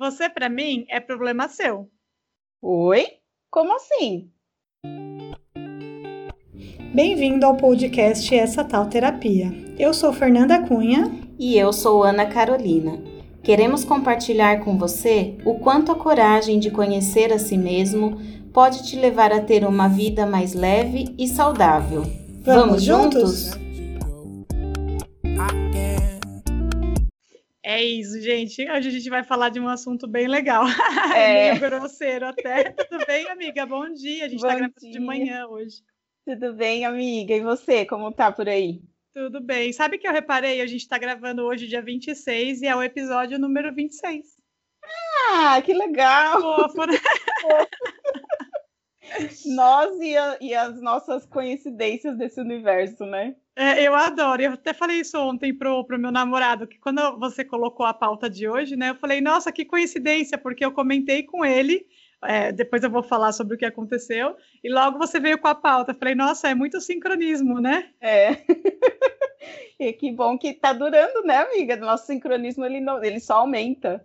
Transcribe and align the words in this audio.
Você, 0.00 0.30
para 0.30 0.48
mim, 0.48 0.86
é 0.88 0.98
problema 0.98 1.46
seu. 1.46 1.86
Oi? 2.62 3.06
Como 3.50 3.76
assim? 3.76 4.30
Bem-vindo 6.94 7.44
ao 7.44 7.54
podcast 7.58 8.34
Essa 8.34 8.64
Tal 8.64 8.88
Terapia. 8.88 9.52
Eu 9.78 9.92
sou 9.92 10.10
Fernanda 10.10 10.66
Cunha. 10.66 11.12
E 11.38 11.58
eu 11.58 11.70
sou 11.70 12.02
Ana 12.02 12.24
Carolina. 12.24 12.98
Queremos 13.42 13.84
compartilhar 13.84 14.64
com 14.64 14.78
você 14.78 15.36
o 15.44 15.58
quanto 15.58 15.92
a 15.92 15.94
coragem 15.94 16.58
de 16.58 16.70
conhecer 16.70 17.30
a 17.30 17.38
si 17.38 17.58
mesmo 17.58 18.18
pode 18.54 18.88
te 18.88 18.96
levar 18.96 19.34
a 19.34 19.42
ter 19.42 19.66
uma 19.66 19.86
vida 19.86 20.24
mais 20.24 20.54
leve 20.54 21.14
e 21.18 21.28
saudável. 21.28 22.04
Vamos, 22.42 22.46
Vamos 22.46 22.82
juntos? 22.82 23.44
juntos? 23.50 23.69
É 27.70 27.84
isso, 27.84 28.20
gente. 28.20 28.68
Hoje 28.68 28.88
a 28.88 28.90
gente 28.90 29.08
vai 29.08 29.22
falar 29.22 29.48
de 29.48 29.60
um 29.60 29.68
assunto 29.68 30.08
bem 30.08 30.26
legal. 30.26 30.64
É. 31.14 31.52
Meio 31.52 31.60
grosseiro 31.60 32.26
até. 32.26 32.70
Tudo 32.70 33.06
bem, 33.06 33.30
amiga? 33.30 33.64
Bom 33.64 33.92
dia. 33.92 34.24
A 34.24 34.28
gente 34.28 34.40
está 34.40 34.56
gravando 34.56 34.74
de 34.80 34.98
manhã 34.98 35.46
hoje. 35.46 35.76
Tudo 36.26 36.52
bem, 36.52 36.84
amiga? 36.84 37.32
E 37.32 37.40
você, 37.40 37.86
como 37.86 38.10
tá 38.10 38.32
por 38.32 38.48
aí? 38.48 38.82
Tudo 39.14 39.40
bem. 39.40 39.72
Sabe 39.72 39.98
que 39.98 40.08
eu 40.08 40.12
reparei? 40.12 40.60
A 40.60 40.66
gente 40.66 40.80
está 40.80 40.98
gravando 40.98 41.44
hoje, 41.44 41.68
dia 41.68 41.80
26, 41.80 42.62
e 42.62 42.66
é 42.66 42.74
o 42.74 42.82
episódio 42.82 43.38
número 43.38 43.72
26. 43.72 44.26
Ah, 45.32 45.62
que 45.62 45.72
legal! 45.72 46.40
Fofo, 46.40 46.86
né? 46.86 46.98
Nós 49.46 49.96
e, 50.00 50.16
a, 50.16 50.38
e, 50.40 50.54
as 50.54 50.80
nossas 50.80 51.24
coincidências 51.24 52.18
desse 52.18 52.40
universo, 52.40 53.06
né? 53.06 53.36
É, 53.60 53.82
eu 53.82 53.94
adoro. 53.94 54.40
Eu 54.40 54.52
até 54.52 54.72
falei 54.72 55.00
isso 55.00 55.18
ontem 55.18 55.52
pro, 55.52 55.84
pro 55.84 55.98
meu 55.98 56.10
namorado, 56.10 56.66
que 56.66 56.78
quando 56.78 57.18
você 57.18 57.44
colocou 57.44 57.84
a 57.84 57.92
pauta 57.92 58.28
de 58.30 58.48
hoje, 58.48 58.74
né? 58.74 58.88
Eu 58.88 58.94
falei, 58.94 59.20
nossa, 59.20 59.52
que 59.52 59.66
coincidência, 59.66 60.38
porque 60.38 60.64
eu 60.64 60.72
comentei 60.72 61.24
com 61.24 61.44
ele 61.44 61.86
é, 62.22 62.52
depois 62.52 62.82
eu 62.82 62.90
vou 62.90 63.02
falar 63.02 63.32
sobre 63.32 63.54
o 63.54 63.58
que 63.58 63.64
aconteceu. 63.64 64.36
E 64.62 64.70
logo 64.70 64.98
você 64.98 65.18
veio 65.18 65.38
com 65.38 65.48
a 65.48 65.54
pauta. 65.54 65.94
Falei, 65.94 66.14
nossa, 66.14 66.48
é 66.48 66.54
muito 66.54 66.80
sincronismo, 66.80 67.60
né? 67.60 67.90
É. 68.00 68.36
e 69.78 69.92
que 69.92 70.12
bom 70.12 70.36
que 70.36 70.52
tá 70.52 70.72
durando, 70.72 71.22
né, 71.24 71.36
amiga? 71.38 71.76
Nosso 71.76 72.06
sincronismo 72.06 72.64
ele, 72.64 72.80
não, 72.80 73.02
ele 73.02 73.20
só 73.20 73.38
aumenta. 73.38 74.04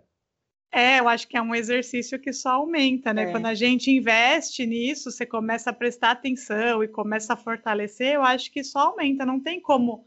É, 0.72 1.00
eu 1.00 1.08
acho 1.08 1.26
que 1.26 1.36
é 1.36 1.42
um 1.42 1.54
exercício 1.54 2.18
que 2.18 2.32
só 2.32 2.50
aumenta, 2.50 3.14
né? 3.14 3.24
É. 3.24 3.30
Quando 3.30 3.46
a 3.46 3.54
gente 3.54 3.90
investe 3.90 4.66
nisso, 4.66 5.10
você 5.10 5.24
começa 5.24 5.70
a 5.70 5.72
prestar 5.72 6.10
atenção 6.10 6.82
e 6.82 6.88
começa 6.88 7.32
a 7.32 7.36
fortalecer, 7.36 8.14
eu 8.14 8.22
acho 8.22 8.52
que 8.52 8.62
só 8.62 8.90
aumenta. 8.90 9.24
Não 9.24 9.40
tem 9.40 9.60
como 9.60 10.04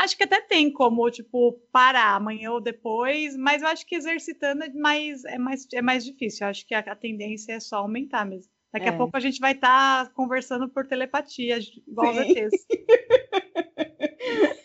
Acho 0.00 0.16
que 0.16 0.24
até 0.24 0.40
tem 0.40 0.72
como, 0.72 1.10
tipo, 1.10 1.60
parar 1.70 2.14
amanhã 2.14 2.52
ou 2.52 2.60
depois, 2.60 3.36
mas 3.36 3.60
eu 3.60 3.68
acho 3.68 3.84
que 3.84 3.94
exercitando 3.94 4.64
é 4.64 4.70
mais, 4.70 5.22
é 5.26 5.36
mais, 5.36 5.66
é 5.74 5.82
mais 5.82 6.02
difícil. 6.02 6.46
Eu 6.46 6.50
acho 6.50 6.66
que 6.66 6.74
a, 6.74 6.78
a 6.78 6.96
tendência 6.96 7.52
é 7.52 7.60
só 7.60 7.76
aumentar 7.76 8.24
mesmo. 8.24 8.50
Daqui 8.72 8.86
é. 8.86 8.88
a 8.88 8.96
pouco 8.96 9.14
a 9.14 9.20
gente 9.20 9.38
vai 9.38 9.52
estar 9.52 10.06
tá 10.06 10.10
conversando 10.14 10.70
por 10.70 10.86
telepatia, 10.86 11.58
igual 11.86 12.14
Sim. 12.14 12.30
ETs. 12.30 12.66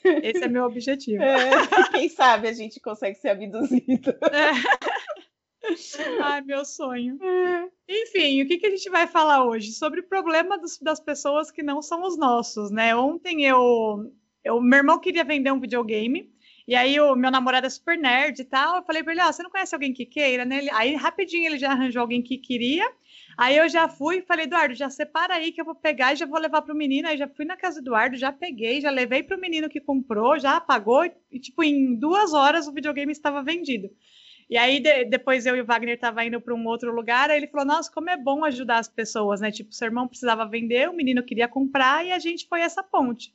Esse 0.24 0.46
é 0.46 0.48
meu 0.48 0.64
objetivo. 0.64 1.22
É, 1.22 1.50
quem 1.92 2.08
sabe 2.08 2.48
a 2.48 2.54
gente 2.54 2.80
consegue 2.80 3.18
ser 3.18 3.30
abduzido. 3.30 4.16
É. 4.32 4.54
Ai, 6.24 6.42
meu 6.42 6.64
sonho. 6.66 7.18
É. 7.22 7.70
Enfim, 7.88 8.42
o 8.42 8.48
que, 8.48 8.58
que 8.58 8.68
a 8.68 8.70
gente 8.70 8.90
vai 8.90 9.08
falar 9.08 9.46
hoje? 9.46 9.72
Sobre 9.72 10.00
o 10.00 10.08
problema 10.08 10.58
dos, 10.58 10.78
das 10.80 11.00
pessoas 11.00 11.52
que 11.52 11.64
não 11.64 11.82
são 11.82 12.04
os 12.04 12.18
nossos, 12.18 12.72
né? 12.72 12.96
Ontem 12.96 13.46
eu 13.46 14.12
eu, 14.46 14.62
meu 14.62 14.78
irmão 14.78 15.00
queria 15.00 15.24
vender 15.24 15.52
um 15.52 15.60
videogame. 15.60 16.32
E 16.68 16.76
aí 16.76 17.00
o 17.00 17.16
meu 17.16 17.30
namorado 17.30 17.68
é 17.68 17.70
super 17.70 17.98
nerd 17.98 18.40
e 18.40 18.46
tal. 18.46 18.78
Eu 18.78 18.84
falei 18.84 19.04
para 19.04 19.12
ele: 19.14 19.22
ah, 19.22 19.32
você 19.32 19.44
não 19.44 19.50
conhece 19.50 19.74
alguém 19.74 19.94
que 19.94 20.06
queira, 20.06 20.46
né? 20.46 20.68
Aí 20.74 20.96
rapidinho 20.96 21.46
ele 21.46 21.58
já 21.58 21.72
arranjou 21.72 22.02
alguém 22.02 22.22
que 22.22 22.38
queria. 22.38 22.88
Aí 23.38 23.58
eu 23.58 23.68
já 23.68 23.90
fui 23.90 24.18
e 24.18 24.22
falei, 24.22 24.46
Eduardo, 24.46 24.74
já 24.74 24.90
separa 24.90 25.36
aí 25.36 25.52
que 25.52 25.60
eu 25.60 25.66
vou 25.66 25.76
pegar 25.76 26.14
e 26.14 26.16
já 26.16 26.26
vou 26.26 26.40
levar 26.40 26.62
para 26.62 26.74
o 26.74 26.78
menino. 26.78 27.08
Aí 27.08 27.18
já 27.18 27.28
fui 27.28 27.44
na 27.46 27.58
casa 27.58 27.82
do 27.82 27.90
Eduardo, 27.90 28.16
já 28.16 28.32
peguei, 28.32 28.80
já 28.82 28.90
levei 28.90 29.24
para 29.24 29.38
o 29.38 29.42
menino 29.42 29.68
que 29.68 29.82
comprou, 29.82 30.40
já 30.40 30.60
pagou. 30.60 31.04
E, 31.32 31.40
tipo, 31.40 31.64
em 31.64 31.96
duas 31.96 32.34
horas 32.34 32.68
o 32.68 32.74
videogame 32.74 33.12
estava 33.12 33.44
vendido. 33.44 33.90
E 34.50 34.58
aí, 34.58 34.80
de, 34.80 35.06
depois 35.06 35.46
eu 35.46 35.56
e 35.56 35.62
o 35.62 35.66
Wagner 35.66 36.00
tava 36.00 36.24
indo 36.24 36.40
para 36.40 36.54
um 36.54 36.68
outro 36.68 36.94
lugar, 36.94 37.30
aí 37.30 37.38
ele 37.38 37.48
falou: 37.48 37.66
Nossa, 37.66 37.92
como 37.92 38.10
é 38.10 38.18
bom 38.18 38.44
ajudar 38.46 38.80
as 38.80 38.88
pessoas, 38.88 39.42
né? 39.42 39.52
Tipo, 39.52 39.74
seu 39.74 39.88
irmão 39.88 40.08
precisava 40.08 40.46
vender, 40.46 40.90
o 40.90 40.96
menino 40.96 41.24
queria 41.24 41.48
comprar 41.48 42.06
e 42.06 42.12
a 42.12 42.20
gente 42.20 42.48
foi 42.48 42.62
essa 42.62 42.84
ponte. 42.84 43.34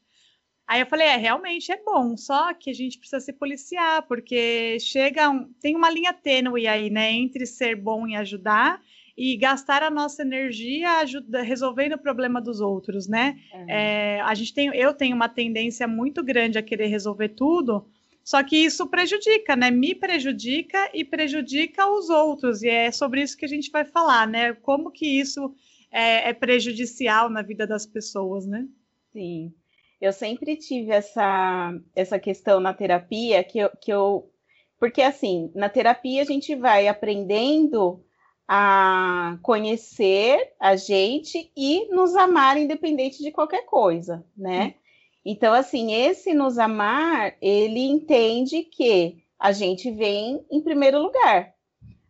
Aí 0.71 0.81
eu 0.81 0.87
falei, 0.87 1.09
é, 1.09 1.17
realmente 1.17 1.73
é 1.73 1.83
bom, 1.83 2.17
só 2.17 2.55
que 2.55 2.71
a 2.71 2.73
gente 2.73 2.97
precisa 2.97 3.19
se 3.19 3.33
policiar, 3.33 4.07
porque 4.07 4.79
chega 4.79 5.29
um, 5.29 5.53
tem 5.61 5.75
uma 5.75 5.91
linha 5.91 6.13
tênue 6.13 6.69
aí, 6.69 6.89
né, 6.89 7.11
entre 7.11 7.45
ser 7.45 7.75
bom 7.75 8.07
e 8.07 8.15
ajudar 8.15 8.81
e 9.17 9.37
gastar 9.37 9.83
a 9.83 9.91
nossa 9.91 10.23
energia 10.23 10.99
ajuda, 11.01 11.43
resolvendo 11.43 11.95
o 11.95 11.99
problema 11.99 12.41
dos 12.41 12.61
outros, 12.61 13.09
né? 13.09 13.37
É. 13.53 14.17
É, 14.17 14.21
a 14.21 14.33
gente 14.33 14.55
tem, 14.55 14.69
eu 14.69 14.95
tenho 14.95 15.17
uma 15.17 15.29
tendência 15.29 15.89
muito 15.89 16.23
grande 16.23 16.57
a 16.57 16.63
querer 16.63 16.87
resolver 16.87 17.31
tudo, 17.31 17.85
só 18.23 18.43
que 18.43 18.57
isso 18.57 18.87
prejudica, 18.87 19.57
né? 19.57 19.71
Me 19.71 19.95
prejudica 19.95 20.91
e 20.95 21.05
prejudica 21.05 21.91
os 21.91 22.09
outros, 22.11 22.63
e 22.63 22.69
é 22.69 22.93
sobre 22.93 23.23
isso 23.23 23.37
que 23.37 23.45
a 23.45 23.49
gente 23.49 23.71
vai 23.71 23.85
falar, 23.85 24.27
né? 24.27 24.53
Como 24.55 24.91
que 24.91 25.07
isso 25.07 25.55
é, 25.91 26.31
é 26.31 26.33
prejudicial 26.33 27.29
na 27.29 27.43
vida 27.43 27.67
das 27.67 27.87
pessoas, 27.87 28.47
né? 28.47 28.67
Sim. 29.13 29.53
Eu 30.01 30.13
sempre 30.13 30.57
tive 30.57 30.93
essa, 30.93 31.75
essa 31.95 32.19
questão 32.19 32.59
na 32.59 32.73
terapia 32.73 33.45
que 33.45 33.59
eu, 33.59 33.71
que 33.81 33.93
eu. 33.93 34.31
Porque, 34.79 35.03
assim, 35.03 35.51
na 35.55 35.69
terapia 35.69 36.23
a 36.23 36.25
gente 36.25 36.55
vai 36.55 36.89
aprendendo 36.89 38.03
a 38.49 39.39
conhecer 39.43 40.55
a 40.59 40.75
gente 40.75 41.53
e 41.57 41.87
nos 41.95 42.17
amar 42.17 42.57
independente 42.57 43.23
de 43.23 43.31
qualquer 43.31 43.65
coisa, 43.67 44.25
né? 44.37 44.75
Então, 45.25 45.53
assim, 45.53 45.93
esse 45.93 46.33
nos 46.33 46.59
amar, 46.59 47.37
ele 47.41 47.81
entende 47.81 48.63
que 48.65 49.23
a 49.39 49.53
gente 49.53 49.91
vem 49.91 50.45
em 50.51 50.61
primeiro 50.63 50.99
lugar. 50.99 51.55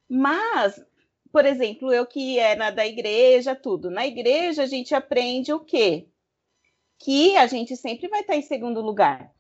Mas, 0.09 0.83
por 1.33 1.45
exemplo, 1.45 1.93
eu 1.93 2.07
que 2.07 2.39
era 2.39 2.71
da 2.71 2.87
igreja, 2.87 3.55
tudo. 3.55 3.91
Na 3.91 4.07
igreja 4.07 4.63
a 4.63 4.67
gente 4.67 4.95
aprende 4.95 5.53
o 5.53 5.61
quê? 5.61 6.11
que 7.01 7.35
a 7.37 7.47
gente 7.47 7.77
sempre 7.77 8.09
vai 8.09 8.21
estar 8.21 8.37
em 8.37 8.43
segundo 8.43 8.81
lugar. 8.81 9.33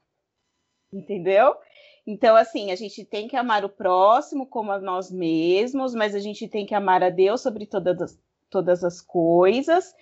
Entendeu? 0.92 1.54
Então, 2.06 2.34
assim, 2.34 2.72
a 2.72 2.74
gente 2.74 3.04
tem 3.04 3.28
que 3.28 3.36
amar 3.36 3.64
o 3.64 3.68
próximo 3.68 4.46
como 4.46 4.72
a 4.72 4.80
nós 4.80 5.12
mesmos, 5.12 5.94
mas 5.94 6.14
a 6.14 6.18
gente 6.18 6.48
tem 6.48 6.66
que 6.66 6.74
amar 6.74 7.02
a 7.04 7.10
Deus 7.10 7.42
sobre 7.42 7.66
todas 7.66 8.00
as, 8.00 8.18
todas 8.48 8.82
as 8.82 9.00
coisas. 9.00 9.94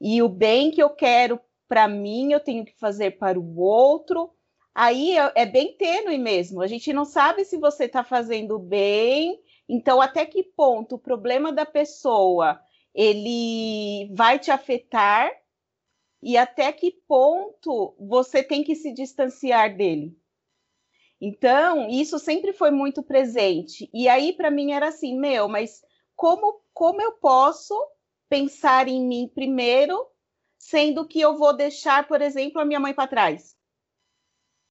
E 0.00 0.22
o 0.22 0.28
bem 0.28 0.70
que 0.70 0.82
eu 0.82 0.88
quero 0.88 1.38
para 1.70 1.86
mim, 1.86 2.32
eu 2.32 2.40
tenho 2.40 2.64
que 2.64 2.76
fazer 2.76 3.12
para 3.12 3.38
o 3.38 3.60
outro. 3.60 4.34
Aí 4.74 5.16
é, 5.16 5.32
é 5.36 5.46
bem 5.46 5.76
tênue 5.76 6.18
mesmo. 6.18 6.60
A 6.62 6.66
gente 6.66 6.92
não 6.92 7.04
sabe 7.04 7.44
se 7.44 7.56
você 7.58 7.84
está 7.84 8.02
fazendo 8.02 8.58
bem. 8.58 9.40
Então, 9.68 10.00
até 10.00 10.26
que 10.26 10.42
ponto 10.42 10.96
o 10.96 10.98
problema 10.98 11.52
da 11.52 11.64
pessoa 11.64 12.60
ele 12.92 14.12
vai 14.16 14.36
te 14.40 14.50
afetar 14.50 15.30
e 16.20 16.36
até 16.36 16.72
que 16.72 16.90
ponto 17.06 17.94
você 18.00 18.42
tem 18.42 18.64
que 18.64 18.74
se 18.74 18.92
distanciar 18.92 19.76
dele. 19.76 20.18
Então, 21.20 21.88
isso 21.88 22.18
sempre 22.18 22.52
foi 22.52 22.72
muito 22.72 23.00
presente. 23.00 23.88
E 23.94 24.08
aí, 24.08 24.32
para 24.32 24.50
mim, 24.50 24.72
era 24.72 24.88
assim: 24.88 25.16
meu, 25.16 25.46
mas 25.46 25.82
como, 26.16 26.62
como 26.74 27.00
eu 27.00 27.12
posso 27.12 27.80
pensar 28.28 28.88
em 28.88 29.06
mim 29.06 29.30
primeiro, 29.32 30.10
sendo 30.60 31.08
que 31.08 31.18
eu 31.18 31.38
vou 31.38 31.56
deixar, 31.56 32.06
por 32.06 32.20
exemplo, 32.20 32.60
a 32.60 32.64
minha 32.66 32.78
mãe 32.78 32.92
para 32.92 33.08
trás? 33.08 33.56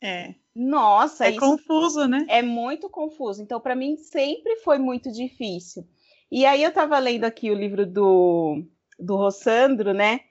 É. 0.02 0.36
Nossa, 0.56 1.26
é 1.26 1.36
confuso, 1.36 2.08
né? 2.08 2.26
É 2.30 2.44
muito 2.44 2.90
confuso. 2.90 3.42
Então, 3.42 3.60
para 3.60 3.76
mim, 3.76 3.98
sempre 3.98 4.58
foi 4.58 4.78
muito 4.78 5.12
difícil. 5.12 5.84
E 6.32 6.46
aí, 6.46 6.62
eu 6.62 6.70
estava 6.70 7.00
lendo 7.00 7.26
aqui 7.26 7.50
o 7.50 7.56
livro 7.56 7.88
do, 7.88 8.64
do 9.00 9.16
Rossandro, 9.16 9.92
né? 9.92 10.22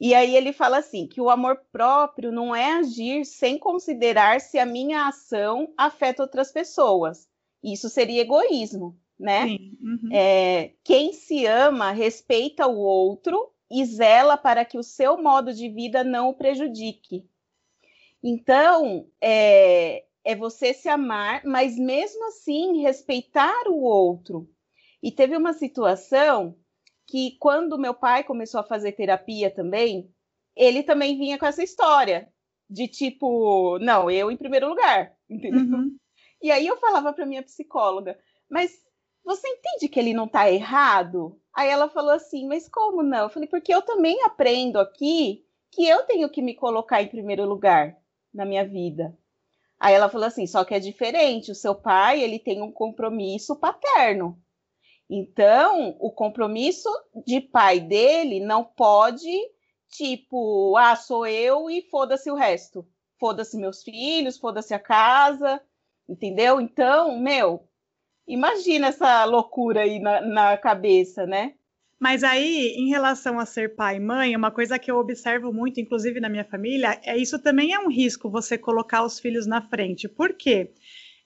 E 0.00 0.14
aí 0.14 0.34
ele 0.34 0.52
fala 0.52 0.78
assim: 0.78 1.06
que 1.06 1.20
o 1.20 1.30
amor 1.30 1.60
próprio 1.70 2.32
não 2.32 2.56
é 2.56 2.72
agir 2.72 3.24
sem 3.24 3.58
considerar 3.58 4.40
se 4.40 4.58
a 4.58 4.66
minha 4.66 5.06
ação 5.06 5.72
afeta 5.76 6.22
outras 6.22 6.50
pessoas. 6.50 7.28
Isso 7.62 7.88
seria 7.88 8.22
egoísmo, 8.22 8.98
né? 9.16 9.44
Uhum. 9.80 10.08
É, 10.10 10.72
quem 10.82 11.12
se 11.12 11.46
ama 11.46 11.92
respeita 11.92 12.66
o 12.66 12.78
outro 12.78 13.51
e 13.72 13.84
zela 13.86 14.36
para 14.36 14.64
que 14.64 14.76
o 14.76 14.82
seu 14.82 15.20
modo 15.20 15.52
de 15.52 15.68
vida 15.68 16.04
não 16.04 16.28
o 16.28 16.34
prejudique. 16.34 17.26
Então, 18.22 19.08
é, 19.20 20.04
é 20.22 20.36
você 20.36 20.74
se 20.74 20.88
amar, 20.88 21.42
mas 21.44 21.78
mesmo 21.78 22.28
assim 22.28 22.82
respeitar 22.82 23.68
o 23.68 23.82
outro. 23.82 24.48
E 25.02 25.10
teve 25.10 25.36
uma 25.36 25.54
situação 25.54 26.54
que 27.06 27.36
quando 27.40 27.78
meu 27.78 27.94
pai 27.94 28.22
começou 28.22 28.60
a 28.60 28.64
fazer 28.64 28.92
terapia 28.92 29.50
também, 29.50 30.12
ele 30.54 30.82
também 30.82 31.16
vinha 31.18 31.38
com 31.38 31.46
essa 31.46 31.62
história 31.62 32.30
de 32.68 32.86
tipo, 32.86 33.78
não, 33.80 34.10
eu 34.10 34.30
em 34.30 34.36
primeiro 34.36 34.68
lugar, 34.68 35.14
entendeu? 35.28 35.60
Uhum. 35.60 35.96
E 36.42 36.50
aí 36.50 36.66
eu 36.66 36.76
falava 36.76 37.12
para 37.12 37.26
minha 37.26 37.42
psicóloga, 37.42 38.18
mas 38.50 38.70
você 39.24 39.48
entende 39.48 39.88
que 39.88 39.98
ele 39.98 40.12
não 40.12 40.26
está 40.26 40.50
errado? 40.50 41.40
Aí 41.54 41.68
ela 41.68 41.88
falou 41.88 42.12
assim, 42.12 42.46
mas 42.46 42.68
como 42.68 43.02
não? 43.02 43.24
Eu 43.24 43.30
falei, 43.30 43.48
porque 43.48 43.74
eu 43.74 43.82
também 43.82 44.22
aprendo 44.22 44.78
aqui 44.78 45.44
que 45.70 45.86
eu 45.86 46.04
tenho 46.04 46.28
que 46.30 46.42
me 46.42 46.54
colocar 46.54 47.02
em 47.02 47.08
primeiro 47.08 47.44
lugar 47.44 47.96
na 48.32 48.44
minha 48.44 48.66
vida. 48.66 49.16
Aí 49.78 49.94
ela 49.94 50.08
falou 50.08 50.26
assim, 50.26 50.46
só 50.46 50.64
que 50.64 50.74
é 50.74 50.78
diferente, 50.78 51.50
o 51.50 51.56
seu 51.56 51.74
pai, 51.74 52.22
ele 52.22 52.38
tem 52.38 52.62
um 52.62 52.70
compromisso 52.70 53.56
paterno. 53.56 54.40
Então, 55.10 55.96
o 55.98 56.10
compromisso 56.10 56.88
de 57.26 57.40
pai 57.40 57.80
dele 57.80 58.40
não 58.40 58.64
pode, 58.64 59.30
tipo, 59.90 60.76
ah, 60.76 60.96
sou 60.96 61.26
eu 61.26 61.68
e 61.68 61.82
foda-se 61.90 62.30
o 62.30 62.34
resto. 62.34 62.86
Foda-se 63.18 63.58
meus 63.58 63.82
filhos, 63.82 64.38
foda-se 64.38 64.72
a 64.72 64.78
casa, 64.78 65.60
entendeu? 66.08 66.60
Então, 66.60 67.18
meu, 67.18 67.68
imagina 68.26 68.88
essa 68.88 69.24
loucura 69.24 69.82
aí 69.82 69.98
na, 69.98 70.20
na 70.20 70.56
cabeça, 70.56 71.26
né? 71.26 71.54
Mas 71.98 72.24
aí, 72.24 72.74
em 72.76 72.88
relação 72.88 73.38
a 73.38 73.46
ser 73.46 73.76
pai 73.76 73.96
e 73.96 74.00
mãe, 74.00 74.34
uma 74.34 74.50
coisa 74.50 74.76
que 74.76 74.90
eu 74.90 74.96
observo 74.98 75.52
muito, 75.52 75.80
inclusive 75.80 76.18
na 76.18 76.28
minha 76.28 76.44
família, 76.44 77.00
é 77.04 77.16
isso 77.16 77.38
também 77.38 77.72
é 77.72 77.78
um 77.78 77.88
risco 77.88 78.28
você 78.28 78.58
colocar 78.58 79.04
os 79.04 79.20
filhos 79.20 79.46
na 79.46 79.62
frente. 79.62 80.08
Por 80.08 80.34
quê? 80.34 80.72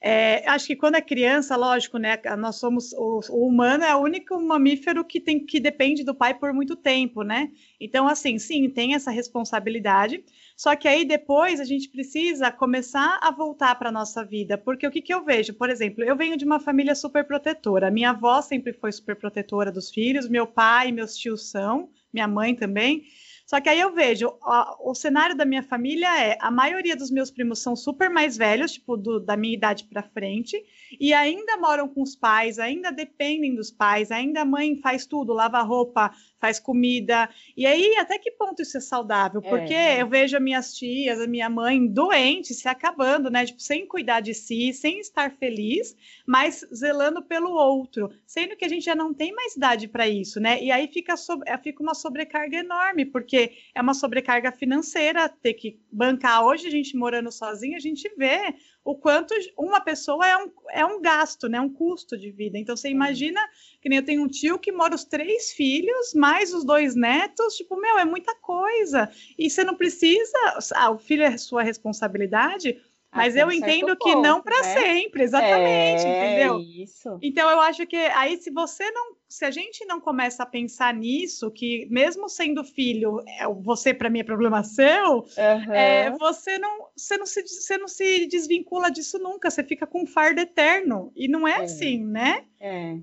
É, 0.00 0.48
acho 0.48 0.66
que 0.66 0.76
quando 0.76 0.96
é 0.96 1.00
criança, 1.00 1.56
lógico, 1.56 1.96
né? 1.98 2.18
Nós 2.38 2.56
somos 2.56 2.92
o, 2.92 3.20
o, 3.30 3.46
humano 3.46 3.82
é 3.82 3.94
o 3.94 4.00
único 4.00 4.38
mamífero 4.40 5.04
que 5.04 5.18
tem 5.20 5.44
que 5.44 5.58
depende 5.58 6.04
do 6.04 6.14
pai 6.14 6.34
por 6.34 6.52
muito 6.52 6.76
tempo, 6.76 7.22
né? 7.22 7.50
Então, 7.80 8.06
assim, 8.06 8.38
sim, 8.38 8.68
tem 8.68 8.94
essa 8.94 9.10
responsabilidade. 9.10 10.22
Só 10.56 10.76
que 10.76 10.86
aí 10.86 11.04
depois 11.04 11.60
a 11.60 11.64
gente 11.64 11.88
precisa 11.88 12.52
começar 12.52 13.18
a 13.22 13.30
voltar 13.30 13.74
para 13.76 13.88
a 13.88 13.92
nossa 13.92 14.24
vida, 14.24 14.58
porque 14.58 14.86
o 14.86 14.90
que, 14.90 15.02
que 15.02 15.12
eu 15.12 15.24
vejo? 15.24 15.54
Por 15.54 15.70
exemplo, 15.70 16.04
eu 16.04 16.16
venho 16.16 16.36
de 16.36 16.44
uma 16.44 16.60
família 16.60 16.94
super 16.94 17.24
protetora. 17.24 17.90
Minha 17.90 18.10
avó 18.10 18.40
sempre 18.42 18.72
foi 18.74 18.92
super 18.92 19.16
protetora 19.16 19.72
dos 19.72 19.90
filhos, 19.90 20.28
meu 20.28 20.46
pai 20.46 20.92
meus 20.92 21.16
tios 21.16 21.50
são, 21.50 21.88
minha 22.12 22.28
mãe 22.28 22.54
também. 22.54 23.04
Só 23.46 23.60
que 23.60 23.68
aí 23.68 23.78
eu 23.78 23.94
vejo, 23.94 24.36
ó, 24.42 24.76
o 24.90 24.92
cenário 24.92 25.36
da 25.36 25.44
minha 25.44 25.62
família 25.62 26.08
é, 26.20 26.36
a 26.40 26.50
maioria 26.50 26.96
dos 26.96 27.12
meus 27.12 27.30
primos 27.30 27.62
são 27.62 27.76
super 27.76 28.10
mais 28.10 28.36
velhos, 28.36 28.72
tipo, 28.72 28.96
do, 28.96 29.20
da 29.20 29.36
minha 29.36 29.54
idade 29.54 29.84
para 29.84 30.02
frente, 30.02 30.60
e 30.98 31.14
ainda 31.14 31.56
moram 31.56 31.88
com 31.88 32.02
os 32.02 32.16
pais, 32.16 32.58
ainda 32.58 32.90
dependem 32.90 33.54
dos 33.54 33.70
pais, 33.70 34.10
ainda 34.10 34.40
a 34.40 34.44
mãe 34.44 34.76
faz 34.76 35.06
tudo, 35.06 35.32
lava 35.32 35.62
roupa, 35.62 36.10
faz 36.38 36.58
comida. 36.58 37.28
E 37.56 37.66
aí, 37.66 37.96
até 37.98 38.18
que 38.18 38.30
ponto 38.30 38.62
isso 38.62 38.76
é 38.76 38.80
saudável? 38.80 39.40
É, 39.44 39.48
Porque 39.48 39.74
é. 39.74 40.02
eu 40.02 40.08
vejo 40.08 40.36
as 40.36 40.42
minhas 40.42 40.74
tias, 40.74 41.20
a 41.20 41.26
minha 41.26 41.48
mãe 41.48 41.86
doente, 41.86 42.54
se 42.54 42.68
acabando, 42.68 43.30
né? 43.30 43.46
Tipo, 43.46 43.60
sem 43.60 43.86
cuidar 43.86 44.20
de 44.20 44.34
si, 44.34 44.72
sem 44.72 45.00
estar 45.00 45.32
feliz, 45.32 45.96
mas 46.26 46.66
zelando 46.74 47.22
pelo 47.22 47.50
outro, 47.50 48.10
sendo 48.26 48.56
que 48.56 48.64
a 48.64 48.68
gente 48.68 48.84
já 48.84 48.94
não 48.94 49.12
tem 49.12 49.32
mais 49.32 49.56
idade 49.56 49.88
para 49.88 50.08
isso, 50.08 50.40
né? 50.40 50.62
E 50.62 50.70
aí 50.70 50.88
fica, 50.88 51.16
sobre, 51.16 51.50
fica 51.58 51.82
uma 51.82 51.94
sobrecarga 51.94 52.58
enorme, 52.58 53.04
porque 53.04 53.52
é 53.74 53.80
uma 53.80 53.94
sobrecarga 53.94 54.52
financeira 54.52 55.28
ter 55.28 55.54
que 55.54 55.78
bancar. 55.90 56.44
Hoje, 56.44 56.66
a 56.66 56.70
gente 56.70 56.96
morando 56.96 57.30
sozinho, 57.32 57.76
a 57.76 57.80
gente 57.80 58.08
vê 58.16 58.54
o 58.86 58.94
quanto 58.94 59.34
uma 59.58 59.80
pessoa 59.80 60.24
é 60.24 60.36
um, 60.36 60.50
é 60.70 60.86
um 60.86 61.02
gasto, 61.02 61.48
né? 61.48 61.60
Um 61.60 61.68
custo 61.68 62.16
de 62.16 62.30
vida. 62.30 62.56
Então 62.56 62.76
você 62.76 62.88
imagina 62.88 63.40
que 63.82 63.88
nem 63.88 63.98
eu 63.98 64.04
tenho 64.04 64.22
um 64.22 64.28
tio 64.28 64.60
que 64.60 64.70
mora 64.70 64.94
os 64.94 65.04
três 65.04 65.50
filhos, 65.50 66.14
mais 66.26 66.52
os 66.52 66.64
dois 66.64 66.96
netos, 66.96 67.54
tipo, 67.54 67.80
meu, 67.80 67.96
é 67.98 68.04
muita 68.04 68.34
coisa. 68.34 69.08
E 69.38 69.48
você 69.48 69.62
não 69.62 69.76
precisa. 69.76 70.58
Ah, 70.74 70.90
o 70.90 70.98
filho 70.98 71.22
é 71.22 71.36
sua 71.36 71.62
responsabilidade, 71.62 72.82
mas 73.12 73.36
eu 73.36 73.50
entendo 73.52 73.96
que 73.96 74.12
ponto, 74.12 74.22
não 74.22 74.42
para 74.42 74.60
né? 74.60 74.74
sempre, 74.74 75.22
exatamente, 75.22 76.04
é 76.04 76.34
entendeu? 76.34 76.58
Isso. 76.58 77.16
Então 77.22 77.48
eu 77.48 77.60
acho 77.60 77.86
que 77.86 77.96
aí 77.96 78.36
se 78.38 78.50
você 78.50 78.90
não, 78.90 79.14
se 79.28 79.44
a 79.44 79.50
gente 79.52 79.86
não 79.86 80.00
começa 80.00 80.42
a 80.42 80.46
pensar 80.46 80.92
nisso, 80.92 81.48
que 81.50 81.86
mesmo 81.88 82.28
sendo 82.28 82.64
filho, 82.64 83.22
é, 83.26 83.46
você 83.62 83.94
para 83.94 84.10
mim 84.10 84.18
é 84.18 84.24
problema 84.24 84.64
seu, 84.64 85.18
uhum. 85.18 85.72
é, 85.72 86.10
você 86.10 86.58
não, 86.58 86.88
você 86.96 87.16
não 87.16 87.26
se, 87.26 87.42
você 87.42 87.78
não 87.78 87.88
se 87.88 88.26
desvincula 88.26 88.90
disso 88.90 89.18
nunca, 89.18 89.48
você 89.48 89.62
fica 89.62 89.86
com 89.86 90.02
um 90.02 90.06
fardo 90.06 90.40
eterno 90.40 91.12
e 91.14 91.28
não 91.28 91.46
é, 91.46 91.60
é. 91.60 91.64
assim, 91.64 92.04
né? 92.04 92.44
É. 92.60 92.98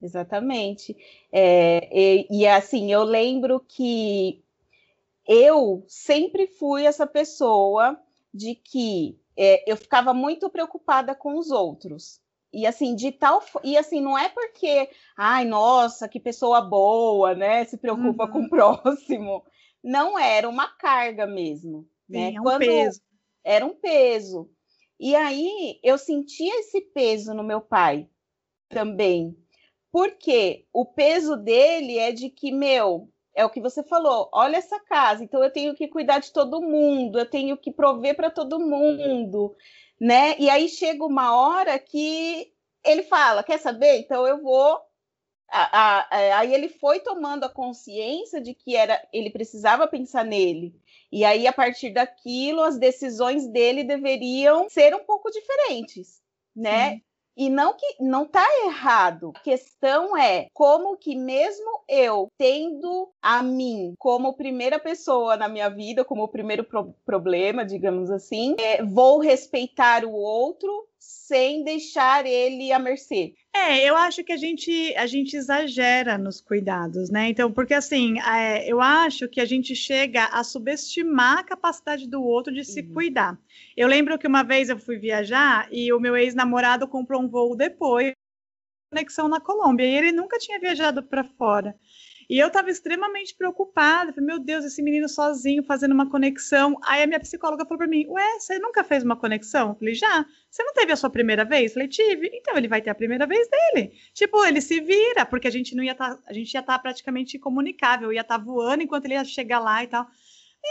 Exatamente. 0.00 0.96
É, 1.32 1.88
e, 1.92 2.26
e 2.30 2.46
assim, 2.46 2.92
eu 2.92 3.02
lembro 3.02 3.60
que 3.60 4.42
eu 5.26 5.84
sempre 5.88 6.46
fui 6.46 6.84
essa 6.84 7.06
pessoa 7.06 7.98
de 8.32 8.54
que 8.54 9.18
é, 9.36 9.70
eu 9.70 9.76
ficava 9.76 10.14
muito 10.14 10.48
preocupada 10.48 11.14
com 11.14 11.36
os 11.36 11.50
outros. 11.50 12.20
E 12.52 12.66
assim, 12.66 12.94
de 12.94 13.12
tal. 13.12 13.42
E 13.62 13.76
assim, 13.76 14.00
não 14.00 14.16
é 14.16 14.28
porque, 14.28 14.88
ai, 15.16 15.44
nossa, 15.44 16.08
que 16.08 16.20
pessoa 16.20 16.60
boa, 16.60 17.34
né? 17.34 17.64
Se 17.64 17.76
preocupa 17.76 18.24
uhum. 18.24 18.30
com 18.30 18.38
o 18.38 18.42
uhum. 18.42 18.48
próximo. 18.48 19.44
Não 19.82 20.18
era 20.18 20.48
uma 20.48 20.68
carga 20.68 21.26
mesmo. 21.26 21.86
Né? 22.08 22.18
Sim, 22.18 22.32
né? 22.32 22.34
É 22.36 22.40
um 22.40 22.42
Quando 22.42 22.60
peso. 22.60 23.00
Era 23.44 23.66
um 23.66 23.74
peso. 23.74 24.50
E 24.98 25.14
aí 25.14 25.78
eu 25.82 25.98
sentia 25.98 26.60
esse 26.60 26.80
peso 26.80 27.34
no 27.34 27.44
meu 27.44 27.60
pai 27.60 28.08
também. 28.68 29.36
Porque 29.90 30.66
o 30.72 30.84
peso 30.84 31.36
dele 31.36 31.98
é 31.98 32.12
de 32.12 32.28
que, 32.28 32.52
meu, 32.52 33.08
é 33.34 33.44
o 33.44 33.50
que 33.50 33.60
você 33.60 33.82
falou. 33.82 34.28
Olha 34.32 34.56
essa 34.56 34.80
casa, 34.80 35.22
então 35.22 35.42
eu 35.42 35.50
tenho 35.50 35.74
que 35.74 35.88
cuidar 35.88 36.18
de 36.18 36.32
todo 36.32 36.62
mundo, 36.62 37.18
eu 37.18 37.28
tenho 37.28 37.56
que 37.56 37.70
prover 37.70 38.16
para 38.16 38.30
todo 38.30 38.58
mundo, 38.58 39.54
né? 40.00 40.36
E 40.38 40.48
aí 40.48 40.68
chega 40.68 41.04
uma 41.04 41.36
hora 41.36 41.78
que 41.78 42.52
ele 42.84 43.02
fala: 43.02 43.42
quer 43.42 43.58
saber? 43.58 43.98
Então 43.98 44.26
eu 44.26 44.42
vou. 44.42 44.80
aí 45.50 46.52
ele 46.54 46.68
foi 46.68 47.00
tomando 47.00 47.44
a 47.44 47.50
consciência 47.50 48.40
de 48.40 48.54
que 48.54 48.74
era 48.74 49.00
ele 49.12 49.30
precisava 49.30 49.86
pensar 49.86 50.24
nele. 50.24 50.74
E 51.10 51.24
aí, 51.24 51.46
a 51.46 51.52
partir 51.52 51.90
daquilo, 51.90 52.62
as 52.62 52.78
decisões 52.78 53.46
dele 53.48 53.84
deveriam 53.84 54.68
ser 54.68 54.94
um 54.94 55.04
pouco 55.04 55.30
diferentes, 55.30 56.20
né? 56.54 57.00
E 57.36 57.50
não 57.50 57.74
que 57.74 57.96
não 58.00 58.24
está 58.24 58.46
errado. 58.64 59.32
A 59.36 59.40
questão 59.40 60.16
é 60.16 60.48
como 60.54 60.96
que 60.96 61.14
mesmo 61.14 61.82
eu 61.88 62.28
tendo 62.38 63.10
a 63.20 63.42
mim 63.42 63.94
como 63.98 64.36
primeira 64.36 64.78
pessoa 64.78 65.36
na 65.36 65.48
minha 65.48 65.68
vida, 65.68 66.04
como 66.04 66.22
o 66.22 66.28
primeiro 66.28 66.64
pro 66.64 66.94
problema, 67.04 67.64
digamos 67.64 68.10
assim, 68.10 68.56
é, 68.58 68.82
vou 68.82 69.18
respeitar 69.18 70.04
o 70.04 70.12
outro 70.12 70.88
sem 71.26 71.64
deixar 71.64 72.26
ele 72.26 72.72
à 72.72 72.78
mercê. 72.78 73.34
É, 73.54 73.84
eu 73.84 73.96
acho 73.96 74.22
que 74.22 74.32
a 74.32 74.36
gente, 74.36 74.94
a 74.96 75.06
gente 75.06 75.36
exagera 75.36 76.18
nos 76.18 76.40
cuidados, 76.40 77.10
né? 77.10 77.28
Então, 77.28 77.50
porque 77.50 77.74
assim, 77.74 78.20
é, 78.20 78.70
eu 78.70 78.80
acho 78.80 79.28
que 79.28 79.40
a 79.40 79.44
gente 79.44 79.74
chega 79.74 80.26
a 80.26 80.44
subestimar 80.44 81.38
a 81.38 81.44
capacidade 81.44 82.08
do 82.08 82.22
outro 82.22 82.52
de 82.52 82.64
se 82.64 82.80
uhum. 82.80 82.92
cuidar. 82.92 83.38
Eu 83.76 83.88
lembro 83.88 84.18
que 84.18 84.26
uma 84.26 84.42
vez 84.42 84.68
eu 84.68 84.78
fui 84.78 84.98
viajar 84.98 85.68
e 85.72 85.92
o 85.92 85.98
meu 86.00 86.16
ex-namorado 86.16 86.86
comprou 86.86 87.22
um 87.22 87.28
voo 87.28 87.56
depois, 87.56 88.12
conexão 88.92 89.28
na 89.28 89.40
Colômbia, 89.40 89.84
e 89.84 89.96
ele 89.96 90.12
nunca 90.12 90.38
tinha 90.38 90.60
viajado 90.60 91.02
para 91.02 91.24
fora. 91.24 91.74
E 92.28 92.38
eu 92.38 92.48
estava 92.48 92.70
extremamente 92.70 93.34
preocupada. 93.34 94.12
Falei, 94.12 94.26
meu 94.26 94.38
Deus, 94.38 94.64
esse 94.64 94.82
menino 94.82 95.08
sozinho 95.08 95.62
fazendo 95.62 95.92
uma 95.92 96.10
conexão. 96.10 96.76
Aí 96.84 97.02
a 97.02 97.06
minha 97.06 97.20
psicóloga 97.20 97.64
falou 97.64 97.78
para 97.78 97.86
mim: 97.86 98.06
Ué, 98.08 98.38
você 98.38 98.58
nunca 98.58 98.82
fez 98.82 99.04
uma 99.04 99.16
conexão? 99.16 99.70
Eu 99.70 99.74
falei, 99.76 99.94
já. 99.94 100.26
Você 100.50 100.62
não 100.62 100.72
teve 100.72 100.92
a 100.92 100.96
sua 100.96 101.10
primeira 101.10 101.44
vez? 101.44 101.70
Eu 101.70 101.74
falei, 101.74 101.88
tive. 101.88 102.30
Então 102.32 102.56
ele 102.56 102.68
vai 102.68 102.82
ter 102.82 102.90
a 102.90 102.94
primeira 102.94 103.26
vez 103.26 103.48
dele. 103.48 103.92
Tipo, 104.12 104.44
ele 104.44 104.60
se 104.60 104.80
vira, 104.80 105.24
porque 105.24 105.46
a 105.46 105.50
gente 105.52 105.74
não 105.74 105.84
ia 105.84 105.92
estar, 105.92 106.16
tá, 106.16 106.22
a 106.26 106.32
gente 106.32 106.52
ia 106.52 106.60
estar 106.60 106.72
tá 106.74 106.78
praticamente 106.78 107.36
incomunicável, 107.36 108.12
ia 108.12 108.22
estar 108.22 108.38
tá 108.38 108.44
voando 108.44 108.82
enquanto 108.82 109.04
ele 109.04 109.14
ia 109.14 109.24
chegar 109.24 109.60
lá 109.60 109.84
e 109.84 109.86
tal. 109.86 110.06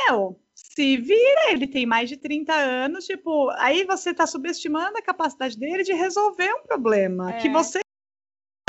Eu, 0.09 0.39
se 0.53 0.97
vira, 0.97 1.51
ele 1.51 1.67
tem 1.67 1.85
mais 1.85 2.09
de 2.09 2.17
30 2.17 2.53
anos, 2.53 3.05
tipo, 3.05 3.49
aí 3.51 3.85
você 3.85 4.09
está 4.09 4.27
subestimando 4.27 4.97
a 4.97 5.01
capacidade 5.01 5.57
dele 5.57 5.83
de 5.83 5.93
resolver 5.93 6.51
um 6.53 6.63
problema 6.63 7.33
é. 7.33 7.37
que 7.37 7.49
você 7.49 7.79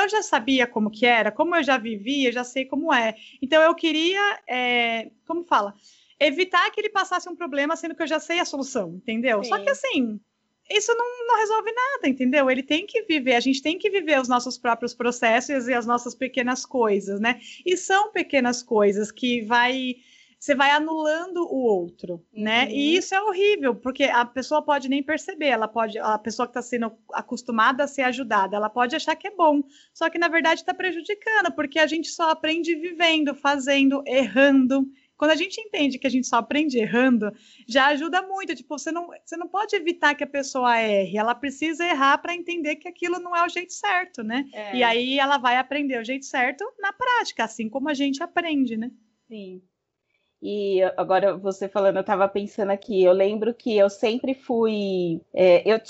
eu 0.07 0.11
já 0.11 0.23
sabia 0.23 0.65
como 0.65 0.89
que 0.89 1.05
era, 1.05 1.31
como 1.31 1.55
eu 1.55 1.63
já 1.63 1.77
vivia, 1.77 2.31
já 2.31 2.43
sei 2.43 2.65
como 2.65 2.93
é. 2.93 3.15
Então 3.41 3.61
eu 3.61 3.75
queria, 3.75 4.39
é, 4.47 5.11
como 5.25 5.43
fala, 5.43 5.73
evitar 6.19 6.69
que 6.71 6.79
ele 6.79 6.89
passasse 6.89 7.29
um 7.29 7.35
problema, 7.35 7.75
sendo 7.75 7.95
que 7.95 8.01
eu 8.01 8.07
já 8.07 8.19
sei 8.19 8.39
a 8.39 8.45
solução, 8.45 8.95
entendeu? 8.95 9.43
Sim. 9.43 9.49
Só 9.49 9.59
que 9.59 9.69
assim, 9.69 10.19
isso 10.69 10.93
não, 10.95 11.27
não, 11.27 11.37
resolve 11.37 11.71
nada, 11.71 12.07
entendeu? 12.07 12.49
Ele 12.49 12.63
tem 12.63 12.85
que 12.85 13.03
viver, 13.03 13.35
a 13.35 13.39
gente 13.39 13.61
tem 13.61 13.77
que 13.77 13.89
viver 13.89 14.19
os 14.19 14.27
nossos 14.27 14.57
próprios 14.57 14.93
processos 14.93 15.67
e 15.67 15.73
as 15.73 15.85
nossas 15.85 16.15
pequenas 16.15 16.65
coisas, 16.65 17.19
né? 17.19 17.39
E 17.65 17.75
são 17.77 18.11
pequenas 18.11 18.63
coisas 18.63 19.11
que 19.11 19.41
vai 19.41 19.95
você 20.39 20.53
vai 20.53 20.71
anulando 20.71 21.37
o 21.43 21.57
outro, 21.63 22.23
né? 22.31 22.65
Uhum. 22.65 22.71
E 22.71 22.95
isso 22.95 23.15
é 23.15 23.21
horrível, 23.21 23.75
porque 23.75 24.03
a 24.03 24.23
pessoa 24.23 24.61
pode 24.61 24.87
nem 24.87 25.01
perceber, 25.01 25.47
ela 25.47 25.67
pode, 25.67 25.97
a 25.97 26.17
pessoa 26.17 26.47
que 26.47 26.51
está 26.51 26.61
sendo 26.61 26.91
acostumada 27.13 27.83
a 27.83 27.87
ser 27.87 28.03
ajudada, 28.03 28.55
ela 28.55 28.69
pode 28.69 28.95
achar 28.95 29.15
que 29.15 29.27
é 29.27 29.35
bom, 29.35 29.61
só 29.93 30.09
que 30.09 30.19
na 30.19 30.27
verdade 30.27 30.61
está 30.61 30.73
prejudicando, 30.73 31.51
porque 31.55 31.79
a 31.79 31.87
gente 31.87 32.09
só 32.09 32.29
aprende 32.29 32.75
vivendo, 32.75 33.33
fazendo, 33.33 34.03
errando, 34.05 34.87
Quando 35.17 35.31
a 35.31 35.35
gente 35.35 35.59
entende 35.59 35.97
que 35.97 36.05
a 36.05 36.09
gente 36.09 36.27
só 36.27 36.37
aprende 36.37 36.77
errando, 36.77 37.31
já 37.67 37.87
ajuda 37.87 38.21
muito. 38.21 38.55
Tipo, 38.55 38.77
você 38.77 38.91
não, 38.91 39.09
você 39.25 39.35
não 39.35 39.47
pode 39.47 39.75
evitar 39.75 40.13
que 40.13 40.23
a 40.23 40.27
pessoa 40.27 40.77
erre, 40.79 41.17
ela 41.17 41.33
precisa 41.33 41.83
errar 41.83 42.19
para 42.19 42.35
entender 42.35 42.75
que 42.75 42.87
aquilo 42.87 43.19
não 43.19 43.35
é 43.35 43.43
o 43.43 43.49
jeito 43.49 43.73
certo, 43.73 44.23
né? 44.23 44.45
É. 44.53 44.75
E 44.75 44.83
aí 44.83 45.17
ela 45.17 45.39
vai 45.39 45.57
aprender 45.57 45.99
o 45.99 46.05
jeito 46.05 46.25
certo 46.25 46.63
na 46.79 46.93
prática, 46.93 47.43
assim 47.43 47.67
como 47.67 47.89
a 47.89 47.93
gente 47.95 48.21
aprende, 48.21 48.77
né? 48.77 48.91
Sim. 49.27 49.61
E 50.41 50.83
agora 50.95 51.35
você 51.35 51.67
falando, 51.67 51.95
eu 51.95 52.01
estava 52.01 52.27
pensando 52.27 52.69
aqui, 52.69 53.03
eu 53.03 53.11
lembro 53.11 53.53
que 53.55 53.75
eu 53.75 53.89
sempre 53.89 54.35
fui. 54.35 55.19
É, 55.33 55.63
eu, 55.65 55.81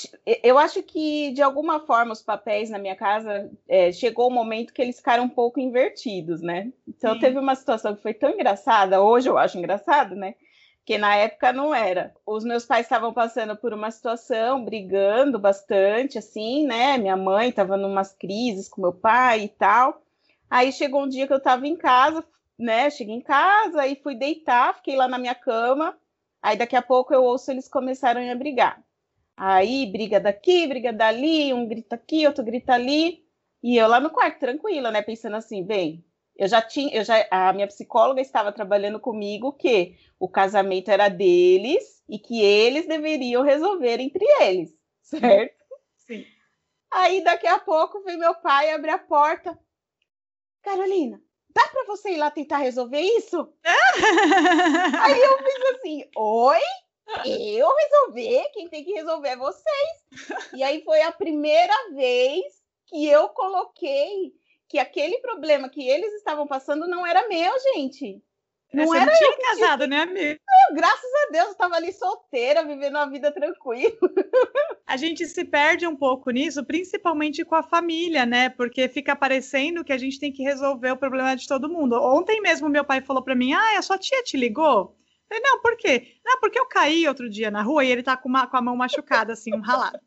eu 0.42 0.58
acho 0.58 0.82
que 0.84 1.32
de 1.32 1.42
alguma 1.42 1.82
forma 1.82 2.13
os 2.13 2.22
papéis 2.22 2.70
na 2.70 2.80
minha 2.80 2.96
casa 2.96 3.51
é, 3.68 3.92
chegou 3.92 4.27
o 4.27 4.32
um 4.32 4.34
momento 4.34 4.74
que 4.74 4.82
eles 4.82 4.98
ficaram 4.98 5.25
um 5.25 5.30
pouco 5.30 5.60
invertidos, 5.60 6.42
né? 6.42 6.72
Então 6.88 7.13
Sim. 7.16 7.20
teve 7.20 7.38
uma 7.38 7.56
situação 7.56 7.94
que 7.94 8.01
foi 8.01 8.13
tão 8.13 8.30
engraçada, 8.30 9.01
hoje 9.01 9.27
eu 9.27 9.38
acho 9.38 9.58
engraçado, 9.58 10.16
né? 10.16 10.36
Que 10.86 10.98
na 10.98 11.13
época 11.13 11.51
não 11.51 11.75
era. 11.75 12.13
Os 12.25 12.46
meus 12.46 12.63
pais 12.63 12.86
estavam 12.86 13.12
passando 13.12 13.54
por 13.58 13.74
uma 13.74 13.92
situação, 13.92 14.63
brigando 14.63 15.38
bastante, 15.38 16.18
assim, 16.18 16.66
né? 16.66 16.98
Minha 16.98 17.18
mãe 17.18 17.50
estava 17.50 17.75
numas 17.75 18.13
crises 18.13 18.70
com 18.70 18.82
meu 18.82 18.94
pai 18.94 19.42
e 19.42 19.50
tal. 19.50 20.01
Aí 20.50 20.72
chegou 20.72 21.04
um 21.04 21.10
dia 21.10 21.27
que 21.27 21.34
eu 21.34 21.38
estava 21.38 21.68
em 21.68 21.75
casa, 21.75 22.24
né, 22.58 22.90
cheguei 22.90 23.16
em 23.16 23.22
casa 23.22 23.86
e 23.86 23.96
fui 23.96 24.16
deitar, 24.16 24.76
fiquei 24.76 24.96
lá 24.96 25.08
na 25.08 25.18
minha 25.18 25.36
cama. 25.36 25.98
Aí 26.42 26.58
daqui 26.58 26.76
a 26.76 26.82
pouco 26.82 27.14
eu 27.14 27.24
ouço 27.24 27.52
eles 27.52 27.68
começaram 27.68 28.22
a 28.30 28.36
brigar. 28.36 28.84
Aí 29.36 29.86
briga 29.92 30.20
daqui, 30.20 30.66
briga 30.68 30.92
dali, 30.92 31.54
um 31.54 31.68
grita 31.68 31.96
aqui, 31.96 32.26
outro 32.26 32.44
grita 32.44 32.74
ali. 32.74 33.24
E 33.62 33.78
eu 33.78 33.88
lá 33.88 34.00
no 34.00 34.10
quarto, 34.10 34.40
tranquila, 34.40 34.92
né, 34.92 35.02
pensando 35.02 35.36
assim, 35.36 35.64
bem, 35.64 36.04
eu 36.38 36.48
já 36.48 36.62
tinha, 36.62 36.96
eu 36.96 37.04
já, 37.04 37.28
a 37.32 37.52
minha 37.54 37.68
psicóloga 37.68 38.22
estava 38.22 38.52
trabalhando 38.52 39.00
comigo 39.00 39.54
que 39.54 39.98
o 40.20 40.30
casamento 40.30 40.90
era 40.90 41.10
deles 41.10 42.04
e 42.08 42.20
que 42.20 42.42
eles 42.42 42.88
deveriam 42.88 43.44
resolver 43.44 44.00
entre 44.00 44.26
eles, 44.42 44.76
certo? 45.02 45.66
Sim. 45.98 46.26
Aí 46.92 47.24
daqui 47.24 47.48
a 47.48 47.60
pouco 47.60 48.02
vem 48.04 48.18
meu 48.18 48.36
pai 48.36 48.72
abre 48.72 48.92
a 48.92 48.98
porta. 48.98 49.58
Carolina, 50.62 51.22
dá 51.50 51.68
para 51.68 51.86
você 51.86 52.12
ir 52.12 52.18
lá 52.18 52.32
tentar 52.32 52.58
resolver 52.58 53.00
isso? 53.00 53.51
Aí 55.01 55.22
eu 55.22 55.38
fiz 55.38 55.75
assim, 55.75 56.10
oi? 56.16 56.62
Eu 57.25 57.74
resolver? 57.74 58.50
Quem 58.54 58.68
tem 58.68 58.84
que 58.84 58.92
resolver 58.92 59.30
é 59.30 59.38
vocês. 59.38 60.42
E 60.54 60.62
aí 60.62 60.84
foi 60.84 61.01
a 61.04 61.12
primeira 61.12 61.74
vez 61.94 62.44
que 62.86 63.08
eu 63.08 63.30
coloquei 63.30 64.34
que 64.68 64.77
aquele 64.77 65.18
problema 65.20 65.70
que 65.70 65.88
eles 65.88 66.13
estavam 66.16 66.46
passando 66.46 66.86
não 66.86 67.08
era 67.08 67.27
meu, 67.30 67.54
gente. 67.74 68.22
Não 68.74 68.93
era 68.93 69.05
não 69.05 69.13
tinha 69.13 69.38
casado, 69.38 69.88
né, 69.88 70.01
amigo? 70.01 70.39
graças 70.74 71.12
a 71.27 71.31
Deus, 71.31 71.45
eu 71.45 71.51
estava 71.53 71.75
ali 71.75 71.93
solteira, 71.93 72.65
vivendo 72.65 72.95
uma 72.95 73.09
vida 73.09 73.31
tranquila. 73.31 73.95
A 74.86 74.97
gente 74.97 75.25
se 75.25 75.45
perde 75.45 75.88
um 75.88 75.95
pouco 75.95 76.29
nisso, 76.31 76.63
principalmente 76.65 77.45
com 77.45 77.55
a 77.55 77.63
família, 77.63 78.25
né? 78.25 78.50
Porque 78.50 78.88
fica 78.88 79.15
parecendo 79.15 79.83
que 79.83 79.93
a 79.93 79.97
gente 79.97 80.19
tem 80.19 80.31
que 80.31 80.43
resolver 80.43 80.91
o 80.91 80.97
problema 80.97 81.36
de 81.36 81.47
todo 81.47 81.69
mundo. 81.69 81.95
Ontem 81.95 82.41
mesmo 82.41 82.69
meu 82.69 82.86
pai 82.86 83.01
falou 83.01 83.24
para 83.24 83.36
mim: 83.36 83.53
"Ah, 83.53 83.77
a 83.77 83.81
sua 83.81 83.97
tia 83.97 84.24
te 84.24 84.38
ligou?" 84.38 84.95
Eu 85.29 85.36
falei, 85.36 85.43
não, 85.43 85.62
por 85.62 85.75
quê? 85.75 86.15
Não, 86.24 86.39
porque 86.39 86.57
eu 86.57 86.65
caí 86.65 87.05
outro 87.05 87.29
dia 87.29 87.51
na 87.51 87.62
rua 87.62 87.83
e 87.83 87.91
ele 87.91 88.01
tá 88.01 88.15
com, 88.15 88.29
uma, 88.29 88.47
com 88.47 88.55
a 88.55 88.62
mão 88.62 88.77
machucada, 88.77 89.33
assim, 89.33 89.53
um 89.53 89.59
ralado. 89.59 90.00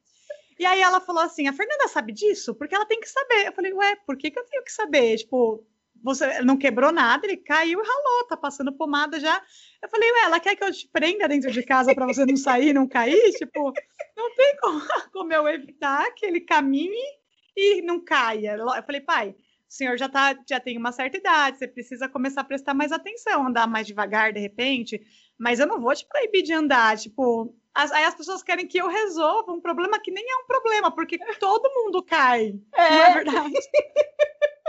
E 0.58 0.64
aí 0.66 0.80
ela 0.80 1.00
falou 1.00 1.22
assim: 1.22 1.48
a 1.48 1.52
Fernanda 1.52 1.88
sabe 1.88 2.12
disso? 2.12 2.54
Porque 2.54 2.74
ela 2.74 2.86
tem 2.86 3.00
que 3.00 3.08
saber. 3.08 3.46
Eu 3.46 3.52
falei, 3.52 3.72
ué, 3.72 3.96
por 4.06 4.16
que, 4.16 4.30
que 4.30 4.38
eu 4.38 4.44
tenho 4.44 4.62
que 4.62 4.72
saber? 4.72 5.16
Tipo, 5.16 5.64
você 6.02 6.42
não 6.42 6.56
quebrou 6.56 6.92
nada, 6.92 7.26
ele 7.26 7.36
caiu 7.36 7.80
e 7.80 7.86
ralou, 7.86 8.26
tá 8.28 8.36
passando 8.36 8.72
pomada 8.72 9.20
já. 9.20 9.42
Eu 9.82 9.88
falei, 9.88 10.10
ué, 10.12 10.20
ela 10.24 10.40
quer 10.40 10.56
que 10.56 10.64
eu 10.64 10.72
te 10.72 10.88
prenda 10.88 11.28
dentro 11.28 11.50
de 11.50 11.62
casa 11.62 11.94
para 11.94 12.06
você 12.06 12.24
não 12.24 12.36
sair, 12.36 12.72
não 12.72 12.86
cair? 12.86 13.32
Tipo, 13.38 13.72
não 14.16 14.34
tem 14.34 14.56
como, 14.56 14.80
como 15.12 15.32
eu 15.32 15.48
evitar 15.48 16.12
que 16.14 16.26
ele 16.26 16.40
caminhe 16.40 17.20
e 17.56 17.82
não 17.82 18.00
caia. 18.00 18.56
Eu 18.56 18.82
falei, 18.82 19.00
pai, 19.00 19.30
o 19.30 19.72
senhor 19.72 19.96
já, 19.96 20.08
tá, 20.08 20.36
já 20.48 20.58
tem 20.58 20.76
uma 20.76 20.92
certa 20.92 21.16
idade, 21.16 21.58
você 21.58 21.68
precisa 21.68 22.08
começar 22.08 22.40
a 22.40 22.44
prestar 22.44 22.74
mais 22.74 22.90
atenção, 22.90 23.46
andar 23.46 23.66
mais 23.68 23.86
devagar 23.86 24.32
de 24.32 24.40
repente, 24.40 25.00
mas 25.38 25.60
eu 25.60 25.66
não 25.66 25.80
vou 25.80 25.94
te 25.94 26.06
proibir 26.06 26.42
de 26.42 26.52
andar, 26.52 26.98
tipo, 26.98 27.54
as, 27.74 27.92
aí 27.92 28.04
as 28.04 28.14
pessoas 28.14 28.42
querem 28.42 28.66
que 28.66 28.78
eu 28.78 28.88
resolva 28.88 29.52
um 29.52 29.60
problema 29.60 30.00
que 30.00 30.10
nem 30.10 30.24
é 30.28 30.36
um 30.36 30.46
problema, 30.46 30.90
porque 30.90 31.18
todo 31.38 31.72
mundo 31.72 32.02
cai, 32.02 32.54
é. 32.74 32.90
não 32.90 33.02
é 33.02 33.14
verdade? 33.14 33.54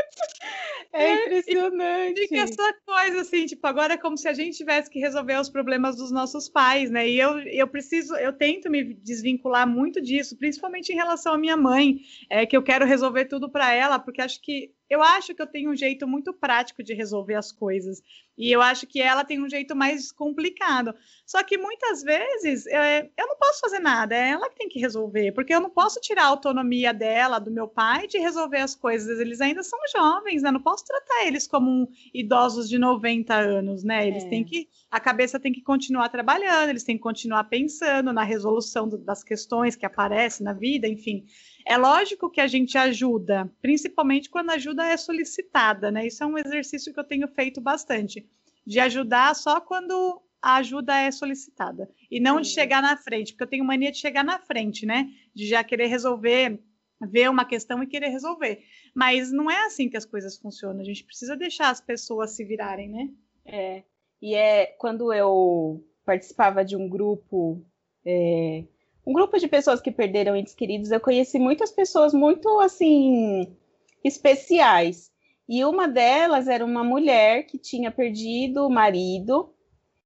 É, 0.93 1.05
é 1.05 1.25
impressionante. 1.25 2.21
Fica 2.21 2.41
essa 2.41 2.73
coisa 2.85 3.21
assim, 3.21 3.45
tipo, 3.45 3.65
agora 3.65 3.93
é 3.93 3.97
como 3.97 4.17
se 4.17 4.27
a 4.27 4.33
gente 4.33 4.57
tivesse 4.57 4.89
que 4.89 4.99
resolver 4.99 5.39
os 5.39 5.49
problemas 5.49 5.95
dos 5.95 6.11
nossos 6.11 6.49
pais, 6.49 6.91
né? 6.91 7.07
E 7.07 7.19
eu, 7.19 7.39
eu 7.39 7.67
preciso, 7.67 8.15
eu 8.15 8.33
tento 8.33 8.69
me 8.69 8.93
desvincular 8.95 9.67
muito 9.67 10.01
disso, 10.01 10.37
principalmente 10.37 10.91
em 10.91 10.95
relação 10.95 11.33
à 11.33 11.37
minha 11.37 11.55
mãe, 11.55 12.01
é 12.29 12.45
que 12.45 12.57
eu 12.57 12.63
quero 12.63 12.85
resolver 12.85 13.25
tudo 13.25 13.49
para 13.49 13.73
ela, 13.73 13.99
porque 13.99 14.21
acho 14.21 14.41
que 14.41 14.71
eu 14.91 15.01
acho 15.01 15.33
que 15.33 15.41
eu 15.41 15.47
tenho 15.47 15.71
um 15.71 15.75
jeito 15.75 16.05
muito 16.05 16.33
prático 16.33 16.83
de 16.83 16.93
resolver 16.93 17.35
as 17.35 17.49
coisas. 17.49 18.03
E 18.37 18.51
eu 18.51 18.61
acho 18.61 18.85
que 18.85 19.01
ela 19.01 19.23
tem 19.23 19.41
um 19.41 19.47
jeito 19.47 19.73
mais 19.73 20.11
complicado. 20.11 20.93
Só 21.25 21.41
que 21.43 21.57
muitas 21.57 22.03
vezes 22.03 22.67
é, 22.67 23.09
eu 23.17 23.25
não 23.25 23.37
posso 23.37 23.61
fazer 23.61 23.79
nada, 23.79 24.13
é 24.13 24.31
ela 24.31 24.49
que 24.49 24.57
tem 24.57 24.67
que 24.67 24.79
resolver, 24.81 25.31
porque 25.31 25.55
eu 25.55 25.61
não 25.61 25.69
posso 25.69 26.01
tirar 26.01 26.23
a 26.23 26.27
autonomia 26.27 26.93
dela, 26.93 27.39
do 27.39 27.49
meu 27.49 27.69
pai, 27.69 28.05
de 28.05 28.17
resolver 28.17 28.57
as 28.57 28.75
coisas. 28.75 29.17
Eles 29.17 29.39
ainda 29.39 29.63
são 29.63 29.79
jovens, 29.95 30.41
né? 30.41 30.51
Não 30.51 30.61
posso 30.61 30.83
tratar 30.83 31.25
eles 31.25 31.47
como 31.47 31.89
idosos 32.13 32.67
de 32.67 32.77
90 32.77 33.33
anos, 33.33 33.85
né? 33.85 34.05
Eles 34.05 34.25
é. 34.25 34.27
têm 34.27 34.43
que. 34.43 34.67
A 34.89 34.99
cabeça 34.99 35.39
tem 35.39 35.53
que 35.53 35.61
continuar 35.61 36.09
trabalhando, 36.09 36.67
eles 36.67 36.83
têm 36.83 36.97
que 36.97 37.03
continuar 37.03 37.45
pensando 37.45 38.11
na 38.11 38.23
resolução 38.23 38.89
do, 38.89 38.97
das 38.97 39.23
questões 39.23 39.77
que 39.77 39.85
aparecem 39.85 40.43
na 40.43 40.51
vida, 40.51 40.85
enfim. 40.85 41.25
É 41.65 41.77
lógico 41.77 42.29
que 42.29 42.41
a 42.41 42.47
gente 42.47 42.77
ajuda, 42.77 43.51
principalmente 43.61 44.29
quando 44.29 44.49
a 44.49 44.55
ajuda 44.55 44.85
é 44.85 44.97
solicitada, 44.97 45.91
né? 45.91 46.07
Isso 46.07 46.23
é 46.23 46.27
um 46.27 46.37
exercício 46.37 46.93
que 46.93 46.99
eu 46.99 47.03
tenho 47.03 47.27
feito 47.27 47.61
bastante, 47.61 48.27
de 48.65 48.79
ajudar 48.79 49.35
só 49.35 49.59
quando 49.61 50.21
a 50.41 50.55
ajuda 50.55 50.97
é 50.97 51.11
solicitada 51.11 51.89
e 52.09 52.19
não 52.19 52.37
Sim. 52.37 52.41
de 52.41 52.47
chegar 52.49 52.81
na 52.81 52.97
frente, 52.97 53.33
porque 53.33 53.43
eu 53.43 53.49
tenho 53.49 53.63
mania 53.63 53.91
de 53.91 53.97
chegar 53.97 54.23
na 54.23 54.39
frente, 54.39 54.85
né? 54.85 55.09
De 55.33 55.47
já 55.47 55.63
querer 55.63 55.87
resolver, 55.87 56.59
ver 56.99 57.29
uma 57.29 57.45
questão 57.45 57.83
e 57.83 57.87
querer 57.87 58.09
resolver. 58.09 58.63
Mas 58.95 59.31
não 59.31 59.49
é 59.49 59.65
assim 59.65 59.89
que 59.89 59.97
as 59.97 60.05
coisas 60.05 60.37
funcionam. 60.37 60.81
A 60.81 60.85
gente 60.85 61.03
precisa 61.03 61.35
deixar 61.37 61.69
as 61.69 61.79
pessoas 61.79 62.31
se 62.31 62.43
virarem, 62.43 62.89
né? 62.89 63.09
É. 63.45 63.83
E 64.21 64.35
é 64.35 64.65
quando 64.77 65.13
eu 65.13 65.83
participava 66.05 66.65
de 66.65 66.75
um 66.75 66.89
grupo 66.89 67.63
é, 68.05 68.65
um 69.11 69.13
grupo 69.13 69.37
de 69.37 69.47
pessoas 69.47 69.81
que 69.81 69.91
perderam 69.91 70.37
entes 70.37 70.55
queridos, 70.55 70.89
eu 70.89 70.99
conheci 71.01 71.37
muitas 71.37 71.69
pessoas 71.69 72.13
muito 72.13 72.61
assim 72.61 73.53
especiais. 74.01 75.11
E 75.47 75.65
uma 75.65 75.85
delas 75.85 76.47
era 76.47 76.63
uma 76.63 76.81
mulher 76.81 77.43
que 77.43 77.57
tinha 77.57 77.91
perdido 77.91 78.65
o 78.65 78.69
marido. 78.69 79.53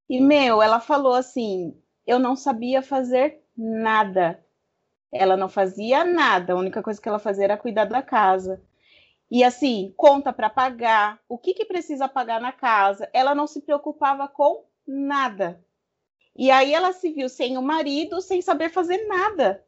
E 0.10 0.20
meu, 0.20 0.60
ela 0.60 0.80
falou 0.80 1.14
assim: 1.14 1.80
"Eu 2.06 2.18
não 2.18 2.36
sabia 2.36 2.82
fazer 2.82 3.44
nada. 3.56 4.44
Ela 5.14 5.38
não 5.38 5.48
fazia 5.48 6.04
nada. 6.04 6.54
A 6.54 6.58
única 6.58 6.82
coisa 6.82 7.00
que 7.00 7.08
ela 7.08 7.20
fazia 7.20 7.44
era 7.44 7.58
cuidar 7.58 7.86
da 7.86 8.02
casa. 8.02 8.60
E 9.30 9.44
assim, 9.44 9.94
conta 9.96 10.34
para 10.34 10.50
pagar, 10.50 11.20
o 11.30 11.38
que 11.38 11.54
que 11.54 11.66
precisa 11.66 12.08
pagar 12.08 12.42
na 12.42 12.52
casa. 12.52 13.08
Ela 13.14 13.36
não 13.36 13.46
se 13.46 13.62
preocupava 13.62 14.28
com 14.28 14.66
nada. 14.88 15.64
E 16.36 16.52
aí 16.52 16.74
ela 16.74 16.92
se 16.92 17.12
viu 17.12 17.30
sem 17.30 17.58
o 17.58 17.62
marido, 17.62 18.22
sem 18.22 18.42
saber 18.42 18.70
fazer 18.70 19.06
nada. 19.08 19.66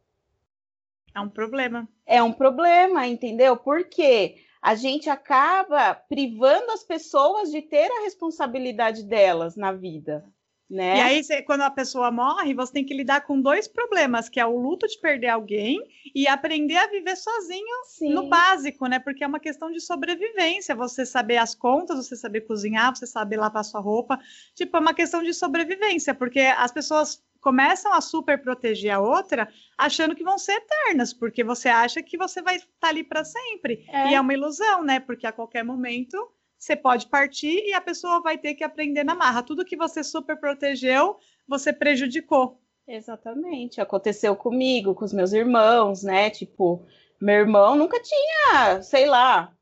É 1.15 1.19
um 1.19 1.29
problema. 1.29 1.88
É 2.05 2.21
um 2.21 2.33
problema, 2.33 3.07
entendeu? 3.07 3.55
Porque 3.55 4.36
a 4.62 4.75
gente 4.75 5.09
acaba 5.09 5.95
privando 5.95 6.71
as 6.71 6.83
pessoas 6.83 7.50
de 7.50 7.62
ter 7.62 7.89
a 7.89 8.01
responsabilidade 8.01 9.03
delas 9.03 9.55
na 9.55 9.71
vida. 9.71 10.25
Né? 10.69 10.97
E 10.97 11.01
aí, 11.31 11.43
quando 11.43 11.62
a 11.62 11.71
pessoa 11.71 12.12
morre, 12.12 12.53
você 12.53 12.74
tem 12.74 12.86
que 12.86 12.93
lidar 12.93 13.21
com 13.21 13.39
dois 13.39 13.69
problemas, 13.69 14.27
que 14.27 14.38
é 14.38 14.45
o 14.45 14.57
luto 14.57 14.86
de 14.86 15.00
perder 15.00 15.29
alguém 15.29 15.81
e 16.13 16.27
aprender 16.27 16.75
a 16.75 16.88
viver 16.88 17.15
sozinho 17.15 17.86
Sim. 17.86 18.13
no 18.13 18.27
básico, 18.27 18.86
né? 18.86 19.00
Porque 19.00 19.24
é 19.24 19.27
uma 19.27 19.39
questão 19.39 19.71
de 19.71 19.79
sobrevivência, 19.79 20.75
você 20.75 21.05
saber 21.05 21.38
as 21.38 21.55
contas, 21.55 22.05
você 22.05 22.17
saber 22.17 22.41
cozinhar, 22.41 22.93
você 22.93 23.07
saber 23.07 23.38
lavar 23.38 23.63
sua 23.63 23.79
roupa. 23.79 24.19
Tipo, 24.55 24.75
é 24.75 24.79
uma 24.81 24.93
questão 24.93 25.24
de 25.24 25.33
sobrevivência, 25.33 26.13
porque 26.13 26.41
as 26.41 26.71
pessoas 26.71 27.24
começam 27.39 27.93
a 27.93 28.01
super 28.01 28.41
proteger 28.41 28.91
a 28.91 29.00
outra, 29.00 29.47
achando 29.77 30.15
que 30.15 30.24
vão 30.24 30.38
ser 30.38 30.53
eternas, 30.53 31.13
porque 31.13 31.45
você 31.45 31.69
acha 31.69 32.03
que 32.03 32.17
você 32.17 32.41
vai 32.41 32.57
estar 32.57 32.67
tá 32.77 32.89
ali 32.89 33.05
para 33.05 33.24
sempre. 33.24 33.86
É. 33.88 34.12
E 34.12 34.15
é 34.15 34.19
uma 34.19 34.33
ilusão, 34.33 34.83
né? 34.83 35.00
Porque 35.00 35.25
a 35.25 35.31
qualquer 35.31 35.63
momento 35.63 36.17
você 36.58 36.76
pode 36.76 37.08
partir 37.08 37.64
e 37.66 37.74
a 37.74 37.82
pessoa 37.82 38.22
vai 38.22 38.38
ter 38.38 38.56
que 38.56 38.64
aprender 38.64 39.04
na 39.04 39.16
marra. 39.16 39.44
Tudo 39.44 39.66
que 39.66 39.78
você 39.78 40.04
super 40.04 40.40
protegeu, 40.40 41.18
você 41.48 41.72
prejudicou. 41.72 42.60
Exatamente. 42.88 43.82
Aconteceu 43.82 44.36
comigo, 44.36 44.96
com 44.96 45.06
os 45.06 45.14
meus 45.14 45.34
irmãos, 45.34 46.04
né? 46.04 46.30
Tipo, 46.30 46.86
meu 47.20 47.36
irmão 47.36 47.76
nunca 47.76 48.02
tinha, 48.02 48.82
sei 48.82 49.06
lá, 49.06 49.54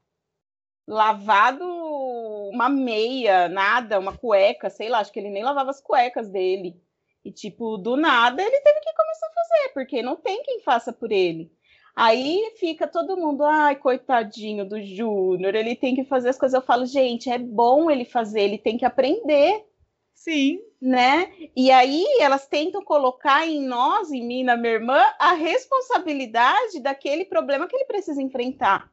lavado 0.88 1.66
uma 2.52 2.70
meia, 2.70 3.50
nada, 3.50 4.00
uma 4.00 4.16
cueca, 4.16 4.70
sei 4.70 4.88
lá, 4.88 5.00
acho 5.00 5.12
que 5.12 5.20
ele 5.20 5.30
nem 5.30 5.44
lavava 5.44 5.72
as 5.72 5.82
cuecas 5.82 6.30
dele. 6.30 6.80
E, 7.24 7.32
tipo, 7.32 7.78
do 7.78 7.98
nada 7.98 8.42
ele 8.42 8.62
teve 8.62 8.80
que 8.80 8.94
começar 8.94 9.26
a 9.26 9.34
fazer, 9.34 9.74
porque 9.74 10.02
não 10.02 10.16
tem 10.16 10.44
quem 10.44 10.62
faça 10.62 10.94
por 10.94 11.12
ele. 11.12 11.52
Aí 11.96 12.52
fica 12.58 12.86
todo 12.86 13.16
mundo, 13.16 13.46
ai, 13.46 13.78
coitadinho 13.78 14.68
do 14.68 14.82
Júnior, 14.82 15.56
ele 15.56 15.78
tem 15.78 15.96
que 15.96 16.04
fazer 16.04 16.30
as 16.30 16.38
coisas. 16.38 16.54
Eu 16.54 16.66
falo, 16.66 16.86
gente, 16.86 17.30
é 17.30 17.38
bom 17.38 17.90
ele 17.90 18.04
fazer, 18.04 18.42
ele 18.42 18.58
tem 18.58 18.78
que 18.78 18.84
aprender. 18.84 19.66
Sim. 20.14 20.60
Né? 20.82 21.32
E 21.56 21.72
aí 21.72 22.06
elas 22.20 22.48
tentam 22.48 22.84
colocar 22.84 23.48
em 23.48 23.62
nós, 23.66 24.12
em 24.12 24.26
mim, 24.26 24.44
na 24.44 24.58
minha 24.58 24.74
irmã, 24.74 25.02
a 25.18 25.34
responsabilidade 25.34 26.82
daquele 26.82 27.24
problema 27.24 27.66
que 27.66 27.76
ele 27.76 27.86
precisa 27.86 28.22
enfrentar. 28.22 28.92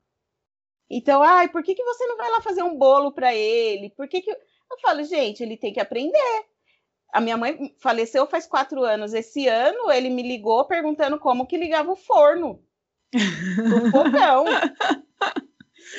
Então, 0.89 1.23
ai, 1.23 1.49
por 1.49 1.63
que, 1.63 1.75
que 1.75 1.85
você 1.85 2.07
não 2.07 2.17
vai 2.17 2.31
lá 2.31 2.41
fazer 2.41 2.63
um 2.63 2.77
bolo 2.77 3.13
para 3.13 3.35
ele? 3.35 3.91
Por 3.91 4.07
que, 4.07 4.21
que. 4.21 4.31
Eu 4.31 4.79
falo, 4.81 5.03
gente, 5.05 5.43
ele 5.43 5.57
tem 5.57 5.73
que 5.73 5.81
aprender. 5.81 6.45
A 7.13 7.21
minha 7.21 7.37
mãe 7.37 7.75
faleceu 7.81 8.27
faz 8.27 8.47
quatro 8.47 8.83
anos. 8.85 9.13
Esse 9.13 9.49
ano 9.49 9.91
ele 9.91 10.09
me 10.09 10.23
ligou 10.23 10.65
perguntando 10.67 11.19
como 11.19 11.47
que 11.47 11.57
ligava 11.57 11.91
o 11.91 11.97
forno 11.97 12.63
do 13.13 13.91
fogão. 13.91 14.45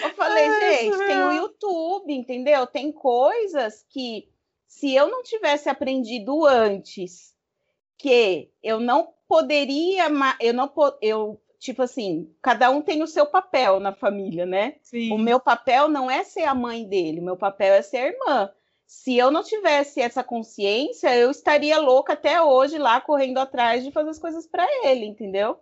Eu 0.01 0.09
falei, 0.15 0.49
gente, 0.59 0.97
tem 0.97 1.23
o 1.23 1.31
YouTube, 1.31 2.13
entendeu? 2.13 2.65
Tem 2.65 2.91
coisas 2.91 3.85
que 3.89 4.27
se 4.67 4.93
eu 4.93 5.07
não 5.07 5.21
tivesse 5.21 5.69
aprendido 5.69 6.45
antes, 6.45 7.35
que 7.97 8.49
eu 8.61 8.79
não 8.79 9.13
poderia, 9.27 10.05
eu 10.39 10.53
não 10.53 10.71
eu 11.01 11.39
tipo 11.63 11.81
assim, 11.81 12.29
cada 12.41 12.69
um 12.69 12.81
tem 12.81 13.01
o 13.01 13.07
seu 13.07 13.25
papel 13.25 13.79
na 13.79 13.93
família, 13.93 14.45
né? 14.45 14.75
Sim. 14.81 15.13
O 15.13 15.17
meu 15.17 15.39
papel 15.39 15.87
não 15.87 16.11
é 16.11 16.23
ser 16.23 16.43
a 16.43 16.53
mãe 16.53 16.83
dele, 16.83 17.21
o 17.21 17.23
meu 17.23 17.37
papel 17.37 17.73
é 17.73 17.81
ser 17.81 17.97
a 17.97 18.07
irmã. 18.07 18.51
Se 18.85 19.17
eu 19.17 19.31
não 19.31 19.41
tivesse 19.41 20.01
essa 20.01 20.23
consciência, 20.23 21.15
eu 21.15 21.31
estaria 21.31 21.79
louca 21.79 22.13
até 22.13 22.41
hoje 22.41 22.77
lá 22.77 22.99
correndo 22.99 23.37
atrás 23.37 23.83
de 23.83 23.91
fazer 23.91 24.09
as 24.09 24.19
coisas 24.19 24.45
para 24.45 24.67
ele, 24.85 25.05
entendeu? 25.05 25.57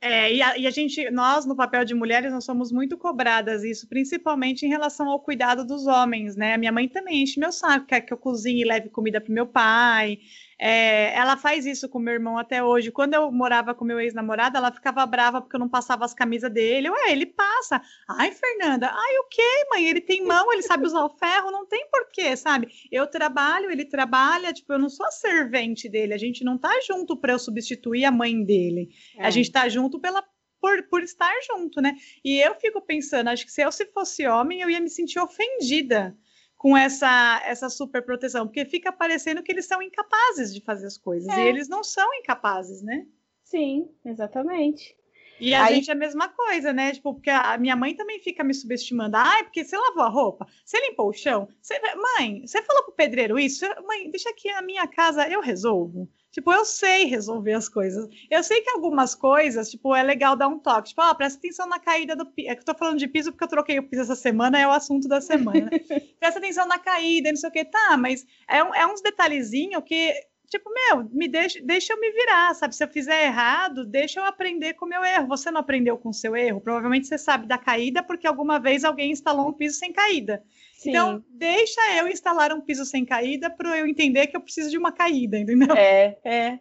É, 0.00 0.34
e 0.34 0.42
a, 0.42 0.58
e 0.58 0.66
a, 0.66 0.70
gente, 0.70 1.10
nós, 1.10 1.46
no 1.46 1.56
papel 1.56 1.84
de 1.84 1.94
mulheres, 1.94 2.30
nós 2.30 2.44
somos 2.44 2.70
muito 2.70 2.98
cobradas 2.98 3.64
isso, 3.64 3.88
principalmente 3.88 4.66
em 4.66 4.68
relação 4.68 5.08
ao 5.08 5.18
cuidado 5.18 5.64
dos 5.66 5.86
homens, 5.86 6.36
né? 6.36 6.54
A 6.54 6.58
minha 6.58 6.72
mãe 6.72 6.88
também 6.88 7.22
enche 7.22 7.40
meu 7.40 7.50
saco, 7.50 7.86
quer 7.86 8.02
que 8.02 8.12
eu 8.12 8.18
cozinhe 8.18 8.62
e 8.62 8.66
leve 8.66 8.90
comida 8.90 9.20
para 9.20 9.32
meu 9.32 9.46
pai, 9.46 10.18
é, 10.58 11.14
ela 11.14 11.36
faz 11.36 11.66
isso 11.66 11.88
com 11.88 11.98
meu 11.98 12.14
irmão 12.14 12.38
até 12.38 12.62
hoje. 12.62 12.90
Quando 12.90 13.14
eu 13.14 13.30
morava 13.30 13.74
com 13.74 13.84
meu 13.84 14.00
ex-namorado, 14.00 14.56
ela 14.56 14.72
ficava 14.72 15.04
brava 15.06 15.40
porque 15.40 15.56
eu 15.56 15.60
não 15.60 15.68
passava 15.68 16.04
as 16.04 16.14
camisas 16.14 16.52
dele. 16.52 16.90
Ué, 16.90 17.12
ele 17.12 17.26
passa. 17.26 17.80
Ai, 18.08 18.32
Fernanda, 18.32 18.90
ai, 18.92 19.18
o 19.18 19.24
quê, 19.28 19.66
mãe? 19.70 19.86
Ele 19.86 20.00
tem 20.00 20.24
mão, 20.24 20.52
ele 20.52 20.62
sabe 20.62 20.86
usar 20.86 21.04
o 21.04 21.10
ferro, 21.10 21.50
não 21.50 21.66
tem 21.66 21.86
porquê, 21.90 22.36
sabe? 22.36 22.68
Eu 22.90 23.06
trabalho, 23.06 23.70
ele 23.70 23.84
trabalha, 23.84 24.52
tipo, 24.52 24.72
eu 24.72 24.78
não 24.78 24.88
sou 24.88 25.06
a 25.06 25.10
servente 25.10 25.88
dele. 25.88 26.14
A 26.14 26.18
gente 26.18 26.44
não 26.44 26.56
tá 26.58 26.72
junto 26.86 27.16
para 27.16 27.32
eu 27.32 27.38
substituir 27.38 28.04
a 28.04 28.10
mãe 28.10 28.44
dele. 28.44 28.88
É. 29.16 29.26
A 29.26 29.30
gente 29.30 29.50
tá 29.50 29.68
junto 29.68 29.98
pela 29.98 30.24
por, 30.60 30.82
por, 30.84 31.02
estar 31.02 31.34
junto, 31.46 31.82
né? 31.82 31.94
E 32.24 32.40
eu 32.40 32.54
fico 32.54 32.80
pensando, 32.80 33.28
acho 33.28 33.44
que 33.44 33.52
se 33.52 33.60
eu 33.60 33.70
se 33.70 33.84
fosse 33.92 34.26
homem, 34.26 34.62
eu 34.62 34.70
ia 34.70 34.80
me 34.80 34.88
sentir 34.88 35.18
ofendida 35.18 36.16
com 36.64 36.74
essa, 36.74 37.42
essa 37.44 37.68
super 37.68 38.02
proteção, 38.02 38.46
porque 38.46 38.64
fica 38.64 38.90
parecendo 38.90 39.42
que 39.42 39.52
eles 39.52 39.66
são 39.66 39.82
incapazes 39.82 40.54
de 40.54 40.62
fazer 40.62 40.86
as 40.86 40.96
coisas, 40.96 41.28
é. 41.28 41.44
e 41.44 41.48
eles 41.48 41.68
não 41.68 41.84
são 41.84 42.08
incapazes, 42.14 42.80
né? 42.80 43.06
Sim, 43.42 43.90
exatamente. 44.02 44.96
E 45.44 45.52
a 45.52 45.64
Aí... 45.64 45.76
gente 45.76 45.90
é 45.90 45.92
a 45.92 45.96
mesma 45.96 46.28
coisa, 46.28 46.72
né? 46.72 46.92
Tipo, 46.92 47.14
porque 47.14 47.28
a 47.28 47.58
minha 47.58 47.76
mãe 47.76 47.94
também 47.94 48.18
fica 48.18 48.42
me 48.42 48.54
subestimando. 48.54 49.16
Ah, 49.16 49.42
porque 49.42 49.62
você 49.62 49.76
lavou 49.76 50.02
a 50.02 50.08
roupa, 50.08 50.46
você 50.64 50.80
limpou 50.80 51.10
o 51.10 51.12
chão. 51.12 51.46
Você... 51.60 51.78
Mãe, 51.94 52.46
você 52.46 52.62
falou 52.62 52.84
pro 52.84 52.94
pedreiro 52.94 53.38
isso? 53.38 53.66
Mãe, 53.86 54.10
deixa 54.10 54.30
aqui 54.30 54.48
a 54.48 54.62
minha 54.62 54.86
casa, 54.86 55.28
eu 55.28 55.42
resolvo. 55.42 56.08
Tipo, 56.30 56.52
eu 56.52 56.64
sei 56.64 57.04
resolver 57.04 57.52
as 57.52 57.68
coisas. 57.68 58.08
Eu 58.28 58.42
sei 58.42 58.60
que 58.62 58.70
algumas 58.70 59.14
coisas, 59.14 59.70
tipo, 59.70 59.94
é 59.94 60.02
legal 60.02 60.34
dar 60.34 60.48
um 60.48 60.58
toque. 60.58 60.88
Tipo, 60.88 61.02
ó, 61.02 61.10
oh, 61.10 61.14
presta 61.14 61.38
atenção 61.38 61.68
na 61.68 61.78
caída 61.78 62.16
do 62.16 62.26
piso. 62.26 62.48
É 62.48 62.54
que 62.56 62.62
eu 62.62 62.64
tô 62.64 62.74
falando 62.74 62.98
de 62.98 63.06
piso 63.06 63.30
porque 63.30 63.44
eu 63.44 63.48
troquei 63.48 63.78
o 63.78 63.88
piso 63.88 64.02
essa 64.02 64.16
semana, 64.16 64.58
é 64.58 64.66
o 64.66 64.72
assunto 64.72 65.06
da 65.06 65.20
semana. 65.20 65.70
presta 66.18 66.40
atenção 66.40 66.66
na 66.66 66.78
caída, 66.78 67.28
não 67.28 67.36
sei 67.36 67.50
o 67.50 67.52
que. 67.52 67.64
Tá, 67.64 67.96
mas 67.96 68.26
é, 68.48 68.58
é 68.58 68.86
uns 68.86 69.00
detalhezinhos 69.00 69.84
que 69.84 70.12
tipo, 70.48 70.70
meu, 70.72 71.08
me 71.10 71.28
deixa, 71.28 71.60
deixa 71.62 71.92
eu 71.92 72.00
me 72.00 72.10
virar, 72.10 72.54
sabe? 72.54 72.74
Se 72.74 72.84
eu 72.84 72.88
fizer 72.88 73.26
errado, 73.26 73.84
deixa 73.84 74.20
eu 74.20 74.24
aprender 74.24 74.74
com 74.74 74.86
o 74.86 74.88
meu 74.88 75.04
erro. 75.04 75.28
Você 75.28 75.50
não 75.50 75.60
aprendeu 75.60 75.96
com 75.98 76.10
o 76.10 76.14
seu 76.14 76.36
erro? 76.36 76.60
Provavelmente 76.60 77.06
você 77.06 77.18
sabe 77.18 77.46
da 77.46 77.58
caída 77.58 78.02
porque 78.02 78.26
alguma 78.26 78.58
vez 78.58 78.84
alguém 78.84 79.10
instalou 79.10 79.48
um 79.48 79.52
piso 79.52 79.78
sem 79.78 79.92
caída. 79.92 80.42
Sim. 80.74 80.90
Então, 80.90 81.24
deixa 81.30 81.80
eu 81.98 82.08
instalar 82.08 82.52
um 82.52 82.60
piso 82.60 82.84
sem 82.84 83.04
caída 83.04 83.50
para 83.50 83.76
eu 83.78 83.86
entender 83.86 84.26
que 84.26 84.36
eu 84.36 84.40
preciso 84.40 84.70
de 84.70 84.78
uma 84.78 84.92
caída, 84.92 85.38
entendeu? 85.38 85.74
É, 85.74 86.18
é, 86.24 86.58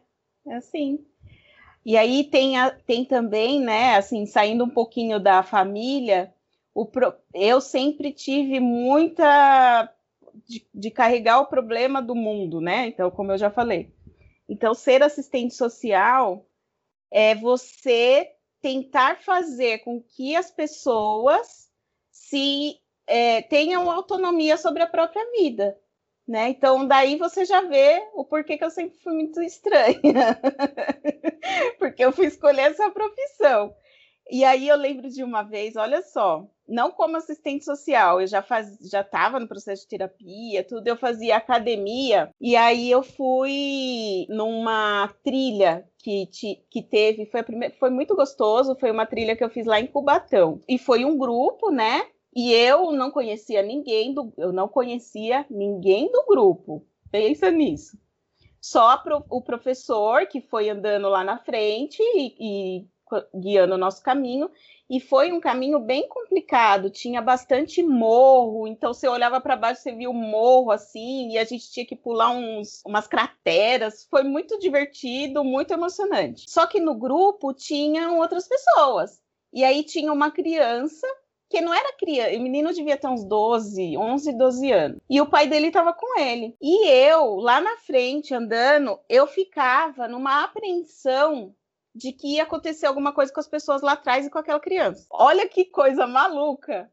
é 0.47 0.55
assim. 0.55 0.99
E 1.85 1.97
aí 1.97 2.23
tem, 2.23 2.57
a, 2.57 2.71
tem 2.71 3.03
também, 3.03 3.59
né, 3.59 3.95
assim, 3.97 4.25
saindo 4.25 4.63
um 4.63 4.69
pouquinho 4.69 5.19
da 5.19 5.43
família, 5.43 6.33
o 6.73 6.85
pro, 6.85 7.13
eu 7.33 7.59
sempre 7.59 8.11
tive 8.11 8.59
muita 8.59 9.92
de, 10.47 10.67
de 10.73 10.91
carregar 10.91 11.39
o 11.39 11.47
problema 11.47 12.01
do 12.01 12.15
mundo, 12.15 12.59
né? 12.59 12.87
Então, 12.87 13.09
como 13.11 13.31
eu 13.31 13.37
já 13.37 13.49
falei. 13.49 13.93
Então, 14.47 14.73
ser 14.73 15.01
assistente 15.03 15.53
social 15.53 16.45
é 17.11 17.35
você 17.35 18.31
tentar 18.61 19.21
fazer 19.21 19.79
com 19.79 20.01
que 20.01 20.35
as 20.35 20.49
pessoas 20.49 21.69
se 22.11 22.77
é, 23.05 23.41
tenham 23.41 23.91
autonomia 23.91 24.57
sobre 24.57 24.81
a 24.81 24.87
própria 24.87 25.23
vida. 25.31 25.77
Né? 26.25 26.49
Então, 26.49 26.87
daí 26.87 27.17
você 27.17 27.43
já 27.43 27.61
vê 27.61 28.01
o 28.13 28.23
porquê 28.23 28.57
que 28.57 28.63
eu 28.63 28.69
sempre 28.69 28.97
fui 28.99 29.13
muito 29.13 29.41
estranha. 29.41 30.39
Porque 31.77 32.03
eu 32.03 32.13
fui 32.13 32.27
escolher 32.27 32.71
essa 32.71 32.89
profissão. 32.89 33.75
E 34.31 34.45
aí 34.45 34.69
eu 34.69 34.77
lembro 34.77 35.09
de 35.09 35.21
uma 35.21 35.43
vez, 35.43 35.75
olha 35.75 36.01
só, 36.01 36.47
não 36.67 36.91
como 36.91 37.17
assistente 37.17 37.65
social, 37.65 38.21
eu 38.21 38.27
já 38.27 38.41
faz, 38.41 38.77
já 38.81 39.01
estava 39.01 39.39
no 39.39 39.47
processo 39.47 39.83
de 39.83 39.89
terapia, 39.89 40.63
tudo, 40.63 40.87
eu 40.87 40.95
fazia 40.95 41.37
academia, 41.37 42.29
e 42.39 42.55
aí 42.55 42.89
eu 42.89 43.03
fui 43.03 44.25
numa 44.29 45.13
trilha 45.23 45.87
que, 45.97 46.25
te, 46.27 46.63
que 46.69 46.81
teve, 46.81 47.25
foi, 47.25 47.43
primeira, 47.43 47.73
foi 47.79 47.89
muito 47.89 48.15
gostoso, 48.15 48.75
foi 48.75 48.91
uma 48.91 49.05
trilha 49.05 49.35
que 49.35 49.43
eu 49.43 49.49
fiz 49.49 49.65
lá 49.65 49.79
em 49.79 49.87
Cubatão. 49.87 50.59
E 50.67 50.77
foi 50.77 51.05
um 51.05 51.17
grupo, 51.17 51.71
né? 51.71 52.05
E 52.35 52.51
eu 52.51 52.91
não 52.91 53.11
conhecia 53.11 53.61
ninguém 53.61 54.13
do, 54.13 54.33
eu 54.37 54.51
não 54.51 54.67
conhecia 54.67 55.45
ninguém 55.49 56.11
do 56.11 56.25
grupo. 56.25 56.85
Pensa 57.11 57.49
nisso. 57.51 57.97
Só 58.59 58.97
pro, 58.97 59.23
o 59.29 59.41
professor 59.41 60.25
que 60.25 60.41
foi 60.41 60.69
andando 60.69 61.07
lá 61.09 61.23
na 61.23 61.37
frente 61.37 62.01
e, 62.01 62.35
e 62.39 62.87
guiando 63.33 63.75
o 63.75 63.77
nosso 63.77 64.01
caminho, 64.01 64.49
e 64.89 64.99
foi 64.99 65.31
um 65.31 65.39
caminho 65.39 65.79
bem 65.79 66.07
complicado, 66.07 66.89
tinha 66.89 67.21
bastante 67.21 67.81
morro, 67.81 68.67
então 68.67 68.93
você 68.93 69.07
olhava 69.07 69.39
para 69.41 69.55
baixo, 69.55 69.81
você 69.81 69.91
via 69.91 70.09
o 70.09 70.13
morro 70.13 70.71
assim, 70.71 71.31
e 71.31 71.37
a 71.37 71.43
gente 71.43 71.71
tinha 71.71 71.85
que 71.85 71.95
pular 71.95 72.29
uns, 72.29 72.81
umas 72.85 73.07
crateras, 73.07 74.05
foi 74.09 74.23
muito 74.23 74.59
divertido, 74.59 75.43
muito 75.43 75.73
emocionante. 75.73 76.45
Só 76.47 76.67
que 76.67 76.79
no 76.79 76.95
grupo 76.95 77.53
tinham 77.53 78.19
outras 78.19 78.47
pessoas, 78.47 79.21
e 79.51 79.63
aí 79.63 79.83
tinha 79.83 80.11
uma 80.11 80.31
criança 80.31 81.07
que 81.53 81.61
não 81.61 81.71
era 81.71 81.95
criança, 81.97 82.35
o 82.35 82.41
menino 82.41 82.73
devia 82.73 82.97
ter 82.97 83.07
uns 83.07 83.23
12, 83.23 83.95
11, 83.95 84.33
12 84.33 84.71
anos. 84.71 84.97
E 85.07 85.21
o 85.21 85.27
pai 85.27 85.47
dele 85.47 85.67
estava 85.67 85.93
com 85.93 86.19
ele. 86.19 86.55
E 86.59 86.87
eu, 86.87 87.35
lá 87.35 87.61
na 87.61 87.77
frente, 87.77 88.33
andando, 88.33 88.99
eu 89.07 89.27
ficava 89.27 90.07
numa 90.07 90.43
apreensão 90.43 91.53
de 91.93 92.11
que 92.11 92.35
ia 92.35 92.43
acontecer 92.43 92.85
alguma 92.85 93.13
coisa 93.13 93.31
com 93.31 93.39
as 93.39 93.47
pessoas 93.47 93.81
lá 93.81 93.93
atrás 93.93 94.25
e 94.25 94.29
com 94.29 94.39
aquela 94.39 94.59
criança. 94.59 95.05
Olha 95.11 95.47
que 95.47 95.65
coisa 95.65 96.07
maluca. 96.07 96.91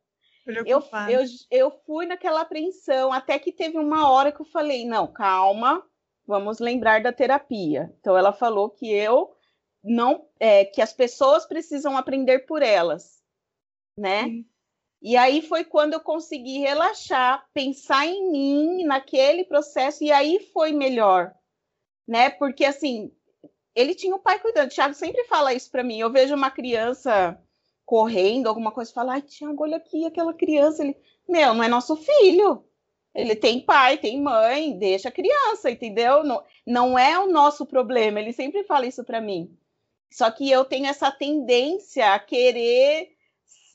Eu, 0.67 0.83
eu, 1.09 1.25
eu 1.51 1.71
fui 1.87 2.07
naquela 2.07 2.41
apreensão, 2.41 3.13
até 3.13 3.39
que 3.39 3.53
teve 3.53 3.79
uma 3.79 4.11
hora 4.11 4.33
que 4.33 4.41
eu 4.41 4.47
falei: 4.47 4.85
não, 4.85 5.07
calma, 5.07 5.85
vamos 6.27 6.59
lembrar 6.59 7.03
da 7.03 7.13
terapia. 7.13 7.93
Então 8.01 8.17
ela 8.17 8.33
falou 8.33 8.71
que 8.71 8.91
eu 8.91 9.35
não 9.83 10.27
é, 10.39 10.65
que 10.65 10.83
as 10.83 10.93
pessoas 10.93 11.47
precisam 11.47 11.97
aprender 11.97 12.41
por 12.41 12.63
elas, 12.63 13.23
né? 13.97 14.25
Sim. 14.25 14.47
E 15.03 15.17
aí 15.17 15.41
foi 15.41 15.65
quando 15.65 15.95
eu 15.95 16.01
consegui 16.01 16.59
relaxar, 16.59 17.47
pensar 17.55 18.07
em 18.07 18.31
mim, 18.31 18.85
naquele 18.85 19.45
processo, 19.45 20.05
e 20.05 20.13
aí 20.13 20.39
foi 20.53 20.73
melhor, 20.73 21.33
né? 22.07 22.29
Porque 22.29 22.67
assim, 22.67 23.11
ele 23.75 23.95
tinha 23.95 24.15
o 24.15 24.19
pai 24.19 24.39
cuidando. 24.39 24.69
O 24.69 24.75
Thiago 24.75 24.95
sempre 24.95 25.25
fala 25.25 25.55
isso 25.55 25.71
para 25.71 25.85
mim. 25.85 25.99
Eu 25.99 26.11
vejo 26.11 26.35
uma 26.35 26.51
criança 26.51 27.41
correndo, 27.85 28.49
alguma 28.49 28.71
coisa, 28.71 28.93
fala, 28.93 29.15
ai, 29.15 29.23
Thiago, 29.23 29.63
olha 29.63 29.77
aqui 29.77 30.05
aquela 30.05 30.33
criança. 30.33 30.83
Ele, 30.83 30.97
meu, 31.29 31.55
não 31.55 31.65
é 31.65 31.69
nosso 31.69 31.97
filho. 31.97 32.65
Ele 33.15 33.35
tem 33.35 33.61
pai, 33.61 33.99
tem 33.99 34.23
mãe, 34.23 34.79
deixa 34.79 35.09
a 35.09 35.13
criança, 35.13 35.71
entendeu? 35.71 36.23
Não, 36.23 36.45
não 36.65 36.99
é 36.99 37.19
o 37.19 37.27
nosso 37.27 37.67
problema. 37.67 38.21
Ele 38.21 38.33
sempre 38.33 38.63
fala 38.65 38.87
isso 38.87 39.03
para 39.05 39.21
mim. 39.21 39.57
Só 40.11 40.31
que 40.31 40.49
eu 40.51 40.65
tenho 40.65 40.87
essa 40.87 41.11
tendência 41.11 42.15
a 42.15 42.19
querer, 42.19 43.11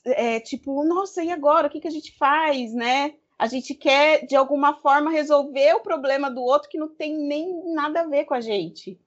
é, 0.04 0.40
tipo, 0.40 0.82
nossa, 0.84 1.22
e 1.22 1.30
agora? 1.30 1.66
O 1.66 1.70
que, 1.70 1.80
que 1.80 1.88
a 1.88 1.90
gente 1.90 2.16
faz, 2.16 2.72
né? 2.72 3.14
A 3.38 3.46
gente 3.46 3.74
quer, 3.74 4.26
de 4.26 4.34
alguma 4.34 4.74
forma, 4.80 5.10
resolver 5.10 5.74
o 5.74 5.82
problema 5.82 6.30
do 6.30 6.42
outro 6.42 6.70
que 6.70 6.78
não 6.78 6.88
tem 6.88 7.18
nem 7.18 7.74
nada 7.74 8.00
a 8.00 8.06
ver 8.06 8.24
com 8.24 8.32
a 8.32 8.40
gente. 8.40 8.98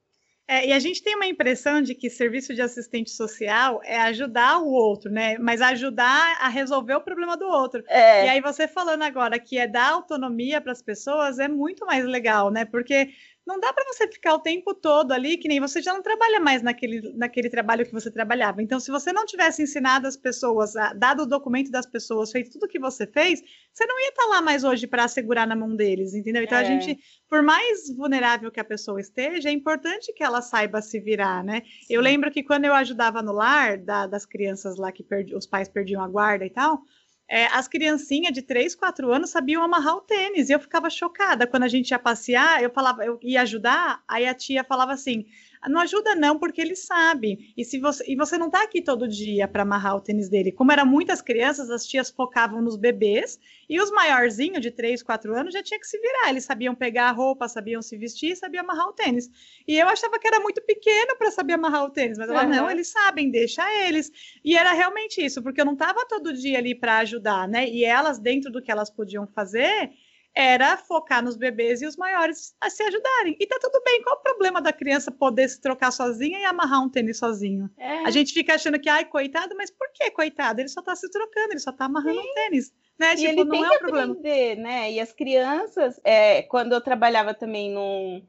É, 0.51 0.65
e 0.65 0.73
a 0.73 0.79
gente 0.79 1.03
tem 1.03 1.15
uma 1.15 1.27
impressão 1.27 1.79
de 1.79 1.93
que 1.93 2.09
serviço 2.09 2.55
de 2.55 2.61
assistente 2.63 3.11
social 3.11 3.81
é 3.83 3.99
ajudar 3.99 4.57
o 4.57 4.71
outro, 4.71 5.11
né? 5.11 5.37
Mas 5.37 5.61
ajudar 5.61 6.39
a 6.41 6.49
resolver 6.49 6.95
o 6.95 7.01
problema 7.01 7.37
do 7.37 7.45
outro. 7.45 7.83
É. 7.87 8.25
E 8.25 8.29
aí 8.29 8.41
você 8.41 8.67
falando 8.67 9.03
agora 9.03 9.37
que 9.37 9.59
é 9.59 9.67
dar 9.67 9.91
autonomia 9.91 10.59
para 10.59 10.71
as 10.71 10.81
pessoas 10.81 11.37
é 11.37 11.47
muito 11.47 11.85
mais 11.85 12.03
legal, 12.03 12.49
né? 12.49 12.65
Porque 12.65 13.11
não 13.49 13.59
dá 13.59 13.73
para 13.73 13.83
você 13.91 14.07
ficar 14.07 14.35
o 14.35 14.39
tempo 14.39 14.75
todo 14.75 15.11
ali, 15.11 15.35
que 15.37 15.47
nem 15.47 15.59
você 15.59 15.81
já 15.81 15.91
não 15.91 16.03
trabalha 16.03 16.39
mais 16.39 16.61
naquele, 16.61 17.11
naquele 17.17 17.49
trabalho 17.49 17.83
que 17.83 17.91
você 17.91 18.11
trabalhava. 18.11 18.61
Então, 18.61 18.79
se 18.79 18.91
você 18.91 19.11
não 19.11 19.25
tivesse 19.25 19.63
ensinado 19.63 20.07
as 20.07 20.15
pessoas, 20.15 20.73
dado 20.95 21.23
o 21.23 21.25
documento 21.25 21.71
das 21.71 21.87
pessoas, 21.87 22.31
feito 22.31 22.51
tudo 22.51 22.67
que 22.67 22.77
você 22.77 23.07
fez, 23.07 23.41
você 23.73 23.85
não 23.87 23.99
ia 23.99 24.09
estar 24.09 24.23
tá 24.23 24.29
lá 24.29 24.41
mais 24.41 24.63
hoje 24.63 24.85
para 24.85 25.07
segurar 25.07 25.47
na 25.47 25.55
mão 25.55 25.75
deles, 25.75 26.13
entendeu? 26.13 26.43
Então, 26.43 26.59
é. 26.59 26.61
a 26.61 26.63
gente, 26.63 26.99
por 27.27 27.41
mais 27.41 27.89
vulnerável 27.95 28.51
que 28.51 28.59
a 28.59 28.63
pessoa 28.63 29.01
esteja, 29.01 29.49
é 29.49 29.51
importante 29.51 30.13
que 30.13 30.23
ela 30.23 30.41
saiba 30.41 30.79
se 30.79 30.99
virar, 30.99 31.43
né? 31.43 31.63
Sim. 31.81 31.95
Eu 31.95 32.01
lembro 32.01 32.29
que 32.29 32.43
quando 32.43 32.65
eu 32.65 32.73
ajudava 32.75 33.23
no 33.23 33.33
lar 33.33 33.79
da, 33.79 34.05
das 34.05 34.27
crianças 34.27 34.77
lá 34.77 34.91
que 34.91 35.03
perdi, 35.03 35.33
os 35.35 35.47
pais 35.47 35.67
perdiam 35.67 36.03
a 36.03 36.07
guarda 36.07 36.45
e 36.45 36.51
tal, 36.51 36.83
é, 37.29 37.45
as 37.45 37.67
criancinhas 37.67 38.33
de 38.33 38.41
3, 38.41 38.73
4 38.73 39.13
anos 39.13 39.29
sabiam 39.29 39.61
amarrar 39.61 39.95
o 39.95 40.01
tênis. 40.01 40.49
E 40.49 40.53
eu 40.53 40.59
ficava 40.59 40.89
chocada. 40.89 41.45
Quando 41.45 41.63
a 41.63 41.67
gente 41.67 41.91
ia 41.91 41.99
passear, 41.99 42.63
eu 42.63 42.71
falava, 42.71 43.05
eu 43.05 43.19
ia 43.21 43.43
ajudar, 43.43 44.03
aí 44.07 44.27
a 44.27 44.33
tia 44.33 44.63
falava 44.63 44.93
assim: 44.93 45.25
não 45.67 45.81
ajuda 45.81 46.15
não, 46.15 46.39
porque 46.39 46.61
ele 46.61 46.75
sabe. 46.75 47.53
E 47.57 47.65
se 47.65 47.79
você 47.79 48.03
e 48.07 48.15
você 48.15 48.37
não 48.37 48.47
está 48.47 48.63
aqui 48.63 48.81
todo 48.81 49.07
dia 49.07 49.47
para 49.47 49.63
amarrar 49.63 49.95
o 49.95 50.01
tênis 50.01 50.29
dele. 50.29 50.51
Como 50.51 50.71
eram 50.71 50.85
muitas 50.85 51.21
crianças, 51.21 51.69
as 51.69 51.85
tias 51.85 52.09
focavam 52.09 52.61
nos 52.61 52.77
bebês 52.77 53.39
e 53.67 53.79
os 53.79 53.91
maiorzinhos 53.91 54.61
de 54.61 54.71
3, 54.71 55.03
4 55.03 55.35
anos 55.35 55.53
já 55.53 55.61
tinha 55.61 55.79
que 55.79 55.87
se 55.87 55.99
virar. 55.99 56.29
Eles 56.29 56.45
sabiam 56.45 56.73
pegar 56.73 57.09
a 57.09 57.11
roupa, 57.11 57.47
sabiam 57.47 57.81
se 57.81 57.97
vestir, 57.97 58.35
sabiam 58.37 58.63
amarrar 58.63 58.87
o 58.87 58.93
tênis. 58.93 59.29
E 59.67 59.77
eu 59.77 59.87
achava 59.87 60.17
que 60.17 60.27
era 60.27 60.39
muito 60.39 60.61
pequeno 60.61 61.17
para 61.17 61.31
saber 61.31 61.53
amarrar 61.53 61.83
o 61.85 61.89
tênis, 61.89 62.17
mas 62.17 62.29
ela 62.29 62.43
uhum. 62.43 62.49
não, 62.49 62.71
eles 62.71 62.87
sabem, 62.87 63.29
deixa 63.29 63.63
eles. 63.85 64.11
E 64.43 64.55
era 64.55 64.71
realmente 64.73 65.23
isso, 65.23 65.41
porque 65.43 65.59
eu 65.59 65.65
não 65.65 65.73
estava 65.73 66.05
todo 66.07 66.33
dia 66.33 66.57
ali 66.57 66.73
para 66.73 66.99
ajudar, 66.99 67.47
né? 67.47 67.67
E 67.69 67.83
elas 67.83 68.17
dentro 68.19 68.51
do 68.51 68.61
que 68.61 68.71
elas 68.71 68.89
podiam 68.89 69.27
fazer, 69.27 69.91
era 70.35 70.77
focar 70.77 71.23
nos 71.23 71.35
bebês 71.35 71.81
e 71.81 71.85
os 71.85 71.97
maiores 71.97 72.55
a 72.61 72.69
se 72.69 72.83
ajudarem. 72.83 73.35
E 73.39 73.45
tá 73.45 73.57
tudo 73.61 73.81
bem, 73.83 74.01
qual 74.03 74.15
o 74.15 74.21
problema 74.21 74.61
da 74.61 74.71
criança 74.71 75.11
poder 75.11 75.49
se 75.49 75.59
trocar 75.59 75.91
sozinha 75.91 76.39
e 76.39 76.45
amarrar 76.45 76.83
um 76.83 76.89
tênis 76.89 77.17
sozinho? 77.17 77.69
É. 77.77 78.05
A 78.05 78.11
gente 78.11 78.33
fica 78.33 78.55
achando 78.55 78.79
que, 78.79 78.89
ai, 78.89 79.05
coitado, 79.05 79.55
mas 79.57 79.69
por 79.69 79.91
que 79.93 80.09
coitado? 80.11 80.61
Ele 80.61 80.69
só 80.69 80.81
tá 80.81 80.95
se 80.95 81.09
trocando, 81.09 81.51
ele 81.51 81.59
só 81.59 81.71
tá 81.71 81.85
amarrando 81.85 82.21
Sim. 82.21 82.29
um 82.29 82.33
tênis. 82.33 82.73
Né? 82.97 83.13
E 83.13 83.15
tipo, 83.15 83.27
ele 83.29 83.43
não 83.43 83.49
tem 83.49 83.63
é 83.63 83.69
um 83.69 83.77
problema. 83.79 84.13
aprender, 84.13 84.55
né? 84.57 84.91
E 84.91 84.99
as 84.99 85.11
crianças, 85.11 85.99
é, 86.03 86.41
quando 86.43 86.73
eu 86.73 86.81
trabalhava 86.81 87.33
também 87.33 87.71
num, 87.71 88.21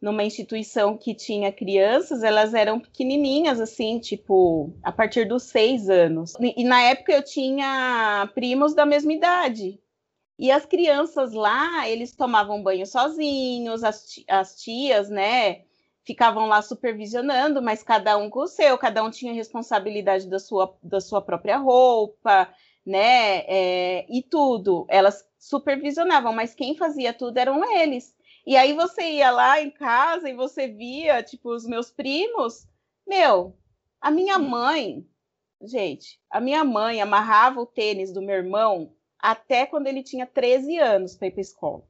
numa 0.00 0.24
instituição 0.24 0.96
que 0.96 1.14
tinha 1.14 1.52
crianças, 1.52 2.22
elas 2.22 2.54
eram 2.54 2.80
pequenininhas, 2.80 3.60
assim, 3.60 3.98
tipo, 3.98 4.72
a 4.82 4.90
partir 4.92 5.26
dos 5.26 5.44
seis 5.44 5.88
anos. 5.88 6.34
E, 6.40 6.62
e 6.62 6.64
na 6.64 6.82
época 6.82 7.12
eu 7.12 7.22
tinha 7.22 8.30
primos 8.34 8.74
da 8.74 8.86
mesma 8.86 9.12
idade. 9.12 9.78
E 10.38 10.50
as 10.50 10.66
crianças 10.66 11.32
lá, 11.32 11.88
eles 11.88 12.14
tomavam 12.14 12.62
banho 12.62 12.86
sozinhos, 12.86 13.82
as, 13.82 14.22
as 14.28 14.60
tias, 14.60 15.08
né, 15.08 15.62
ficavam 16.04 16.46
lá 16.46 16.60
supervisionando, 16.60 17.62
mas 17.62 17.82
cada 17.82 18.16
um 18.18 18.28
com 18.28 18.40
o 18.40 18.46
seu, 18.46 18.76
cada 18.76 19.02
um 19.02 19.10
tinha 19.10 19.32
responsabilidade 19.32 20.28
da 20.28 20.38
sua, 20.38 20.76
da 20.82 21.00
sua 21.00 21.22
própria 21.22 21.56
roupa, 21.56 22.48
né, 22.84 23.38
é, 23.46 24.06
e 24.08 24.22
tudo. 24.22 24.86
Elas 24.88 25.26
supervisionavam, 25.38 26.32
mas 26.32 26.54
quem 26.54 26.76
fazia 26.76 27.14
tudo 27.14 27.38
eram 27.38 27.64
eles. 27.72 28.14
E 28.46 28.56
aí 28.56 28.74
você 28.74 29.02
ia 29.02 29.30
lá 29.30 29.60
em 29.60 29.70
casa 29.70 30.28
e 30.28 30.34
você 30.34 30.68
via, 30.68 31.22
tipo, 31.22 31.50
os 31.50 31.66
meus 31.66 31.90
primos, 31.90 32.68
meu, 33.06 33.56
a 34.00 34.10
minha 34.10 34.38
mãe, 34.38 35.04
gente, 35.62 36.20
a 36.30 36.40
minha 36.40 36.62
mãe 36.62 37.00
amarrava 37.00 37.60
o 37.60 37.66
tênis 37.66 38.12
do 38.12 38.22
meu 38.22 38.36
irmão 38.36 38.95
até 39.26 39.66
quando 39.66 39.88
ele 39.88 40.04
tinha 40.04 40.24
13 40.24 40.78
anos 40.78 41.16
para 41.16 41.26
ir 41.26 41.32
para 41.32 41.40
escola. 41.40 41.82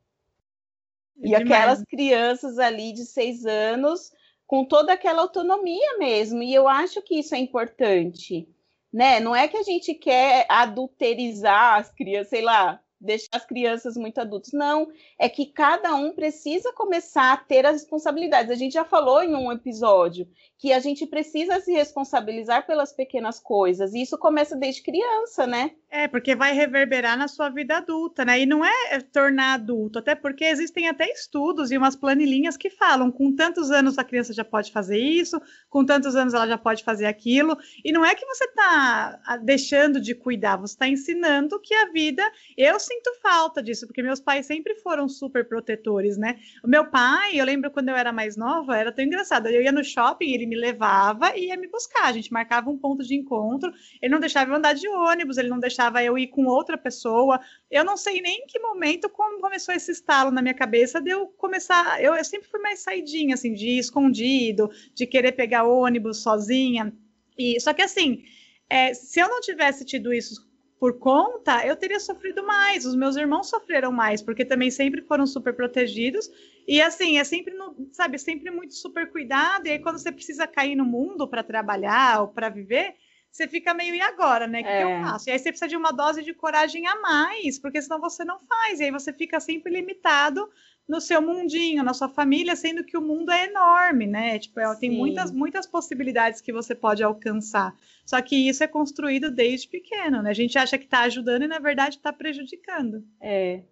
É 1.23 1.29
e 1.29 1.35
aquelas 1.35 1.83
crianças 1.85 2.59
ali 2.59 2.95
de 2.95 3.05
seis 3.05 3.45
anos 3.45 4.11
com 4.47 4.65
toda 4.65 4.95
aquela 4.95 5.21
autonomia 5.21 5.99
mesmo. 5.99 6.43
E 6.43 6.55
eu 6.55 6.67
acho 6.67 7.03
que 7.03 7.19
isso 7.19 7.35
é 7.35 7.39
importante, 7.39 8.49
né? 8.91 9.21
Não 9.21 9.37
é 9.37 9.49
que 9.49 9.57
a 9.59 9.63
gente 9.63 9.93
quer 9.93 10.47
adulterizar 10.49 11.79
as 11.79 11.91
crianças, 11.91 12.31
sei 12.31 12.41
lá, 12.41 12.83
deixar 13.01 13.29
as 13.33 13.45
crianças 13.45 13.97
muito 13.97 14.21
adultas. 14.21 14.53
Não, 14.53 14.89
é 15.19 15.29
que 15.29 15.47
cada 15.47 15.95
um 15.95 16.13
precisa 16.13 16.73
começar 16.73 17.33
a 17.33 17.37
ter 17.37 17.67
as 17.67 17.83
responsabilidades. 17.83 18.51
A 18.51 18.55
gente 18.55 18.73
já 18.73 18.85
falou 18.85 19.23
em 19.23 19.35
um 19.35 19.53
episódio 19.53 20.29
que 20.59 20.73
a 20.73 20.81
gente 20.81 21.07
precisa 21.07 21.61
se 21.61 21.73
responsabilizar 21.73 22.67
pelas 22.67 22.93
pequenas 22.93 23.39
coisas. 23.39 23.93
E 23.93 24.01
isso 24.01 24.17
começa 24.17 24.57
desde 24.57 24.83
criança, 24.83 25.47
né? 25.47 25.73
É, 25.91 26.09
porque 26.09 26.35
vai 26.35 26.53
reverberar 26.53 27.17
na 27.17 27.29
sua 27.29 27.49
vida 27.49 27.77
adulta, 27.77 28.25
né? 28.25 28.41
E 28.41 28.47
não 28.47 28.65
é 28.65 29.01
tornar 29.13 29.55
adulto, 29.55 29.99
até 29.99 30.15
porque 30.15 30.45
existem 30.45 30.89
até 30.89 31.11
estudos 31.11 31.71
e 31.71 31.77
umas 31.77 31.95
planilhinhas 31.95 32.57
que 32.57 32.71
falam 32.71 33.11
com 33.11 33.35
tantos 33.35 33.71
anos 33.71 33.99
a 33.99 34.05
criança 34.05 34.33
já 34.33 34.45
pode 34.45 34.73
fazer 34.73 34.99
isso, 34.99 35.41
com 35.69 35.85
tantos 35.85 36.17
anos 36.17 36.35
ela 36.35 36.47
já 36.47 36.59
pode 36.59 36.83
fazer 36.83 37.07
aquilo. 37.07 37.57
E 37.85 37.93
não 37.93 38.05
é 38.05 38.15
que 38.15 38.27
você 38.27 38.45
está 38.45 39.21
ah, 39.27 39.37
deixando 39.37 40.01
de 40.01 40.15
cuidar, 40.15 40.57
você 40.57 40.75
está 40.75 40.89
ensinando 40.89 41.61
que 41.61 41.75
a 41.75 41.91
vida. 41.93 42.23
Eu 42.57 42.81
sinto 42.87 43.13
falta 43.21 43.63
disso, 43.63 43.87
porque 43.87 44.03
meus 44.03 44.21
pais 44.21 44.47
sempre 44.47 44.75
foram 44.77 45.09
super 45.09 45.47
protetores, 45.47 46.17
né? 46.17 46.39
O 46.63 46.69
meu 46.69 46.89
pai, 46.89 47.39
eu 47.39 47.45
lembro 47.45 47.71
quando 47.71 47.89
eu 47.89 47.97
era 47.97 48.13
mais 48.13 48.37
nova, 48.37 48.77
era 48.77 48.93
tão 48.93 49.05
engraçado. 49.05 49.49
Eu 49.49 49.63
ia 49.63 49.73
no 49.73 49.85
shopping, 49.85 50.33
ele 50.33 50.47
me 50.47 50.57
levava 50.57 51.37
e 51.37 51.47
ia 51.47 51.57
me 51.57 51.69
buscar. 51.69 52.07
A 52.07 52.13
gente 52.13 52.33
marcava 52.33 52.71
um 52.71 52.79
ponto 52.79 53.03
de 53.03 53.15
encontro, 53.15 53.73
ele 54.01 54.13
não 54.13 54.21
deixava 54.21 54.51
eu 54.51 54.57
andar 54.57 54.75
de 54.75 54.89
ônibus, 54.89 55.37
ele 55.37 55.49
não 55.49 55.59
deixava 55.59 56.03
eu 56.03 56.17
ir 56.17 56.29
com 56.29 56.47
outra 56.47 56.79
pessoa. 56.79 57.41
Eu 57.71 57.85
não 57.85 57.97
sei 57.97 58.21
nem 58.21 58.43
em 58.43 58.47
que 58.47 58.59
momento 58.59 59.09
como 59.09 59.41
começou 59.41 59.75
esse 59.75 59.91
estalo 59.91 60.31
na 60.31 60.41
minha 60.41 60.55
cabeça 60.55 61.01
de 61.01 61.11
eu 61.11 61.27
começar. 61.27 62.03
Eu, 62.03 62.15
eu 62.15 62.25
sempre 62.25 62.49
fui 62.49 62.61
mais 62.61 62.81
saidinha, 62.81 63.35
assim, 63.35 63.53
de 63.53 63.67
ir 63.67 63.79
escondido, 63.79 64.71
de 64.95 65.07
querer 65.07 65.33
pegar 65.33 65.65
ônibus 65.65 66.23
sozinha. 66.23 66.93
E 67.37 67.61
só 67.61 67.75
que 67.75 67.83
assim, 67.83 68.23
é, 68.69 68.95
se 68.95 69.21
eu 69.21 69.29
não 69.29 69.41
tivesse 69.41 69.85
tido 69.85 70.13
isso 70.13 70.46
por 70.79 70.99
conta, 70.99 71.67
eu 71.67 71.75
teria 71.75 71.99
sofrido 71.99 72.47
mais. 72.47 72.85
Os 72.85 72.95
meus 72.95 73.17
irmãos 73.17 73.49
sofreram 73.49 73.91
mais, 73.91 74.21
porque 74.21 74.45
também 74.45 74.71
sempre 74.71 75.01
foram 75.03 75.27
super 75.27 75.55
protegidos. 75.55 76.31
E 76.69 76.81
assim, 76.83 77.19
é 77.19 77.25
sempre, 77.25 77.55
no, 77.55 77.89
sabe, 77.93 78.19
sempre 78.19 78.51
muito 78.51 78.75
super 78.75 79.11
cuidado. 79.11 79.67
E 79.67 79.71
aí, 79.71 79.79
quando 79.79 79.99
você 79.99 80.13
precisa 80.13 80.47
cair 80.47 80.77
no 80.77 80.85
mundo 80.85 81.27
para 81.27 81.43
trabalhar 81.43 82.21
ou 82.21 82.29
para 82.29 82.49
viver, 82.51 82.95
você 83.31 83.47
fica 83.47 83.75
meio, 83.75 83.95
e 83.95 84.01
agora, 84.01 84.47
né? 84.47 84.61
O 84.61 84.63
que, 84.63 84.69
é. 84.69 84.79
que, 84.79 84.85
eu 84.85 84.89
é. 84.89 85.03
faço? 85.03 85.29
E 85.29 85.33
aí 85.33 85.39
você 85.39 85.51
precisa 85.51 85.69
de 85.69 85.77
uma 85.77 85.93
dose 85.93 86.23
de 86.23 86.33
coragem 86.33 86.87
a 86.87 86.97
mais, 87.01 87.59
porque 87.59 87.83
senão 87.83 88.01
você 88.01 88.25
não 88.25 88.39
faz. 88.39 88.81
E 88.81 88.85
aí 88.85 88.91
você 88.91 89.13
fica 89.13 89.39
sempre 89.41 89.73
limitado 89.73 90.49
no 90.89 91.01
seu 91.01 91.21
mundinho, 91.21 91.83
na 91.83 91.93
sua 91.93 92.09
família, 92.09 92.55
sendo 92.55 92.85
que 92.85 92.97
o 92.97 93.03
mundo 93.03 93.31
é 93.31 93.47
enorme, 93.47 94.07
né? 94.07 94.39
Tipo, 94.39 94.61
é, 94.61 94.75
tem 94.77 94.91
muitas, 94.91 95.33
muitas 95.33 95.67
possibilidades 95.67 96.41
que 96.41 96.53
você 96.53 96.75
pode 96.75 97.03
alcançar. 97.03 97.77
Só 98.05 98.23
que 98.23 98.49
isso 98.49 98.63
é 98.63 98.69
construído 98.69 99.31
desde 99.31 99.69
pequeno, 99.69 100.23
né? 100.23 100.31
A 100.31 100.35
gente 100.35 100.57
acha 100.57 100.79
que 100.79 100.85
está 100.85 101.01
ajudando 101.01 101.43
e, 101.43 101.49
na 101.49 101.59
verdade, 101.59 101.97
está 101.97 102.13
prejudicando. 102.13 103.05
É. 103.21 103.63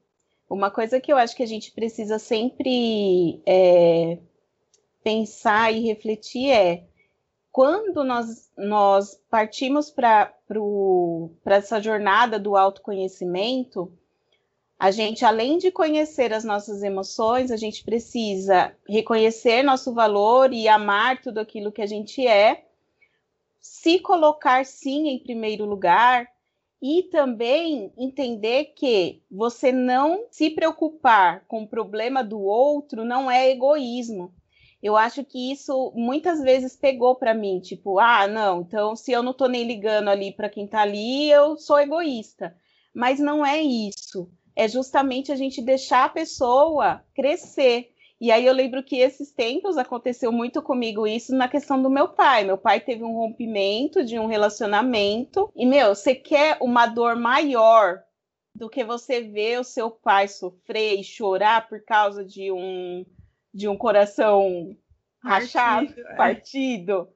Uma 0.50 0.70
coisa 0.70 1.00
que 1.00 1.12
eu 1.12 1.16
acho 1.16 1.34
que 1.36 1.42
a 1.42 1.46
gente 1.46 1.72
precisa 1.72 2.18
sempre 2.18 3.40
é, 3.46 4.18
pensar 5.02 5.72
e 5.72 5.80
refletir 5.80 6.50
é 6.50 6.84
quando 7.54 8.02
nós, 8.02 8.50
nós 8.58 9.14
partimos 9.30 9.88
para 9.88 10.34
essa 11.46 11.80
jornada 11.80 12.36
do 12.36 12.56
autoconhecimento, 12.56 13.96
a 14.76 14.90
gente, 14.90 15.24
além 15.24 15.58
de 15.58 15.70
conhecer 15.70 16.32
as 16.32 16.42
nossas 16.42 16.82
emoções, 16.82 17.52
a 17.52 17.56
gente 17.56 17.84
precisa 17.84 18.74
reconhecer 18.88 19.62
nosso 19.62 19.94
valor 19.94 20.52
e 20.52 20.66
amar 20.66 21.22
tudo 21.22 21.38
aquilo 21.38 21.70
que 21.70 21.80
a 21.80 21.86
gente 21.86 22.26
é, 22.26 22.64
se 23.60 24.00
colocar 24.00 24.66
sim 24.66 25.06
em 25.06 25.20
primeiro 25.20 25.64
lugar 25.64 26.28
e 26.82 27.04
também 27.04 27.92
entender 27.96 28.72
que 28.74 29.22
você 29.30 29.70
não 29.70 30.26
se 30.28 30.50
preocupar 30.50 31.44
com 31.46 31.62
o 31.62 31.68
problema 31.68 32.24
do 32.24 32.40
outro 32.40 33.04
não 33.04 33.30
é 33.30 33.48
egoísmo. 33.48 34.34
Eu 34.84 34.96
acho 34.96 35.24
que 35.24 35.50
isso 35.50 35.92
muitas 35.96 36.40
vezes 36.40 36.76
pegou 36.76 37.16
para 37.16 37.34
mim, 37.34 37.58
tipo, 37.58 37.98
ah, 37.98 38.28
não, 38.28 38.60
então 38.60 38.94
se 38.94 39.10
eu 39.10 39.22
não 39.22 39.32
tô 39.32 39.48
nem 39.48 39.66
ligando 39.66 40.08
ali 40.08 40.30
para 40.30 40.48
quem 40.48 40.68
tá 40.68 40.82
ali, 40.82 41.28
eu 41.30 41.56
sou 41.56 41.80
egoísta. 41.80 42.54
Mas 42.94 43.18
não 43.18 43.44
é 43.44 43.60
isso 43.60 44.30
é 44.56 44.68
justamente 44.68 45.32
a 45.32 45.36
gente 45.36 45.60
deixar 45.60 46.04
a 46.04 46.08
pessoa 46.08 47.02
crescer. 47.14 47.90
E 48.20 48.30
aí 48.30 48.46
eu 48.46 48.54
lembro 48.54 48.82
que 48.82 48.96
esses 48.96 49.32
tempos 49.32 49.76
aconteceu 49.76 50.30
muito 50.30 50.62
comigo 50.62 51.06
isso 51.06 51.34
na 51.34 51.48
questão 51.48 51.82
do 51.82 51.90
meu 51.90 52.08
pai. 52.08 52.44
Meu 52.44 52.56
pai 52.56 52.80
teve 52.80 53.02
um 53.02 53.14
rompimento 53.14 54.04
de 54.04 54.18
um 54.18 54.26
relacionamento 54.26 55.50
e 55.54 55.66
meu, 55.66 55.94
você 55.94 56.14
quer 56.14 56.56
uma 56.60 56.86
dor 56.86 57.16
maior 57.16 58.02
do 58.54 58.70
que 58.70 58.84
você 58.84 59.20
ver 59.20 59.58
o 59.58 59.64
seu 59.64 59.90
pai 59.90 60.28
sofrer 60.28 60.98
e 60.98 61.04
chorar 61.04 61.68
por 61.68 61.84
causa 61.84 62.24
de 62.24 62.52
um 62.52 63.04
de 63.54 63.68
um 63.68 63.76
coração 63.76 64.76
rachado, 65.22 65.86
partido, 65.86 66.08
é. 66.08 66.16
partido 66.16 67.14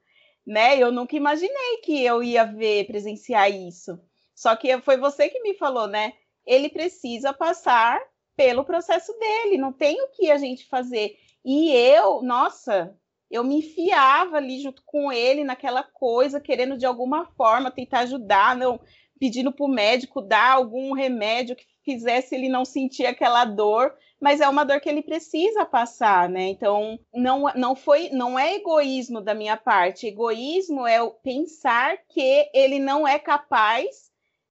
né? 0.48 0.79
Eu 0.79 0.90
nunca 0.90 1.14
imaginei 1.14 1.77
que 1.85 2.03
eu 2.03 2.22
ia 2.22 2.44
ver, 2.44 2.87
presenciar 2.87 3.51
isso. 3.51 4.01
Só 4.35 4.57
que 4.57 4.81
foi 4.81 4.96
você 4.96 5.29
que 5.29 5.42
me 5.42 5.53
falou, 5.53 5.87
né? 5.87 6.14
Ele 6.46 6.70
precisa 6.70 7.35
passar 7.35 8.01
pelo 8.35 8.64
processo 8.64 9.12
dele, 9.18 9.59
não 9.59 9.72
tem 9.72 10.01
o 10.01 10.09
que 10.09 10.31
a 10.31 10.38
gente 10.38 10.66
fazer. 10.66 11.16
E 11.44 11.70
eu, 11.70 12.22
nossa, 12.22 12.96
eu 13.31 13.44
me 13.44 13.59
enfiava 13.59 14.38
ali 14.38 14.59
junto 14.61 14.83
com 14.87 15.12
ele 15.12 15.44
naquela 15.44 15.83
coisa, 15.83 16.40
querendo 16.40 16.79
de 16.79 16.87
alguma 16.87 17.27
forma 17.33 17.70
tentar 17.70 18.01
ajudar, 18.01 18.57
não 18.57 18.81
pedindo 19.19 19.53
para 19.53 19.65
o 19.65 19.69
médico 19.69 20.21
dar 20.21 20.53
algum 20.53 20.93
remédio 20.93 21.57
que 21.57 21.67
fizesse 21.85 22.35
ele 22.35 22.49
não 22.49 22.65
sentir 22.65 23.07
aquela 23.07 23.45
dor, 23.45 23.95
mas 24.21 24.41
é 24.41 24.49
uma 24.49 24.65
dor 24.65 24.81
que 24.81 24.89
ele 24.89 25.03
precisa 25.03 25.65
passar, 25.65 26.29
né? 26.29 26.49
Então, 26.49 26.99
não, 27.15 27.45
não 27.55 27.77
foi, 27.77 28.11
não 28.11 28.39
é 28.39 28.57
egoísmo 28.57 29.21
da 29.21 29.35
minha 29.35 29.57
parte. 29.57 30.07
Egoísmo 30.07 30.87
é 30.87 30.99
pensar 31.23 31.97
que 32.09 32.49
ele 32.53 32.79
não 32.79 33.07
é 33.07 33.19
capaz 33.19 34.08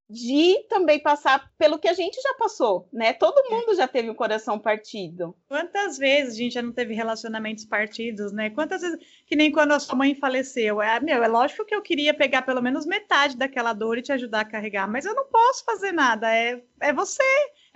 de 0.10 0.66
também 0.70 1.00
passar 1.00 1.52
pelo 1.58 1.78
que 1.78 1.88
a 1.88 1.94
gente 1.94 2.22
já 2.22 2.34
passou, 2.36 2.88
né? 2.94 3.12
Todo 3.14 3.50
mundo 3.50 3.76
já 3.76 3.88
teve 3.88 4.10
um 4.10 4.16
coração 4.16 4.58
partido. 4.58 5.36
Quantas 5.48 5.98
vezes 5.98 6.36
a 6.36 6.38
gente 6.38 6.54
já 6.54 6.62
não 6.62 6.72
teve 6.72 6.94
relacionamentos 6.94 7.66
partidos, 7.66 8.32
né? 8.32 8.50
Quantas 8.50 8.82
vezes, 8.82 9.00
que 9.26 9.36
nem 9.36 9.52
quando 9.52 9.74
a 9.74 9.80
sua 9.80 9.96
mãe 9.96 10.16
faleceu, 10.16 10.82
é, 10.82 11.00
meu, 11.02 11.22
é 11.22 11.28
lógico 11.28 11.66
que 11.66 11.76
eu 11.76 11.82
queria 11.82 12.14
pegar 12.14 12.44
pelo 12.44 12.62
menos 12.62 12.86
metade 12.86 13.36
daquela 13.36 13.74
dor 13.74 13.98
e 13.98 14.02
te 14.02 14.14
ajudar 14.14 14.42
a 14.42 14.46
carregar, 14.46 14.88
mas 14.88 15.06
eu 15.06 15.14
não 15.14 15.26
posso 15.26 15.66
fazer 15.66 15.92
nada, 15.92 16.34
é, 16.34 16.62
é 16.80 16.94
você, 16.94 17.24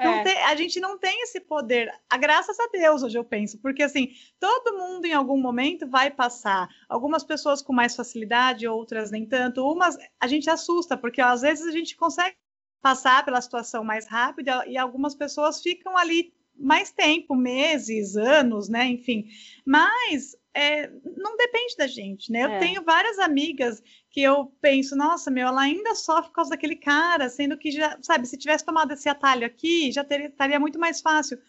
é. 0.10 0.24
Tem, 0.24 0.38
a 0.44 0.56
gente 0.56 0.80
não 0.80 0.98
tem 0.98 1.22
esse 1.24 1.40
poder. 1.40 1.92
A 2.10 2.18
graças 2.18 2.60
a 2.60 2.68
Deus, 2.68 3.04
hoje 3.04 3.18
eu 3.18 3.24
penso, 3.24 3.60
porque 3.60 3.84
assim, 3.84 4.10
todo 4.40 4.78
mundo 4.78 5.06
em 5.06 5.14
algum 5.14 5.40
momento 5.40 5.88
vai 5.88 6.10
passar. 6.10 6.68
Algumas 6.90 7.24
pessoas 7.24 7.62
com 7.62 7.74
mais 7.74 7.96
facilidade, 7.96 8.68
outras 8.68 9.12
nem 9.12 9.26
tanto. 9.26 9.66
Umas 9.66 9.98
a 10.20 10.28
gente 10.28 10.50
assusta, 10.50 10.98
porque 10.98 11.22
ó, 11.22 11.28
às 11.28 11.42
vezes 11.42 11.68
a 11.68 11.72
gente 11.72 11.96
consegue 11.96 12.36
passar 12.82 13.24
pela 13.24 13.42
situação 13.42 13.84
mais 13.84 14.08
rápido 14.08 14.50
e 14.68 14.78
algumas 14.78 15.14
pessoas 15.14 15.62
ficam 15.62 15.96
ali 15.96 16.34
mais 16.58 16.92
tempo, 16.92 17.36
meses, 17.36 18.16
anos, 18.16 18.70
né? 18.70 18.88
Enfim. 18.88 19.26
Mas 19.66 20.36
é, 20.54 20.90
não 21.18 21.38
depende 21.38 21.76
da 21.78 21.88
gente, 21.88 22.32
né? 22.32 22.44
Eu 22.44 22.50
é. 22.50 22.60
tenho 22.60 22.84
várias 22.84 23.18
amigas 23.20 23.82
que 24.10 24.22
eu 24.22 24.52
penso, 24.62 24.96
nossa, 24.96 25.32
meu, 25.32 25.48
ela 25.48 25.62
ainda 25.62 25.96
sofre 25.96 26.30
por 26.30 26.36
causa 26.36 26.52
daquele 26.52 26.76
cara, 26.76 27.30
sendo 27.30 27.58
que 27.58 27.72
já, 27.72 27.98
sabe, 28.02 28.28
se 28.28 28.38
tivesse 28.38 28.66
tomado 28.66 28.92
esse 28.92 29.08
atalho 29.08 29.46
aqui, 29.46 29.92
já 29.92 30.04
teria, 30.04 30.28
estaria 30.28 30.60
muito 30.60 30.78
mais 30.80 31.00
fácil. 31.02 31.40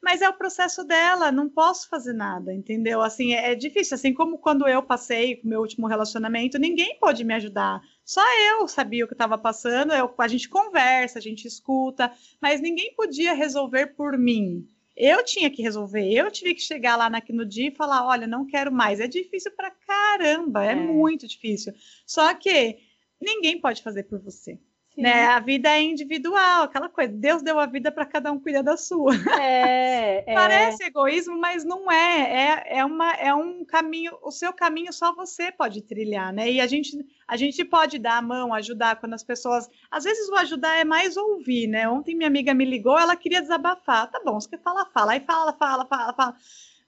Mas 0.00 0.20
é 0.20 0.28
o 0.28 0.34
processo 0.34 0.84
dela, 0.84 1.32
não 1.32 1.48
posso 1.48 1.88
fazer 1.88 2.12
nada, 2.12 2.52
entendeu? 2.52 3.00
Assim, 3.00 3.32
é, 3.32 3.52
é 3.52 3.54
difícil. 3.54 3.94
Assim 3.94 4.12
como 4.12 4.36
quando 4.36 4.68
eu 4.68 4.82
passei 4.82 5.40
o 5.42 5.48
meu 5.48 5.60
último 5.60 5.86
relacionamento, 5.86 6.58
ninguém 6.58 6.98
pôde 7.00 7.24
me 7.24 7.32
ajudar. 7.32 7.80
Só 8.04 8.22
eu 8.50 8.68
sabia 8.68 9.06
o 9.06 9.08
que 9.08 9.14
estava 9.14 9.38
passando, 9.38 9.94
eu, 9.94 10.14
a 10.18 10.28
gente 10.28 10.46
conversa, 10.48 11.18
a 11.18 11.22
gente 11.22 11.48
escuta, 11.48 12.12
mas 12.40 12.60
ninguém 12.60 12.94
podia 12.94 13.32
resolver 13.32 13.94
por 13.96 14.18
mim. 14.18 14.68
Eu 14.96 15.24
tinha 15.24 15.50
que 15.50 15.62
resolver, 15.62 16.08
eu 16.12 16.30
tive 16.30 16.54
que 16.54 16.60
chegar 16.60 16.96
lá 16.96 17.10
no 17.30 17.44
dia 17.44 17.68
e 17.68 17.74
falar: 17.74 18.06
olha, 18.06 18.26
não 18.26 18.46
quero 18.46 18.70
mais. 18.70 19.00
É 19.00 19.08
difícil 19.08 19.50
pra 19.52 19.70
caramba, 19.70 20.64
é, 20.64 20.70
é. 20.70 20.74
muito 20.74 21.26
difícil. 21.26 21.72
Só 22.06 22.32
que 22.34 22.78
ninguém 23.20 23.60
pode 23.60 23.82
fazer 23.82 24.04
por 24.04 24.20
você. 24.20 24.58
Né? 24.96 25.26
A 25.26 25.40
vida 25.40 25.68
é 25.70 25.82
individual, 25.82 26.62
aquela 26.62 26.88
coisa. 26.88 27.12
Deus 27.12 27.42
deu 27.42 27.58
a 27.58 27.66
vida 27.66 27.90
para 27.90 28.06
cada 28.06 28.30
um 28.30 28.38
cuidar 28.38 28.62
da 28.62 28.76
sua. 28.76 29.12
É, 29.40 30.22
é. 30.30 30.34
Parece 30.34 30.84
egoísmo, 30.84 31.36
mas 31.36 31.64
não 31.64 31.90
é. 31.90 32.68
é. 32.68 32.78
É, 32.78 32.84
uma, 32.84 33.12
é 33.14 33.34
um 33.34 33.64
caminho, 33.64 34.16
o 34.22 34.30
seu 34.30 34.52
caminho 34.52 34.92
só 34.92 35.12
você 35.12 35.50
pode 35.50 35.82
trilhar, 35.82 36.32
né? 36.32 36.48
E 36.48 36.60
a 36.60 36.66
gente, 36.68 37.04
a 37.26 37.36
gente 37.36 37.64
pode 37.64 37.98
dar 37.98 38.18
a 38.18 38.22
mão, 38.22 38.54
ajudar 38.54 38.96
quando 38.96 39.14
as 39.14 39.24
pessoas. 39.24 39.68
Às 39.90 40.04
vezes 40.04 40.28
o 40.28 40.36
ajudar 40.36 40.76
é 40.76 40.84
mais 40.84 41.16
ouvir, 41.16 41.66
né? 41.66 41.88
Ontem 41.88 42.14
minha 42.14 42.28
amiga 42.28 42.54
me 42.54 42.64
ligou, 42.64 42.96
ela 42.96 43.16
queria 43.16 43.42
desabafar. 43.42 44.08
Tá 44.08 44.20
bom, 44.24 44.40
você 44.40 44.48
quer 44.48 44.60
falar, 44.60 44.86
fala. 44.86 45.12
Aí 45.12 45.20
fala, 45.20 45.52
fala, 45.52 45.84
fala, 45.86 46.12
fala. 46.14 46.36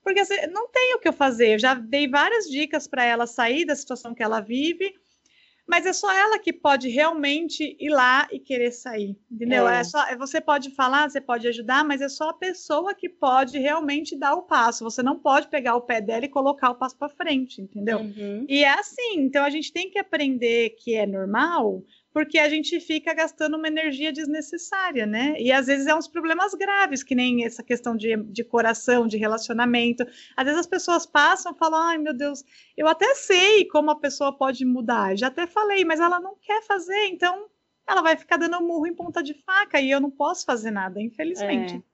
Porque 0.05 0.21
assim, 0.21 0.47
não 0.53 0.69
tem 0.69 0.95
o 0.95 1.01
que 1.01 1.09
eu 1.09 1.13
fazer. 1.13 1.55
Eu 1.55 1.59
já 1.59 1.75
dei 1.75 2.07
várias 2.07 2.49
dicas 2.49 2.87
para 2.87 3.05
ela 3.05 3.27
sair 3.27 3.65
da 3.65 3.75
situação 3.75 4.15
que 4.15 4.23
ela 4.23 4.39
vive 4.39 4.95
mas 5.67 5.85
é 5.85 5.93
só 5.93 6.13
ela 6.13 6.39
que 6.39 6.53
pode 6.53 6.89
realmente 6.89 7.77
ir 7.81 7.91
lá 7.91 8.29
e 8.31 8.39
querer 8.39 8.71
sair, 8.71 9.17
entendeu? 9.31 9.69
É. 9.69 9.81
é 9.81 9.85
só, 9.85 10.07
é, 10.07 10.17
você 10.17 10.41
pode 10.41 10.71
falar, 10.71 11.11
você 11.11 11.21
pode 11.21 11.49
ajudar, 11.49 11.85
mas 11.85 12.01
é 12.01 12.09
só 12.09 12.31
a 12.31 12.35
pessoa 12.35 12.95
que 12.95 13.09
pode 13.09 13.59
realmente 13.59 14.17
dar 14.17 14.35
o 14.35 14.43
passo. 14.43 14.85
Você 14.85 15.03
não 15.03 15.19
pode 15.19 15.49
pegar 15.49 15.75
o 15.75 15.81
pé 15.81 16.01
dela 16.01 16.25
e 16.25 16.29
colocar 16.29 16.71
o 16.71 16.77
passo 16.77 16.97
para 16.97 17.09
frente, 17.09 17.61
entendeu? 17.61 17.99
Uhum. 17.99 18.47
E 18.49 18.63
é 18.63 18.79
assim, 18.79 19.17
então 19.17 19.45
a 19.45 19.51
gente 19.51 19.73
tem 19.73 19.91
que 19.91 19.99
aprender 19.99 20.71
que 20.79 20.95
é 20.95 21.05
normal, 21.05 21.83
porque 22.17 22.39
a 22.39 22.49
gente 22.49 22.81
fica 22.81 23.13
gastando 23.13 23.59
uma 23.59 23.69
energia 23.69 24.11
desnecessária, 24.11 25.05
né? 25.05 25.35
E 25.39 25.53
às 25.53 25.67
vezes 25.67 25.87
é 25.87 25.95
uns 25.95 26.09
problemas 26.09 26.55
graves, 26.55 27.03
que 27.03 27.15
nem 27.15 27.45
essa 27.45 27.63
questão 27.63 27.95
de, 27.95 28.17
de 28.17 28.43
coração, 28.43 29.07
de 29.07 29.19
relacionamento. 29.19 30.03
Às 30.35 30.45
vezes 30.47 30.61
as 30.61 30.67
pessoas 30.67 31.05
passam 31.05 31.53
e 31.53 31.59
falam, 31.59 31.79
ai 31.79 31.99
meu 31.99 32.15
Deus, 32.15 32.43
eu 32.75 32.89
até 32.89 33.15
sei 33.15 33.67
como 33.67 33.91
a 33.91 34.01
pessoa 34.01 34.33
pode 34.33 34.65
mudar, 34.65 35.15
já 35.15 35.27
até 35.27 35.47
falei, 35.47 35.85
mas 35.85 36.01
ela 36.01 36.19
não 36.19 36.35
quer 36.41 36.63
fazer, 36.63 37.09
então 37.09 37.51
ela 37.87 38.01
vai 38.01 38.17
ficar 38.17 38.39
dando 38.39 38.63
murro 38.63 38.87
em 38.87 38.95
ponta 38.95 39.23
de 39.23 39.35
faca 39.35 39.79
e 39.79 39.91
eu 39.91 40.01
não 40.01 40.11
posso 40.11 40.47
fazer 40.47 40.71
nada, 40.71 40.99
infelizmente. 40.99 41.85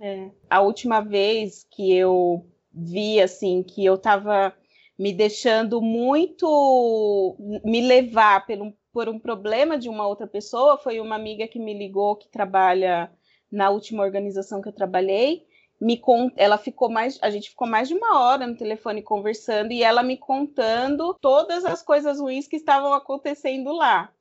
É, 0.00 0.24
é. 0.24 0.30
A 0.50 0.60
última 0.60 1.00
vez 1.00 1.64
que 1.70 1.96
eu 1.96 2.44
vi, 2.74 3.20
assim, 3.20 3.62
que 3.62 3.84
eu 3.84 3.96
tava 3.96 4.52
me 4.98 5.12
deixando 5.12 5.80
muito 5.80 7.36
me 7.64 7.80
levar 7.80 8.44
pelo, 8.44 8.76
por 8.98 9.08
um 9.08 9.16
problema 9.16 9.78
de 9.78 9.88
uma 9.88 10.08
outra 10.08 10.26
pessoa. 10.26 10.76
Foi 10.76 10.98
uma 10.98 11.14
amiga 11.14 11.46
que 11.46 11.60
me 11.60 11.72
ligou 11.72 12.16
que 12.16 12.28
trabalha 12.28 13.08
na 13.48 13.70
última 13.70 14.02
organização 14.02 14.60
que 14.60 14.68
eu 14.68 14.72
trabalhei. 14.72 15.46
Me 15.80 15.96
cont... 15.96 16.32
ela 16.36 16.58
ficou 16.58 16.90
mais, 16.90 17.16
a 17.22 17.30
gente 17.30 17.50
ficou 17.50 17.68
mais 17.68 17.86
de 17.86 17.94
uma 17.94 18.18
hora 18.18 18.44
no 18.44 18.56
telefone 18.56 19.00
conversando 19.00 19.70
e 19.70 19.84
ela 19.84 20.02
me 20.02 20.16
contando 20.16 21.16
todas 21.20 21.64
as 21.64 21.80
coisas 21.80 22.18
ruins 22.18 22.48
que 22.48 22.56
estavam 22.56 22.92
acontecendo 22.92 23.70
lá. 23.70 24.12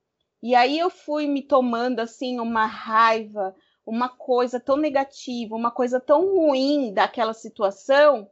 E 0.44 0.54
aí 0.54 0.78
eu 0.78 0.92
fui 0.92 1.26
me 1.26 1.42
tomando 1.42 2.00
assim 2.00 2.40
uma 2.40 2.68
raiva, 2.68 3.56
uma 3.84 4.08
coisa 4.08 4.60
tão 4.60 4.78
negativa, 4.78 5.56
uma 5.56 5.72
coisa 5.72 6.00
tão 6.00 6.36
ruim 6.36 6.94
daquela 6.94 7.34
situação, 7.34 8.30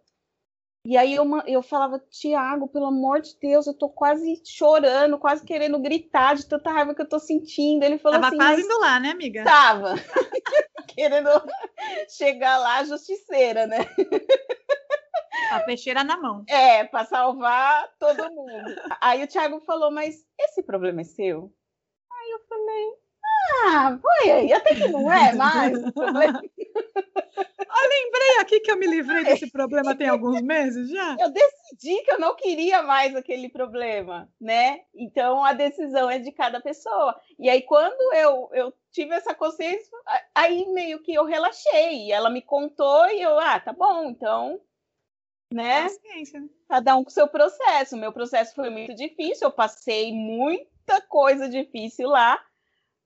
e 0.85 0.95
aí 0.95 1.15
eu, 1.15 1.25
eu 1.47 1.63
falava, 1.63 1.99
Tiago, 2.11 2.67
pelo 2.67 2.85
amor 2.85 3.19
de 3.19 3.35
Deus, 3.39 3.65
eu 3.65 3.73
tô 3.73 3.89
quase 3.89 4.39
chorando, 4.45 5.17
quase 5.17 5.43
querendo 5.43 5.79
gritar 5.79 6.35
de 6.35 6.45
tanta 6.45 6.71
raiva 6.71 6.93
que 6.93 7.01
eu 7.01 7.09
tô 7.09 7.17
sentindo. 7.17 7.83
Ele 7.83 7.97
falou 7.97 8.19
Tava 8.19 8.27
assim. 8.27 8.37
Tava 8.37 8.51
quase 8.51 8.63
indo 8.63 8.79
lá, 8.79 8.99
né, 8.99 9.09
amiga? 9.09 9.43
Tava. 9.43 9.95
querendo 10.95 11.29
chegar 12.07 12.59
lá 12.59 12.83
justiceira, 12.83 13.65
né? 13.65 13.79
A 15.51 15.61
peixeira 15.61 16.03
na 16.03 16.17
mão. 16.17 16.43
É, 16.47 16.83
para 16.83 17.05
salvar 17.05 17.91
todo 17.99 18.31
mundo. 18.31 18.75
Aí 19.01 19.23
o 19.23 19.27
Thiago 19.27 19.59
falou, 19.61 19.89
mas 19.89 20.23
esse 20.39 20.61
problema 20.61 21.01
é 21.01 21.03
seu? 21.03 21.51
Aí 22.11 22.31
eu 22.31 22.39
falei, 22.47 22.93
ah, 23.67 23.97
foi 24.01 24.31
aí, 24.31 24.53
até 24.53 24.75
que 24.75 24.87
não 24.87 25.11
é 25.11 25.33
mais 25.33 25.73
problema. 25.93 26.41
Eu 27.37 27.89
lembrei 27.89 28.37
aqui 28.39 28.59
que 28.59 28.71
eu 28.71 28.77
me 28.77 28.87
livrei 28.87 29.23
desse 29.23 29.49
problema 29.51 29.95
tem 29.95 30.07
alguns 30.07 30.41
meses 30.41 30.89
já. 30.89 31.15
Eu 31.19 31.29
decidi 31.29 32.01
que 32.03 32.11
eu 32.11 32.19
não 32.19 32.35
queria 32.35 32.81
mais 32.83 33.15
aquele 33.15 33.49
problema, 33.49 34.29
né? 34.39 34.81
Então 34.93 35.43
a 35.43 35.53
decisão 35.53 36.09
é 36.09 36.19
de 36.19 36.31
cada 36.31 36.61
pessoa. 36.61 37.19
E 37.37 37.49
aí, 37.49 37.61
quando 37.61 38.13
eu, 38.13 38.49
eu 38.53 38.73
tive 38.91 39.13
essa 39.13 39.33
consciência, 39.33 39.91
aí 40.33 40.65
meio 40.67 41.01
que 41.01 41.13
eu 41.13 41.25
relaxei. 41.25 42.11
Ela 42.11 42.29
me 42.29 42.41
contou 42.41 43.07
e 43.07 43.21
eu, 43.21 43.37
ah, 43.39 43.59
tá 43.59 43.73
bom, 43.73 44.05
então. 44.09 44.59
Né? 45.51 45.87
Cada 46.67 46.95
um 46.95 47.03
com 47.03 47.09
seu 47.09 47.27
processo. 47.27 47.95
O 47.95 47.99
meu 47.99 48.11
processo 48.11 48.55
foi 48.55 48.69
muito 48.69 48.95
difícil, 48.95 49.47
eu 49.47 49.51
passei 49.51 50.13
muita 50.13 51.01
coisa 51.01 51.47
difícil 51.47 52.07
lá, 52.07 52.41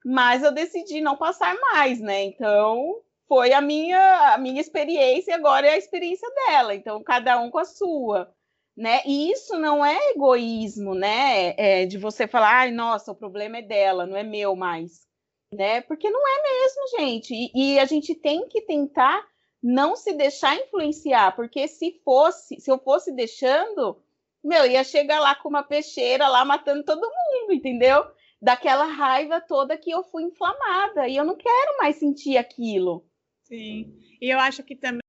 mas 0.06 0.44
eu 0.44 0.52
decidi 0.52 1.02
não 1.02 1.18
passar 1.18 1.56
mais, 1.74 2.00
né? 2.00 2.24
Então, 2.24 3.02
foi 3.28 3.54
a 3.54 3.62
minha, 3.62 4.34
a 4.34 4.38
minha 4.38 4.60
experiência 4.60 5.32
e 5.32 5.34
agora 5.36 5.68
é 5.68 5.72
a 5.72 5.78
experiência 5.78 6.28
dela. 6.32 6.74
Então, 6.74 7.04
cada 7.04 7.40
um 7.40 7.52
com 7.52 7.60
a 7.60 7.66
sua. 7.66 8.34
Né? 8.76 9.02
E 9.06 9.30
isso 9.32 9.58
não 9.60 9.86
é 9.86 9.98
egoísmo, 10.12 10.96
né? 10.96 11.54
É 11.58 11.86
de 11.86 11.98
você 11.98 12.28
falar, 12.28 12.60
ai, 12.60 12.72
nossa, 12.72 13.12
o 13.12 13.16
problema 13.16 13.58
é 13.58 13.62
dela, 13.62 14.06
não 14.06 14.16
é 14.16 14.24
meu 14.24 14.56
mais. 14.56 15.06
Né? 15.54 15.82
Porque 15.82 16.10
não 16.10 16.22
é 16.26 16.42
mesmo, 16.42 16.98
gente. 16.98 17.34
E, 17.34 17.74
e 17.74 17.80
a 17.80 17.86
gente 17.86 18.16
tem 18.16 18.48
que 18.48 18.62
tentar 18.62 19.22
não 19.62 19.96
se 19.96 20.14
deixar 20.14 20.56
influenciar, 20.56 21.36
porque 21.36 21.68
se 21.68 22.00
fosse, 22.04 22.60
se 22.60 22.72
eu 22.72 22.80
fosse 22.80 23.12
deixando, 23.12 24.02
meu, 24.42 24.66
ia 24.66 24.84
chegar 24.84 25.20
lá 25.20 25.36
com 25.36 25.50
uma 25.50 25.64
peixeira 25.64 26.28
lá 26.30 26.46
matando 26.46 26.84
todo 26.84 27.02
mundo, 27.02 27.54
entendeu? 27.54 28.06
Daquela 28.42 28.86
raiva 28.86 29.42
toda 29.42 29.78
que 29.78 29.92
eu 29.92 30.04
fui 30.04 30.24
inflamada 30.24 31.08
e 31.08 31.16
eu 31.16 31.26
não 31.26 31.36
quero 31.36 31.78
mais 31.78 31.98
sentir 31.98 32.38
aquilo. 32.38 33.06
Sim. 33.44 33.94
E 34.22 34.30
eu 34.34 34.40
acho 34.40 34.64
que 34.64 34.76
também 34.76 35.00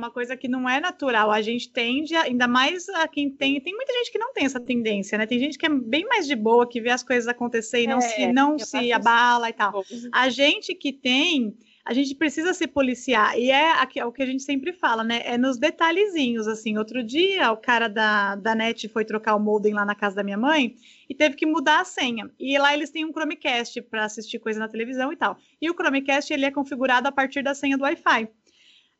uma 0.00 0.10
coisa 0.10 0.34
que 0.34 0.48
não 0.48 0.66
é 0.66 0.80
natural. 0.80 1.30
A 1.30 1.42
gente 1.42 1.70
tende, 1.70 2.16
a, 2.16 2.22
ainda 2.22 2.48
mais 2.48 2.88
a 2.88 3.06
quem 3.06 3.30
tem, 3.30 3.60
tem 3.60 3.74
muita 3.74 3.92
gente 3.92 4.10
que 4.10 4.18
não 4.18 4.32
tem 4.32 4.46
essa 4.46 4.58
tendência, 4.58 5.18
né? 5.18 5.26
Tem 5.26 5.38
gente 5.38 5.58
que 5.58 5.66
é 5.66 5.68
bem 5.68 6.06
mais 6.06 6.26
de 6.26 6.34
boa, 6.34 6.66
que 6.66 6.80
vê 6.80 6.90
as 6.90 7.02
coisas 7.02 7.28
acontecer 7.28 7.82
e 7.82 7.86
não 7.86 7.98
é, 7.98 8.00
se, 8.00 8.32
não 8.32 8.58
se 8.58 8.90
abala 8.92 9.50
e 9.50 9.52
tal. 9.52 9.84
A 10.10 10.30
gente 10.30 10.74
que 10.74 10.92
tem, 10.92 11.54
a 11.90 11.92
gente 11.92 12.14
precisa 12.14 12.54
se 12.54 12.68
policiar. 12.68 13.36
E 13.36 13.50
é, 13.50 13.72
é 13.96 14.04
o 14.06 14.12
que 14.12 14.22
a 14.22 14.26
gente 14.26 14.44
sempre 14.44 14.72
fala, 14.72 15.02
né? 15.02 15.22
É 15.24 15.36
nos 15.36 15.58
detalhezinhos, 15.58 16.46
assim. 16.46 16.78
Outro 16.78 17.02
dia, 17.02 17.50
o 17.50 17.56
cara 17.56 17.88
da, 17.88 18.36
da 18.36 18.54
NET 18.54 18.88
foi 18.88 19.04
trocar 19.04 19.34
o 19.34 19.40
modem 19.40 19.74
lá 19.74 19.84
na 19.84 19.96
casa 19.96 20.14
da 20.14 20.22
minha 20.22 20.38
mãe 20.38 20.76
e 21.08 21.14
teve 21.16 21.34
que 21.34 21.44
mudar 21.44 21.80
a 21.80 21.84
senha. 21.84 22.30
E 22.38 22.56
lá 22.58 22.72
eles 22.72 22.90
têm 22.90 23.04
um 23.04 23.10
Chromecast 23.10 23.82
para 23.82 24.04
assistir 24.04 24.38
coisa 24.38 24.60
na 24.60 24.68
televisão 24.68 25.12
e 25.12 25.16
tal. 25.16 25.36
E 25.60 25.68
o 25.68 25.74
Chromecast, 25.74 26.32
ele 26.32 26.44
é 26.44 26.52
configurado 26.52 27.08
a 27.08 27.12
partir 27.12 27.42
da 27.42 27.56
senha 27.56 27.76
do 27.76 27.82
Wi-Fi. 27.82 28.28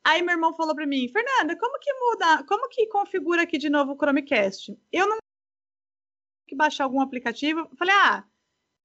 Aí 0.03 0.23
meu 0.23 0.35
irmão 0.35 0.53
falou 0.57 0.75
para 0.75 0.85
mim, 0.85 1.07
Fernanda, 1.07 1.57
como 1.57 1.79
que 1.79 1.93
muda, 1.93 2.43
como 2.43 2.69
que 2.69 2.89
configura 2.89 3.43
aqui 3.43 3.57
de 3.57 3.71
novo 3.71 3.93
o 3.93 3.97
Chromecast? 3.97 4.77
Eu 4.91 5.09
não 5.09 5.19
que 6.49 6.57
baixar 6.57 6.83
algum 6.83 7.01
aplicativo. 7.01 7.71
Falei, 7.79 7.95
ah, 7.95 8.25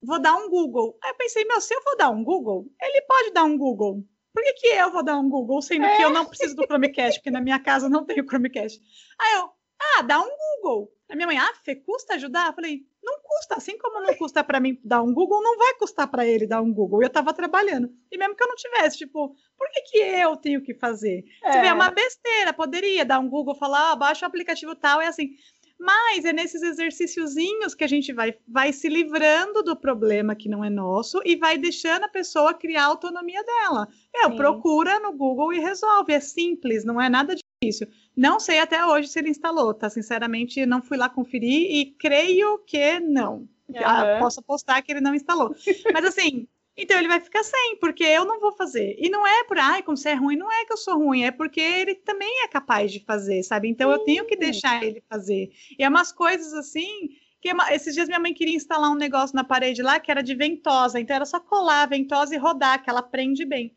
vou 0.01 0.19
dar 0.19 0.35
um 0.35 0.49
Google. 0.49 0.97
Aí 1.03 1.11
eu 1.11 1.15
pensei, 1.15 1.45
meu, 1.45 1.59
se 1.61 1.73
eu 1.73 1.83
vou 1.83 1.97
dar 1.97 2.09
um 2.09 2.23
Google, 2.23 2.65
ele 2.81 3.01
pode 3.01 3.31
dar 3.31 3.43
um 3.43 3.57
Google. 3.57 4.03
Por 4.33 4.43
que, 4.43 4.53
que 4.53 4.67
eu 4.67 4.91
vou 4.91 5.03
dar 5.03 5.17
um 5.17 5.29
Google, 5.29 5.61
sendo 5.61 5.85
é. 5.85 5.95
que 5.95 6.03
eu 6.03 6.09
não 6.09 6.25
preciso 6.25 6.55
do 6.55 6.65
Chromecast, 6.65 7.19
porque 7.19 7.31
na 7.31 7.39
minha 7.39 7.59
casa 7.59 7.87
não 7.87 8.05
tem 8.05 8.19
o 8.19 8.27
Chromecast? 8.27 8.81
Aí 9.17 9.35
eu, 9.35 9.49
ah, 9.95 10.01
dá 10.01 10.19
um 10.19 10.29
Google. 10.61 10.91
A 11.07 11.15
minha 11.15 11.27
mãe, 11.27 11.37
ah, 11.37 11.53
Fê, 11.63 11.75
custa 11.75 12.15
ajudar? 12.15 12.47
Eu 12.47 12.53
falei, 12.53 12.81
não 13.03 13.19
custa, 13.21 13.55
assim 13.55 13.77
como 13.77 14.01
não 14.01 14.15
custa 14.15 14.43
para 14.43 14.59
mim 14.59 14.79
dar 14.83 15.03
um 15.03 15.13
Google, 15.13 15.41
não 15.41 15.57
vai 15.57 15.75
custar 15.75 16.09
para 16.09 16.25
ele 16.25 16.47
dar 16.47 16.61
um 16.61 16.73
Google. 16.73 17.01
Eu 17.01 17.07
estava 17.07 17.31
trabalhando. 17.31 17.93
E 18.11 18.17
mesmo 18.17 18.35
que 18.35 18.43
eu 18.43 18.47
não 18.47 18.55
tivesse, 18.55 18.97
tipo, 18.97 19.35
por 19.55 19.69
que, 19.69 19.81
que 19.81 19.97
eu 19.99 20.35
tenho 20.35 20.63
que 20.63 20.73
fazer? 20.73 21.23
É. 21.43 21.51
Se 21.51 21.57
é 21.59 21.73
uma 21.73 21.91
besteira, 21.91 22.51
poderia 22.51 23.05
dar 23.05 23.19
um 23.19 23.29
Google, 23.29 23.55
falar, 23.55 23.91
ah, 23.91 23.95
baixa 23.95 24.25
o 24.25 24.27
aplicativo 24.27 24.75
tal, 24.75 24.99
é 24.99 25.07
assim. 25.07 25.29
Mas 25.77 26.23
é 26.25 26.31
nesses 26.31 26.61
exercíciozinhos 26.61 27.75
que 27.75 27.83
a 27.83 27.87
gente 27.87 28.13
vai, 28.13 28.35
vai 28.47 28.71
se 28.71 28.87
livrando 28.87 29.61
do 29.61 29.75
problema 29.75 30.35
que 30.35 30.47
não 30.47 30.63
é 30.63 30.69
nosso 30.69 31.21
e 31.25 31.35
vai 31.35 31.57
deixando 31.57 32.05
a 32.05 32.09
pessoa 32.09 32.53
criar 32.53 32.83
a 32.83 32.87
autonomia 32.87 33.43
dela. 33.43 33.87
É, 34.15 34.29
procura 34.29 34.99
no 34.99 35.11
Google 35.11 35.53
e 35.53 35.59
resolve. 35.59 36.13
É 36.13 36.19
simples, 36.19 36.85
não 36.85 36.99
é 36.99 37.09
nada 37.09 37.35
difícil. 37.35 37.87
Não 38.15 38.39
sei 38.39 38.59
até 38.59 38.85
hoje 38.85 39.09
se 39.09 39.19
ele 39.19 39.29
instalou, 39.29 39.73
tá? 39.73 39.89
Sinceramente, 39.89 40.65
não 40.65 40.81
fui 40.81 40.97
lá 40.97 41.09
conferir 41.09 41.69
e 41.69 41.85
creio 41.99 42.59
que 42.59 42.99
não. 42.99 43.47
Uhum. 43.67 44.19
posso 44.19 44.39
apostar 44.39 44.83
que 44.83 44.91
ele 44.91 45.01
não 45.01 45.15
instalou. 45.15 45.55
Mas 45.91 46.05
assim, 46.05 46.47
então 46.77 46.97
ele 46.97 47.07
vai 47.07 47.19
ficar 47.21 47.43
sem, 47.43 47.77
porque 47.77 48.03
eu 48.03 48.25
não 48.25 48.39
vou 48.39 48.51
fazer. 48.51 48.95
E 48.99 49.09
não 49.09 49.25
é 49.25 49.43
por, 49.45 49.57
ai, 49.57 49.81
como 49.81 49.95
você 49.95 50.09
é 50.09 50.13
ruim, 50.13 50.35
não 50.35 50.51
é 50.51 50.65
que 50.65 50.73
eu 50.73 50.77
sou 50.77 50.97
ruim, 50.97 51.23
é 51.23 51.31
porque 51.31 51.61
ele 51.61 51.95
também 51.95 52.43
é 52.43 52.47
capaz 52.47 52.91
de 52.91 52.99
fazer, 52.99 53.43
sabe? 53.43 53.69
Então 53.69 53.91
eu 53.91 53.99
tenho 53.99 54.25
que 54.25 54.35
deixar 54.35 54.83
ele 54.83 55.03
fazer. 55.09 55.51
E 55.77 55.83
é 55.83 55.89
umas 55.89 56.11
coisas 56.11 56.53
assim. 56.53 57.09
Que 57.41 57.51
esses 57.71 57.93
dias 57.93 58.07
minha 58.07 58.19
mãe 58.19 58.33
queria 58.33 58.55
instalar 58.55 58.89
um 58.89 58.95
negócio 58.95 59.35
na 59.35 59.43
parede 59.43 59.83
lá 59.83 59.99
que 59.99 60.09
era 60.09 60.23
de 60.23 60.33
ventosa, 60.33 60.99
então 60.99 61.15
era 61.15 61.25
só 61.25 61.39
colar 61.39 61.83
a 61.83 61.85
ventosa 61.85 62.33
e 62.33 62.39
rodar, 62.39 62.83
que 62.83 62.89
ela 62.89 63.03
prende 63.03 63.45
bem 63.45 63.71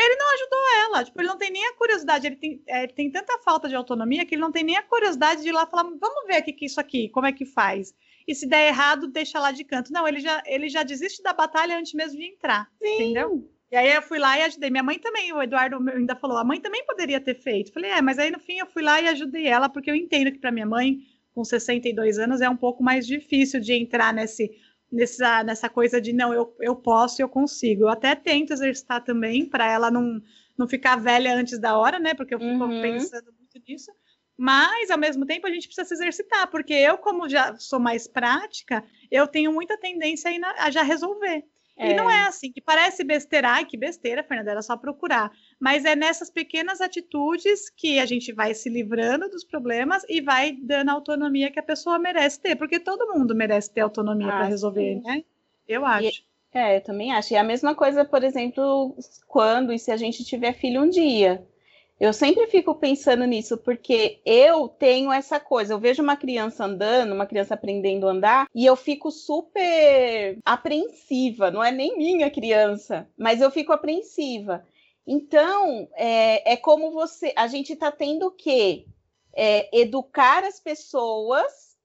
ele 0.00 0.16
não 0.16 0.34
ajudou 0.34 0.58
ela. 0.84 1.04
Tipo, 1.04 1.20
ele 1.20 1.28
não 1.28 1.36
tem 1.36 1.50
nem 1.50 1.66
a 1.66 1.74
curiosidade, 1.74 2.26
ele 2.26 2.36
tem, 2.36 2.62
é, 2.66 2.84
ele 2.84 2.92
tem 2.92 3.10
tanta 3.10 3.38
falta 3.38 3.68
de 3.68 3.74
autonomia 3.74 4.24
que 4.24 4.34
ele 4.34 4.42
não 4.42 4.52
tem 4.52 4.62
nem 4.62 4.76
a 4.76 4.82
curiosidade 4.82 5.42
de 5.42 5.48
ir 5.48 5.52
lá 5.52 5.66
falar, 5.66 5.82
vamos 5.82 6.26
ver 6.26 6.36
aqui 6.36 6.52
que 6.52 6.66
isso 6.66 6.80
aqui, 6.80 7.08
como 7.08 7.26
é 7.26 7.32
que 7.32 7.44
faz. 7.44 7.94
E 8.28 8.34
se 8.34 8.46
der 8.46 8.68
errado, 8.68 9.08
deixa 9.08 9.40
lá 9.40 9.50
de 9.50 9.64
canto. 9.64 9.90
Não, 9.90 10.06
ele 10.06 10.20
já, 10.20 10.42
ele 10.44 10.68
já 10.68 10.82
desiste 10.82 11.22
da 11.22 11.32
batalha 11.32 11.78
antes 11.78 11.94
mesmo 11.94 12.18
de 12.18 12.26
entrar. 12.26 12.70
Sim. 12.80 12.94
Entendeu? 12.94 13.50
E 13.72 13.76
aí 13.76 13.90
eu 13.90 14.02
fui 14.02 14.18
lá 14.18 14.38
e 14.38 14.42
ajudei. 14.42 14.68
Minha 14.68 14.82
mãe 14.82 14.98
também, 14.98 15.32
o 15.32 15.42
Eduardo 15.42 15.78
ainda 15.90 16.14
falou, 16.14 16.36
a 16.36 16.44
mãe 16.44 16.60
também 16.60 16.84
poderia 16.84 17.20
ter 17.20 17.34
feito. 17.34 17.72
Falei, 17.72 17.90
é, 17.90 18.02
mas 18.02 18.18
aí 18.18 18.30
no 18.30 18.38
fim 18.38 18.58
eu 18.58 18.66
fui 18.66 18.82
lá 18.82 19.00
e 19.00 19.08
ajudei 19.08 19.46
ela, 19.46 19.68
porque 19.68 19.90
eu 19.90 19.94
entendo 19.94 20.30
que 20.30 20.38
para 20.38 20.52
minha 20.52 20.66
mãe, 20.66 20.98
com 21.34 21.42
62 21.42 22.18
anos, 22.18 22.42
é 22.42 22.48
um 22.48 22.56
pouco 22.56 22.82
mais 22.82 23.06
difícil 23.06 23.60
de 23.60 23.72
entrar 23.72 24.12
nesse 24.12 24.50
nessa, 24.90 25.42
nessa 25.42 25.68
coisa 25.68 26.00
de 26.00 26.12
não, 26.12 26.32
eu, 26.32 26.54
eu 26.60 26.74
posso 26.74 27.20
e 27.20 27.22
eu 27.22 27.28
consigo. 27.28 27.84
Eu 27.84 27.88
até 27.88 28.14
tento 28.14 28.52
exercitar 28.52 29.04
também 29.04 29.44
para 29.44 29.70
ela 29.70 29.90
não, 29.90 30.20
não 30.56 30.66
ficar 30.66 30.96
velha 30.96 31.34
antes 31.34 31.58
da 31.58 31.76
hora, 31.76 31.98
né? 31.98 32.14
Porque 32.14 32.34
eu 32.34 32.38
fico 32.38 32.64
uhum. 32.64 32.82
pensando 32.82 33.32
muito 33.32 33.60
nisso. 33.68 33.90
Mas, 34.38 34.88
ao 34.88 34.98
mesmo 34.98 35.26
tempo, 35.26 35.48
a 35.48 35.50
gente 35.50 35.66
precisa 35.66 35.84
se 35.88 35.94
exercitar, 35.94 36.48
porque 36.48 36.72
eu, 36.72 36.96
como 36.96 37.28
já 37.28 37.56
sou 37.56 37.80
mais 37.80 38.06
prática, 38.06 38.84
eu 39.10 39.26
tenho 39.26 39.52
muita 39.52 39.76
tendência 39.76 40.30
a, 40.30 40.66
a 40.66 40.70
já 40.70 40.82
resolver. 40.82 41.44
É. 41.76 41.90
E 41.90 41.94
não 41.94 42.08
é 42.08 42.26
assim, 42.26 42.52
que 42.52 42.60
parece 42.60 43.02
besteira, 43.02 43.50
ai, 43.50 43.64
que 43.64 43.76
besteira, 43.76 44.22
Fernanda, 44.22 44.52
era 44.52 44.62
só 44.62 44.76
procurar. 44.76 45.32
Mas 45.58 45.84
é 45.84 45.96
nessas 45.96 46.30
pequenas 46.30 46.80
atitudes 46.80 47.68
que 47.68 47.98
a 47.98 48.06
gente 48.06 48.32
vai 48.32 48.54
se 48.54 48.68
livrando 48.68 49.28
dos 49.28 49.44
problemas 49.44 50.04
e 50.08 50.20
vai 50.20 50.52
dando 50.52 50.90
a 50.90 50.92
autonomia 50.92 51.50
que 51.50 51.58
a 51.58 51.62
pessoa 51.62 51.98
merece 51.98 52.40
ter, 52.40 52.54
porque 52.54 52.78
todo 52.78 53.12
mundo 53.12 53.34
merece 53.34 53.72
ter 53.72 53.80
autonomia 53.80 54.28
ah, 54.28 54.38
para 54.38 54.44
resolver, 54.46 54.96
sim. 54.96 55.02
né? 55.02 55.24
Eu 55.68 55.84
acho. 55.84 56.22
E, 56.52 56.58
é, 56.58 56.76
eu 56.76 56.80
também 56.80 57.12
acho. 57.12 57.32
E 57.32 57.36
a 57.36 57.44
mesma 57.44 57.74
coisa, 57.74 58.04
por 58.04 58.22
exemplo, 58.22 58.96
quando 59.26 59.72
e 59.72 59.78
se 59.78 59.90
a 59.90 59.96
gente 59.96 60.24
tiver 60.24 60.52
filho 60.54 60.82
um 60.82 60.88
dia. 60.88 61.44
Eu 62.00 62.12
sempre 62.12 62.46
fico 62.46 62.76
pensando 62.76 63.24
nisso, 63.24 63.58
porque 63.58 64.20
eu 64.24 64.68
tenho 64.68 65.10
essa 65.10 65.40
coisa. 65.40 65.72
Eu 65.74 65.80
vejo 65.80 66.00
uma 66.00 66.16
criança 66.16 66.64
andando, 66.64 67.12
uma 67.12 67.26
criança 67.26 67.54
aprendendo 67.54 68.06
a 68.06 68.12
andar, 68.12 68.46
e 68.54 68.64
eu 68.64 68.76
fico 68.76 69.10
super 69.10 70.38
apreensiva. 70.44 71.50
Não 71.50 71.62
é 71.62 71.72
nem 71.72 71.96
minha 71.98 72.30
criança, 72.30 73.08
mas 73.18 73.40
eu 73.40 73.50
fico 73.50 73.72
apreensiva. 73.72 74.64
Então, 75.04 75.88
é, 75.94 76.52
é 76.52 76.56
como 76.56 76.92
você. 76.92 77.32
A 77.34 77.48
gente 77.48 77.72
está 77.72 77.90
tendo 77.90 78.30
que 78.30 78.86
é, 79.34 79.68
educar 79.76 80.44
as 80.44 80.60
pessoas, 80.60 81.76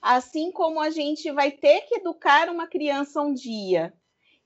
assim 0.00 0.52
como 0.52 0.80
a 0.80 0.90
gente 0.90 1.28
vai 1.32 1.50
ter 1.50 1.80
que 1.82 1.96
educar 1.96 2.48
uma 2.48 2.68
criança 2.68 3.20
um 3.20 3.34
dia. 3.34 3.92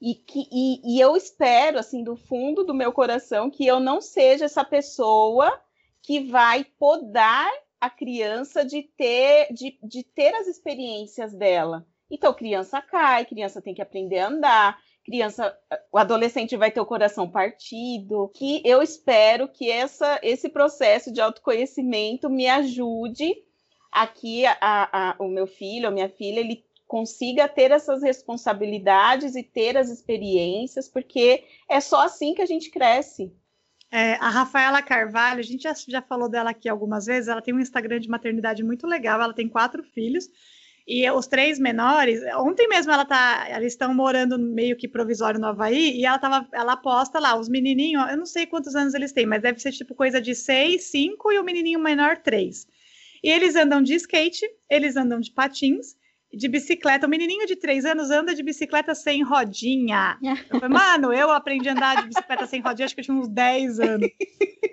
E, 0.01 0.15
que, 0.15 0.49
e, 0.51 0.97
e 0.97 1.01
eu 1.01 1.15
espero, 1.15 1.79
assim, 1.79 2.03
do 2.03 2.17
fundo 2.17 2.65
do 2.65 2.73
meu 2.73 2.93
coração, 2.93 3.51
que 3.51 3.67
eu 3.67 3.79
não 3.79 4.01
seja 4.01 4.47
essa 4.47 4.65
pessoa 4.65 5.61
que 6.03 6.21
vai 6.21 6.65
podar 6.65 7.51
a 7.81 7.91
criança 7.91 8.65
de 8.65 8.83
ter, 8.83 9.53
de, 9.53 9.79
de 9.83 10.03
ter 10.03 10.35
as 10.35 10.47
experiências 10.47 11.35
dela. 11.35 11.87
Então, 12.11 12.35
criança 12.35 12.81
cai, 12.83 13.25
criança 13.25 13.63
tem 13.63 13.75
que 13.75 13.83
aprender 13.83 14.19
a 14.19 14.29
andar, 14.29 14.79
criança, 15.05 15.57
o 15.93 15.99
adolescente 15.99 16.57
vai 16.57 16.71
ter 16.71 16.81
o 16.81 16.87
coração 16.87 17.31
partido, 17.31 18.31
que 18.35 18.61
eu 18.65 18.83
espero 18.83 19.49
que 19.49 19.71
essa, 19.71 20.19
esse 20.23 20.49
processo 20.49 21.13
de 21.13 21.21
autoconhecimento 21.21 22.29
me 22.29 22.49
ajude 22.49 23.35
aqui 23.91 24.45
a, 24.47 24.57
a, 24.61 25.17
o 25.19 25.29
meu 25.29 25.47
filho, 25.47 25.89
a 25.89 25.91
minha 25.91 26.09
filha, 26.09 26.41
ele 26.41 26.65
consiga 26.91 27.47
ter 27.47 27.71
essas 27.71 28.03
responsabilidades 28.03 29.37
e 29.37 29.45
ter 29.45 29.79
as 29.79 29.89
experiências, 29.89 30.89
porque 30.89 31.45
é 31.69 31.81
só 31.81 32.03
assim 32.03 32.35
que 32.35 32.43
a 32.43 32.47
gente 32.47 32.69
cresce. 32.69 33.33
É, 33.93 34.15
a 34.15 34.29
Rafaela 34.29 34.83
Carvalho, 34.83 35.39
a 35.39 35.43
gente 35.43 35.63
já, 35.63 35.73
já 35.87 36.03
falou 36.03 36.29
dela 36.29 36.51
aqui 36.51 36.69
algumas 36.69 37.07
vezes, 37.07 37.29
ela 37.29 37.41
tem 37.41 37.55
um 37.55 37.61
Instagram 37.61 38.01
de 38.01 38.09
maternidade 38.09 38.65
muito 38.65 38.89
legal, 38.89 39.23
ela 39.23 39.33
tem 39.33 39.49
quatro 39.49 39.85
filhos, 39.85 40.29
e 40.85 41.09
os 41.09 41.29
três 41.29 41.61
menores, 41.61 42.21
ontem 42.39 42.67
mesmo 42.67 42.91
ela 42.91 43.05
tá, 43.05 43.47
eles 43.57 43.73
estão 43.73 43.95
morando 43.95 44.37
meio 44.37 44.77
que 44.77 44.89
provisório 44.89 45.39
no 45.39 45.47
Havaí, 45.47 45.97
e 45.97 46.05
ela 46.05 46.19
tava, 46.19 46.49
ela 46.53 46.77
posta 46.77 47.21
lá, 47.21 47.39
os 47.39 47.49
menininhos, 47.49 48.11
eu 48.11 48.17
não 48.17 48.27
sei 48.27 48.47
quantos 48.47 48.75
anos 48.75 48.95
eles 48.95 49.13
têm, 49.13 49.27
mas 49.27 49.43
deve 49.43 49.61
ser 49.61 49.71
tipo 49.71 49.95
coisa 49.95 50.21
de 50.21 50.35
seis, 50.35 50.91
cinco, 50.91 51.31
e 51.31 51.39
o 51.39 51.45
menininho 51.45 51.79
menor, 51.79 52.17
três. 52.17 52.67
E 53.23 53.31
eles 53.31 53.55
andam 53.55 53.81
de 53.81 53.95
skate, 53.95 54.45
eles 54.69 54.97
andam 54.97 55.21
de 55.21 55.31
patins, 55.31 56.00
de 56.33 56.49
bicicleta. 56.49 57.07
O 57.07 57.11
menininho 57.11 57.47
de 57.47 57.57
três 57.57 57.85
anos 57.85 58.11
anda 58.11 58.35
de 58.35 58.43
bicicleta 58.43 58.95
sem 58.95 59.23
rodinha. 59.23 60.17
Eu 60.49 60.61
falei, 60.61 60.69
mano, 60.69 61.13
eu 61.13 61.31
aprendi 61.31 61.69
a 61.69 61.73
andar 61.73 62.03
de 62.03 62.09
bicicleta 62.09 62.47
sem 62.47 62.61
rodinha, 62.61 62.87
acho 62.87 62.95
que 62.95 63.01
eu 63.01 63.05
tinha 63.05 63.17
uns 63.17 63.29
10 63.29 63.81
anos. 63.81 64.11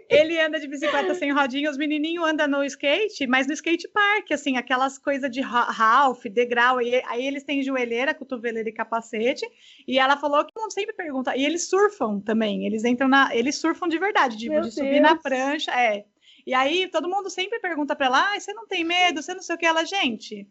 Ele 0.10 0.40
anda 0.40 0.60
de 0.60 0.68
bicicleta 0.68 1.14
sem 1.16 1.32
rodinha, 1.34 1.70
os 1.70 1.78
menininhos 1.78 2.26
andam 2.26 2.48
no 2.48 2.64
skate, 2.64 3.28
mas 3.28 3.48
no 3.48 3.54
skate 3.54 3.88
park, 3.90 4.32
assim, 4.32 4.56
aquelas 4.56 4.98
coisas 4.98 5.30
de 5.30 5.42
Ralph, 5.42 6.24
degrau. 6.26 6.82
E 6.82 7.02
aí 7.08 7.26
eles 7.26 7.44
têm 7.44 7.64
joelheira, 7.64 8.14
cotoveleira 8.14 8.70
e 8.70 8.74
capacete. 8.74 9.46
E 9.88 10.00
ela 10.00 10.16
falou 10.16 10.46
que 10.46 10.58
mundo 10.58 10.72
sempre 10.72 10.94
pergunta. 10.94 11.36
E 11.36 11.46
eles 11.46 11.68
surfam 11.68 12.20
também. 12.20 12.66
Eles 12.66 12.86
entram 12.86 13.08
na. 13.08 13.36
Eles 13.36 13.56
surfam 13.58 13.88
de 13.88 13.98
verdade, 13.98 14.38
de, 14.38 14.50
de 14.50 14.72
subir 14.72 15.02
na 15.02 15.16
prancha. 15.16 15.72
É. 15.72 16.06
E 16.46 16.54
aí 16.54 16.88
todo 16.88 17.10
mundo 17.10 17.30
sempre 17.30 17.60
pergunta 17.60 17.96
para 17.96 18.06
ela: 18.06 18.34
ah, 18.34 18.40
você 18.40 18.54
não 18.54 18.66
tem 18.66 18.86
medo? 18.86 19.22
Você 19.22 19.34
não 19.34 19.42
sei 19.42 19.56
o 19.56 19.60
que. 19.60 19.66
Ela, 19.66 19.84
gente 19.84 20.48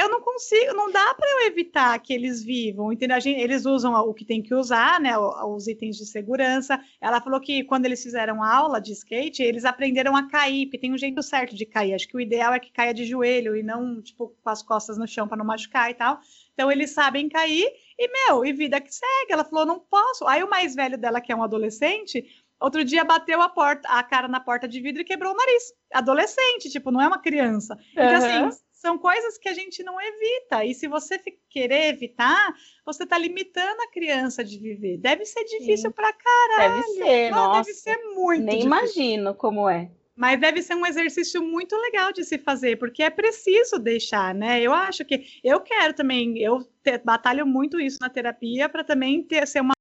eu 0.00 0.08
não 0.08 0.20
consigo, 0.22 0.72
não 0.74 0.90
dá 0.90 1.14
para 1.14 1.28
eu 1.30 1.46
evitar 1.46 1.98
que 1.98 2.12
eles 2.12 2.42
vivam, 2.42 2.92
entendeu? 2.92 3.20
Gente, 3.20 3.40
eles 3.40 3.66
usam 3.66 3.92
o 3.94 4.14
que 4.14 4.24
tem 4.24 4.42
que 4.42 4.54
usar, 4.54 4.98
né? 4.98 5.16
Os 5.18 5.66
itens 5.66 5.96
de 5.96 6.06
segurança. 6.06 6.80
Ela 7.00 7.20
falou 7.20 7.40
que 7.40 7.64
quando 7.64 7.84
eles 7.84 8.02
fizeram 8.02 8.42
aula 8.42 8.80
de 8.80 8.92
skate, 8.92 9.42
eles 9.42 9.64
aprenderam 9.64 10.16
a 10.16 10.28
cair, 10.28 10.66
porque 10.66 10.78
tem 10.78 10.92
um 10.92 10.98
jeito 10.98 11.22
certo 11.22 11.54
de 11.54 11.66
cair. 11.66 11.94
Acho 11.94 12.08
que 12.08 12.16
o 12.16 12.20
ideal 12.20 12.54
é 12.54 12.58
que 12.58 12.72
caia 12.72 12.94
de 12.94 13.04
joelho 13.04 13.54
e 13.54 13.62
não, 13.62 14.00
tipo, 14.00 14.34
com 14.42 14.50
as 14.50 14.62
costas 14.62 14.96
no 14.96 15.06
chão 15.06 15.28
para 15.28 15.36
não 15.36 15.44
machucar 15.44 15.90
e 15.90 15.94
tal. 15.94 16.18
Então 16.54 16.72
eles 16.72 16.90
sabem 16.90 17.28
cair 17.28 17.66
e, 17.98 18.08
meu, 18.08 18.44
e 18.44 18.52
vida 18.52 18.80
que 18.80 18.94
segue. 18.94 19.32
Ela 19.32 19.44
falou, 19.44 19.66
não 19.66 19.80
posso. 19.80 20.26
Aí 20.26 20.42
o 20.42 20.48
mais 20.48 20.74
velho 20.74 20.96
dela, 20.96 21.20
que 21.20 21.30
é 21.30 21.36
um 21.36 21.42
adolescente, 21.42 22.24
outro 22.60 22.84
dia 22.84 23.04
bateu 23.04 23.40
a 23.42 23.48
porta, 23.48 23.88
a 23.88 24.02
cara 24.02 24.28
na 24.28 24.40
porta 24.40 24.66
de 24.66 24.80
vidro 24.80 25.02
e 25.02 25.04
quebrou 25.04 25.32
o 25.32 25.36
nariz. 25.36 25.72
Adolescente, 25.92 26.70
tipo, 26.70 26.90
não 26.90 27.00
é 27.00 27.08
uma 27.08 27.18
criança. 27.18 27.76
Então, 27.92 28.04
uhum. 28.04 28.46
assim, 28.48 28.60
são 28.80 28.96
coisas 28.96 29.36
que 29.36 29.48
a 29.48 29.52
gente 29.52 29.82
não 29.82 30.00
evita. 30.00 30.64
E 30.64 30.74
se 30.74 30.88
você 30.88 31.18
querer 31.50 31.88
evitar, 31.88 32.54
você 32.84 33.04
está 33.04 33.18
limitando 33.18 33.82
a 33.82 33.90
criança 33.90 34.42
de 34.42 34.58
viver. 34.58 34.96
Deve 34.96 35.26
ser 35.26 35.44
difícil 35.44 35.92
para 35.92 36.10
caralho. 36.14 36.80
Deve 36.80 36.94
ser, 36.94 37.30
não, 37.30 37.48
nossa. 37.48 37.68
Deve 37.68 37.74
ser 37.74 37.96
muito 38.14 38.42
Nem 38.42 38.60
difícil. 38.60 38.66
imagino 38.66 39.34
como 39.34 39.68
é. 39.68 39.90
Mas 40.16 40.40
deve 40.40 40.62
ser 40.62 40.74
um 40.74 40.86
exercício 40.86 41.42
muito 41.42 41.76
legal 41.76 42.10
de 42.10 42.24
se 42.24 42.38
fazer, 42.38 42.78
porque 42.78 43.02
é 43.02 43.10
preciso 43.10 43.78
deixar, 43.78 44.34
né? 44.34 44.60
Eu 44.62 44.72
acho 44.72 45.04
que 45.04 45.26
eu 45.44 45.60
quero 45.60 45.94
também, 45.94 46.38
eu 46.38 46.60
te, 46.82 46.98
batalho 46.98 47.46
muito 47.46 47.78
isso 47.78 47.98
na 48.00 48.08
terapia 48.08 48.68
para 48.68 48.82
também 48.82 49.22
ter 49.22 49.46
ser 49.46 49.60
uma 49.60 49.72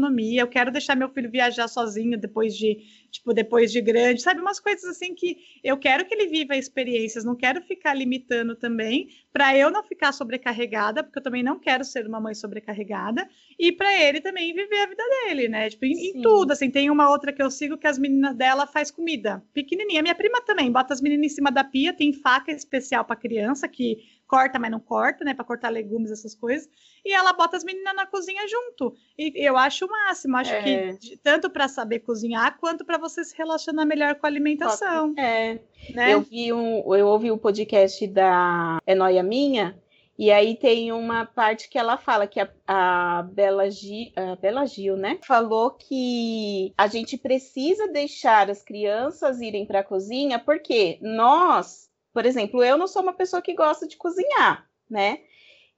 autonomia. 0.00 0.40
Eu 0.40 0.48
quero 0.48 0.70
deixar 0.70 0.96
meu 0.96 1.08
filho 1.08 1.30
viajar 1.30 1.68
sozinho 1.68 2.18
depois 2.18 2.56
de 2.56 2.78
tipo, 3.10 3.34
depois 3.34 3.72
de 3.72 3.80
grande, 3.80 4.22
sabe? 4.22 4.40
Umas 4.40 4.60
coisas 4.60 4.84
assim 4.84 5.14
que 5.14 5.36
eu 5.64 5.76
quero 5.76 6.04
que 6.04 6.14
ele 6.14 6.28
viva 6.28 6.56
experiências, 6.56 7.24
não 7.24 7.34
quero 7.34 7.60
ficar 7.60 7.92
limitando 7.92 8.54
também, 8.54 9.08
para 9.32 9.56
eu 9.56 9.70
não 9.70 9.82
ficar 9.82 10.12
sobrecarregada, 10.12 11.02
porque 11.02 11.18
eu 11.18 11.22
também 11.22 11.42
não 11.42 11.58
quero 11.58 11.84
ser 11.84 12.06
uma 12.06 12.20
mãe 12.20 12.34
sobrecarregada, 12.34 13.28
e 13.58 13.72
para 13.72 13.92
ele 14.00 14.20
também 14.20 14.54
viver 14.54 14.78
a 14.78 14.86
vida 14.86 15.02
dele, 15.26 15.48
né? 15.48 15.68
Tipo, 15.68 15.86
em, 15.86 16.18
em, 16.18 16.22
tudo, 16.22 16.52
assim, 16.52 16.70
tem 16.70 16.88
uma 16.88 17.10
outra 17.10 17.32
que 17.32 17.42
eu 17.42 17.50
sigo 17.50 17.76
que 17.76 17.86
as 17.86 17.98
meninas 17.98 18.36
dela 18.36 18.66
faz 18.66 18.90
comida, 18.90 19.42
pequenininha. 19.52 20.02
Minha 20.02 20.14
prima 20.14 20.40
também, 20.42 20.70
bota 20.70 20.94
as 20.94 21.00
meninas 21.00 21.32
em 21.32 21.34
cima 21.34 21.50
da 21.50 21.64
pia, 21.64 21.92
tem 21.92 22.12
faca 22.12 22.52
especial 22.52 23.04
para 23.04 23.16
criança 23.16 23.66
que 23.66 23.98
corta, 24.30 24.60
mas 24.60 24.70
não 24.70 24.78
corta, 24.78 25.24
né, 25.24 25.34
para 25.34 25.44
cortar 25.44 25.70
legumes, 25.70 26.12
essas 26.12 26.36
coisas, 26.36 26.68
e 27.04 27.12
ela 27.12 27.32
bota 27.32 27.56
as 27.56 27.64
meninas 27.64 27.96
na 27.96 28.06
cozinha 28.06 28.46
junto. 28.46 28.94
E 29.18 29.32
eu 29.34 29.56
acho 29.56 29.86
o 29.86 29.90
máximo, 29.90 30.36
acho 30.36 30.52
é. 30.52 30.62
que 30.62 31.16
tanto 31.16 31.50
para 31.50 31.66
saber 31.66 31.98
cozinhar 31.98 32.56
quanto 32.60 32.84
para 32.84 32.96
você 32.96 33.24
se 33.24 33.36
relacionar 33.36 33.84
melhor 33.84 34.14
com 34.14 34.26
a 34.26 34.28
alimentação. 34.28 35.12
É. 35.18 35.58
Né? 35.92 36.14
Eu 36.14 36.20
vi 36.20 36.52
um, 36.52 36.94
eu 36.94 37.08
ouvi 37.08 37.32
o 37.32 37.34
um 37.34 37.38
podcast 37.38 38.06
da 38.06 38.78
É 38.86 38.94
Noia 38.94 39.24
Minha, 39.24 39.76
e 40.16 40.30
aí 40.30 40.54
tem 40.54 40.92
uma 40.92 41.26
parte 41.26 41.68
que 41.68 41.78
ela 41.78 41.96
fala 41.98 42.28
que 42.28 42.38
a, 42.38 42.48
a, 42.68 43.22
Bela 43.22 43.68
Gil, 43.68 44.12
a 44.14 44.36
Bela 44.36 44.64
Gil, 44.64 44.96
né, 44.96 45.18
falou 45.26 45.72
que 45.72 46.72
a 46.78 46.86
gente 46.86 47.18
precisa 47.18 47.88
deixar 47.88 48.48
as 48.48 48.62
crianças 48.62 49.40
irem 49.40 49.66
para 49.66 49.80
a 49.80 49.84
cozinha 49.84 50.38
porque 50.38 50.98
nós, 51.00 51.89
por 52.12 52.26
exemplo, 52.26 52.62
eu 52.62 52.76
não 52.76 52.86
sou 52.86 53.02
uma 53.02 53.12
pessoa 53.12 53.42
que 53.42 53.54
gosta 53.54 53.86
de 53.86 53.96
cozinhar, 53.96 54.68
né? 54.88 55.20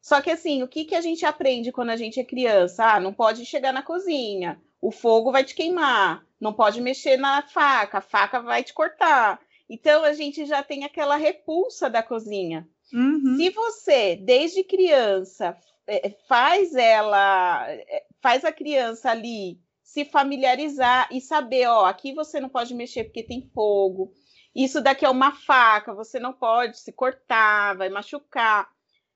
Só 0.00 0.20
que 0.20 0.30
assim, 0.30 0.62
o 0.62 0.68
que, 0.68 0.84
que 0.84 0.94
a 0.94 1.00
gente 1.00 1.24
aprende 1.24 1.70
quando 1.70 1.90
a 1.90 1.96
gente 1.96 2.18
é 2.18 2.24
criança? 2.24 2.84
Ah, 2.84 3.00
não 3.00 3.12
pode 3.12 3.46
chegar 3.46 3.72
na 3.72 3.82
cozinha, 3.82 4.60
o 4.80 4.90
fogo 4.90 5.30
vai 5.30 5.44
te 5.44 5.54
queimar, 5.54 6.26
não 6.40 6.52
pode 6.52 6.80
mexer 6.80 7.16
na 7.16 7.42
faca, 7.42 7.98
a 7.98 8.02
faca 8.02 8.40
vai 8.40 8.64
te 8.64 8.74
cortar. 8.74 9.40
Então 9.70 10.04
a 10.04 10.12
gente 10.12 10.44
já 10.44 10.62
tem 10.62 10.84
aquela 10.84 11.16
repulsa 11.16 11.88
da 11.88 12.02
cozinha. 12.02 12.68
Uhum. 12.92 13.36
Se 13.36 13.50
você, 13.50 14.16
desde 14.16 14.64
criança, 14.64 15.56
é, 15.86 16.10
faz 16.28 16.74
ela, 16.74 17.64
é, 17.70 18.04
faz 18.20 18.44
a 18.44 18.52
criança 18.52 19.10
ali 19.10 19.60
se 19.82 20.04
familiarizar 20.04 21.08
e 21.12 21.20
saber, 21.20 21.66
ó, 21.66 21.84
aqui 21.84 22.12
você 22.12 22.40
não 22.40 22.48
pode 22.48 22.74
mexer 22.74 23.04
porque 23.04 23.22
tem 23.22 23.50
fogo. 23.54 24.12
Isso 24.54 24.80
daqui 24.82 25.04
é 25.04 25.08
uma 25.08 25.32
faca, 25.32 25.94
você 25.94 26.18
não 26.20 26.32
pode 26.32 26.78
se 26.78 26.92
cortar, 26.92 27.76
vai 27.76 27.88
machucar. 27.88 28.68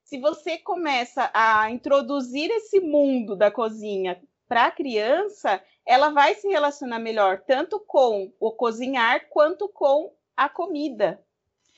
Se 0.03 0.18
você 0.18 0.57
começa 0.59 1.30
a 1.34 1.70
introduzir 1.70 2.51
esse 2.51 2.80
mundo 2.80 3.37
da 3.37 3.51
cozinha 3.51 4.22
para 4.49 4.66
a 4.66 4.70
criança, 4.70 5.62
ela 5.84 6.11
vai 6.11 6.34
se 6.34 6.49
relacionar 6.49 6.99
melhor 6.99 7.43
tanto 7.47 7.80
com 7.80 8.32
o 8.39 8.53
cozinhar 8.53 9.28
quanto 9.28 9.68
com 9.68 10.14
a 10.37 10.49
comida. 10.49 11.22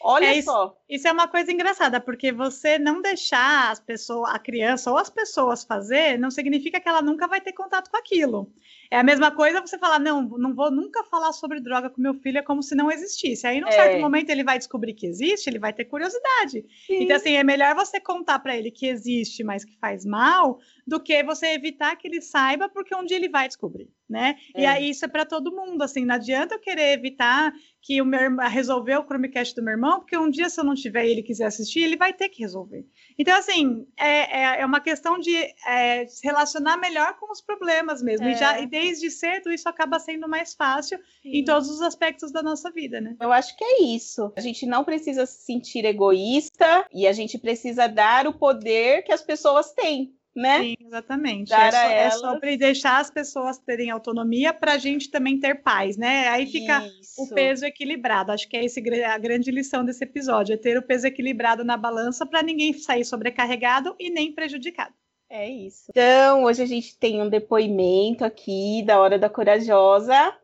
Olha 0.01 0.27
é, 0.27 0.43
só. 0.43 0.67
Isso, 0.67 0.77
isso, 0.89 1.09
é 1.09 1.13
uma 1.13 1.27
coisa 1.27 1.51
engraçada, 1.51 2.01
porque 2.01 2.31
você 2.31 2.79
não 2.79 3.03
deixar 3.03 3.71
as 3.71 3.81
pessoas, 3.81 4.33
a 4.33 4.39
criança 4.39 4.91
ou 4.91 4.97
as 4.97 5.11
pessoas 5.11 5.65
fazer, 5.65 6.19
não 6.19 6.31
significa 6.31 6.81
que 6.81 6.89
ela 6.89 7.03
nunca 7.03 7.27
vai 7.27 7.41
ter 7.41 7.53
contato 7.53 7.91
com 7.91 7.97
aquilo. 7.97 8.53
É 8.91 8.99
a 8.99 9.03
mesma 9.03 9.31
coisa 9.31 9.61
você 9.61 9.79
falar, 9.79 9.99
não, 9.99 10.23
não 10.23 10.55
vou 10.55 10.71
nunca 10.71 11.05
falar 11.05 11.33
sobre 11.33 11.61
droga 11.61 11.91
com 11.91 12.01
meu 12.01 12.15
filho, 12.15 12.39
é 12.39 12.43
como 12.43 12.63
se 12.63 12.75
não 12.75 12.91
existisse. 12.91 13.47
Aí, 13.47 13.61
num 13.61 13.69
é. 13.69 13.73
certo 13.73 14.01
momento, 14.01 14.31
ele 14.31 14.45
vai 14.45 14.57
descobrir 14.57 14.95
que 14.95 15.07
existe, 15.07 15.51
ele 15.51 15.59
vai 15.59 15.73
ter 15.73 15.85
curiosidade. 15.85 16.65
Sim. 16.87 17.03
Então, 17.03 17.17
assim, 17.17 17.35
é 17.35 17.45
melhor 17.45 17.75
você 17.75 18.01
contar 18.01 18.39
para 18.39 18.57
ele 18.57 18.71
que 18.71 18.87
existe, 18.87 19.43
mas 19.43 19.65
que 19.65 19.77
faz 19.79 20.07
mal, 20.07 20.59
do 20.89 20.99
que 20.99 21.23
você 21.23 21.49
evitar 21.49 21.95
que 21.97 22.09
ele 22.09 22.23
saiba, 22.23 22.67
porque 22.67 22.97
um 22.97 23.05
dia 23.05 23.19
ele 23.19 23.29
vai 23.29 23.47
descobrir, 23.47 23.91
né? 24.09 24.37
É. 24.55 24.63
E 24.63 24.67
aí 24.67 24.91
isso 24.91 25.05
é 25.05 25.09
para 25.09 25.27
todo 25.27 25.55
mundo, 25.55 25.83
assim, 25.83 26.03
não 26.03 26.15
adianta 26.15 26.55
eu 26.55 26.59
querer 26.59 26.95
evitar 26.95 27.53
que 27.83 28.01
o 28.01 28.07
meu 28.07 28.21
irmão 28.21 28.49
resolver 28.49 28.97
o 28.97 29.05
Chromecast 29.05 29.55
do 29.55 29.63
meu 29.63 29.73
irmão, 29.73 30.01
porque 30.01 30.17
um 30.17 30.31
dia 30.31 30.49
se 30.49 30.59
eu 30.59 30.65
não 30.65 30.75
tiver 30.75 31.07
e 31.07 31.11
ele 31.11 31.23
quiser 31.23 31.45
assistir, 31.45 31.81
ele 31.81 31.97
vai 31.97 32.15
ter 32.15 32.31
que 32.31 32.41
resolver. 32.41 32.87
Então, 33.19 33.37
assim, 33.37 33.87
é, 33.99 34.41
é, 34.41 34.61
é 34.63 34.67
uma 34.67 34.81
questão 34.81 35.19
de 35.19 35.37
é, 35.67 36.07
se 36.07 36.27
relacionar 36.27 36.79
melhor 36.79 37.19
com 37.19 37.31
os 37.31 37.43
problemas 37.43 38.03
mesmo. 38.03 38.27
E, 38.27 38.35
já, 38.35 38.57
é. 38.57 38.63
e 38.63 38.67
desde 38.67 39.11
cedo 39.11 39.53
isso 39.53 39.69
acaba 39.69 39.99
sendo 39.99 40.27
mais 40.27 40.55
fácil 40.55 40.99
Sim. 41.23 41.31
em 41.37 41.45
todos 41.45 41.69
os 41.69 41.83
aspectos 41.83 42.33
da 42.33 42.43
nossa 42.43 42.71
vida, 42.71 42.99
né? 42.99 43.15
Eu 43.21 43.31
acho 43.31 43.55
que 43.59 43.65
é 43.65 43.83
isso. 43.83 44.33
A 44.37 44.41
gente 44.41 44.65
não 44.65 44.85
precisa 44.85 45.27
se 45.27 45.45
sentir 45.45 45.85
egoísta 45.85 46.87
e 46.95 47.07
a 47.07 47.13
gente 47.13 47.39
precisa 47.39 47.87
dar 47.87 48.27
o 48.27 48.33
poder 48.33 49.03
que 49.03 49.13
as 49.13 49.23
pessoas 49.23 49.73
têm 49.75 50.18
né? 50.39 50.63
Sim, 50.63 50.75
exatamente. 50.87 51.53
é, 51.53 51.71
so, 51.71 51.77
é 51.77 52.11
sobre 52.11 52.57
deixar 52.57 53.01
as 53.01 53.11
pessoas 53.11 53.59
terem 53.59 53.91
autonomia 53.91 54.53
para 54.53 54.75
a 54.75 54.79
gente 54.79 55.11
também 55.11 55.39
ter 55.39 55.57
paz, 55.57 55.97
né? 55.97 56.29
Aí 56.29 56.47
fica 56.47 56.87
Isso. 57.01 57.23
o 57.23 57.35
peso 57.35 57.65
equilibrado. 57.67 58.31
Acho 58.31 58.49
que 58.49 58.57
é 58.57 58.65
esse, 58.65 58.81
a 59.05 59.19
grande 59.19 59.51
lição 59.51 59.85
desse 59.85 60.05
episódio, 60.05 60.55
é 60.55 60.57
ter 60.57 60.79
o 60.79 60.83
peso 60.83 61.07
equilibrado 61.07 61.65
na 61.65 61.77
balança 61.77 62.25
para 62.25 62.43
ninguém 62.43 62.73
sair 62.73 63.05
sobrecarregado 63.05 63.97
e 63.99 64.11
nem 64.11 64.33
prejudicado. 64.33 64.95
É 65.29 65.49
isso. 65.49 65.87
Então, 65.91 66.45
hoje 66.45 66.63
a 66.63 66.67
gente 66.67 66.97
tem 66.97 67.21
um 67.21 67.29
depoimento 67.29 68.25
aqui 68.25 68.83
da 68.87 68.99
Hora 68.99 69.19
da 69.19 69.29
Corajosa. 69.29 70.35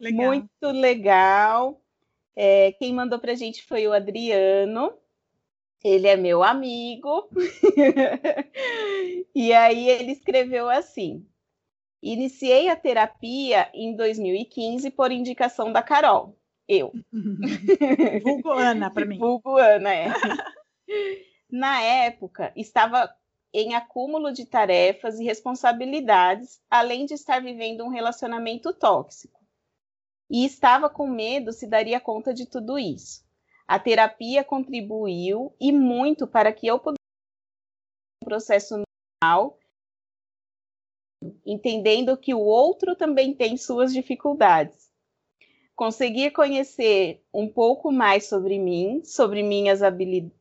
Legal. 0.00 0.26
Muito 0.26 0.66
legal. 0.66 1.80
É, 2.34 2.72
quem 2.72 2.92
mandou 2.92 3.18
para 3.18 3.32
a 3.32 3.36
gente 3.36 3.62
foi 3.64 3.86
o 3.86 3.92
Adriano. 3.92 4.92
Ele 5.84 6.08
é 6.08 6.16
meu 6.16 6.42
amigo. 6.42 7.28
e 9.34 9.52
aí 9.52 9.90
ele 9.90 10.12
escreveu 10.12 10.70
assim: 10.70 11.26
Iniciei 12.02 12.68
a 12.68 12.76
terapia 12.76 13.70
em 13.72 13.94
2015 13.94 14.90
por 14.90 15.12
indicação 15.12 15.72
da 15.72 15.82
Carol. 15.82 16.36
Eu. 16.66 16.92
Vulgo 18.22 18.52
Ana, 18.52 18.90
para 18.90 19.06
mim. 19.06 19.18
Vulgo 19.18 19.58
Ana, 19.58 19.94
é. 19.94 20.08
Na 21.50 21.80
época, 21.80 22.52
estava 22.56 23.14
em 23.54 23.74
acúmulo 23.74 24.32
de 24.32 24.44
tarefas 24.44 25.18
e 25.18 25.24
responsabilidades, 25.24 26.60
além 26.68 27.06
de 27.06 27.14
estar 27.14 27.40
vivendo 27.40 27.84
um 27.84 27.88
relacionamento 27.88 28.72
tóxico. 28.72 29.40
E 30.28 30.44
estava 30.44 30.90
com 30.90 31.06
medo 31.06 31.52
se 31.52 31.66
daria 31.66 32.00
conta 32.00 32.34
de 32.34 32.44
tudo 32.44 32.78
isso. 32.78 33.23
A 33.66 33.78
terapia 33.78 34.44
contribuiu 34.44 35.54
e 35.58 35.72
muito 35.72 36.26
para 36.26 36.52
que 36.52 36.66
eu 36.66 36.78
pudesse 36.78 36.98
um 38.22 38.26
processo 38.26 38.82
normal, 39.22 39.58
entendendo 41.46 42.16
que 42.16 42.34
o 42.34 42.40
outro 42.40 42.94
também 42.94 43.34
tem 43.34 43.56
suas 43.56 43.92
dificuldades. 43.92 44.92
Conseguir 45.74 46.30
conhecer 46.30 47.24
um 47.32 47.48
pouco 47.48 47.90
mais 47.90 48.28
sobre 48.28 48.58
mim, 48.58 49.02
sobre 49.02 49.42
minhas 49.42 49.80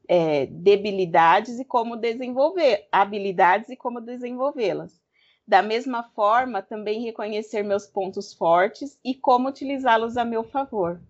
é, 0.08 0.46
debilidades 0.46 1.60
e 1.60 1.66
como 1.66 1.96
desenvolver 1.96 2.88
habilidades 2.92 3.70
e 3.70 3.76
como 3.76 4.02
desenvolvê-las. 4.02 5.02
Da 5.48 5.62
mesma 5.62 6.04
forma, 6.04 6.62
também 6.62 7.02
reconhecer 7.02 7.64
meus 7.64 7.88
pontos 7.88 8.34
fortes 8.34 9.00
e 9.04 9.16
como 9.16 9.50
utilizá-los 9.50 10.18
a 10.18 10.26
meu 10.26 10.44
favor. 10.44 11.02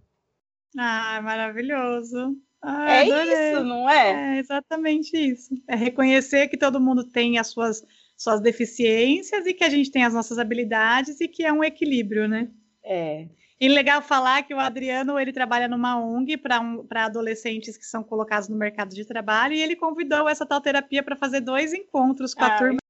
Ah, 0.78 1.21
maravilhoso. 1.21 2.36
Ah, 2.61 2.89
é 2.91 3.01
adorei. 3.01 3.51
isso, 3.51 3.63
não 3.63 3.89
é? 3.89 4.36
É 4.36 4.39
exatamente 4.39 5.17
isso. 5.17 5.53
É 5.67 5.76
reconhecer 5.76 6.47
que 6.47 6.57
todo 6.57 6.80
mundo 6.80 7.03
tem 7.03 7.38
as 7.38 7.47
suas, 7.47 7.84
suas 8.15 8.39
deficiências 8.41 9.45
e 9.45 9.53
que 9.53 9.63
a 9.63 9.69
gente 9.69 9.91
tem 9.91 10.05
as 10.05 10.13
nossas 10.13 10.39
habilidades 10.39 11.19
e 11.19 11.28
que 11.28 11.43
é 11.43 11.51
um 11.51 11.63
equilíbrio, 11.63 12.28
né? 12.28 12.49
É. 12.84 13.28
E 13.59 13.67
legal 13.69 14.01
falar 14.01 14.43
que 14.43 14.53
o 14.53 14.59
Adriano 14.59 15.19
ele 15.19 15.32
trabalha 15.32 15.67
numa 15.67 15.97
ONG 15.97 16.38
para 16.38 16.59
um, 16.59 16.86
adolescentes 16.95 17.78
que 17.78 17.86
são 17.86 18.03
colocados 18.03 18.49
no 18.49 18.57
mercado 18.57 18.93
de 18.93 19.05
trabalho 19.05 19.53
e 19.53 19.61
ele 19.61 19.76
convidou 19.76 20.28
essa 20.28 20.45
tal 20.45 20.59
terapia 20.59 21.03
para 21.03 21.15
fazer 21.15 21.41
dois 21.41 21.74
encontros 21.74 22.34
com 22.34 22.43
a 22.43 22.47
Ai, 22.47 22.57
turma 22.57 22.82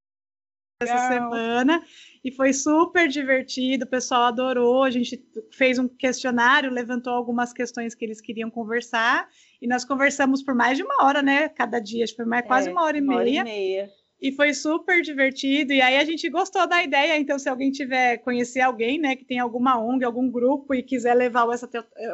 essa 0.81 1.07
semana 1.07 1.83
e 2.23 2.31
foi 2.31 2.53
super 2.53 3.07
divertido, 3.07 3.85
o 3.85 3.89
pessoal 3.89 4.23
adorou. 4.23 4.83
A 4.83 4.89
gente 4.89 5.21
fez 5.51 5.77
um 5.77 5.87
questionário, 5.87 6.71
levantou 6.71 7.13
algumas 7.13 7.51
questões 7.51 7.93
que 7.93 8.05
eles 8.05 8.21
queriam 8.21 8.49
conversar 8.49 9.27
e 9.61 9.67
nós 9.67 9.83
conversamos 9.83 10.43
por 10.43 10.55
mais 10.55 10.77
de 10.77 10.83
uma 10.83 11.03
hora, 11.03 11.21
né? 11.21 11.49
Cada 11.49 11.79
dia, 11.79 12.03
acho 12.03 12.13
que 12.13 12.17
foi 12.17 12.25
mais, 12.25 12.45
quase 12.45 12.69
é, 12.69 12.71
uma 12.71 12.83
hora 12.83 12.97
e 12.97 13.01
uma 13.01 13.17
meia. 13.17 13.41
Hora 13.41 13.49
e 13.49 13.53
meia. 13.53 14.02
E 14.23 14.31
foi 14.31 14.53
super 14.53 15.01
divertido. 15.01 15.73
E 15.73 15.81
aí 15.81 15.97
a 15.97 16.05
gente 16.05 16.29
gostou 16.29 16.65
da 16.65 16.81
ideia. 16.81 17.19
Então, 17.19 17.37
se 17.37 17.49
alguém 17.49 17.69
tiver 17.69 18.19
conhecer 18.19 18.61
alguém, 18.61 18.97
né, 18.97 19.17
que 19.17 19.25
tem 19.25 19.37
alguma 19.37 19.77
ONG, 19.77 20.05
algum 20.05 20.31
grupo 20.31 20.73
e 20.73 20.81
quiser 20.81 21.13
levar 21.13 21.45
essa, 21.53 21.69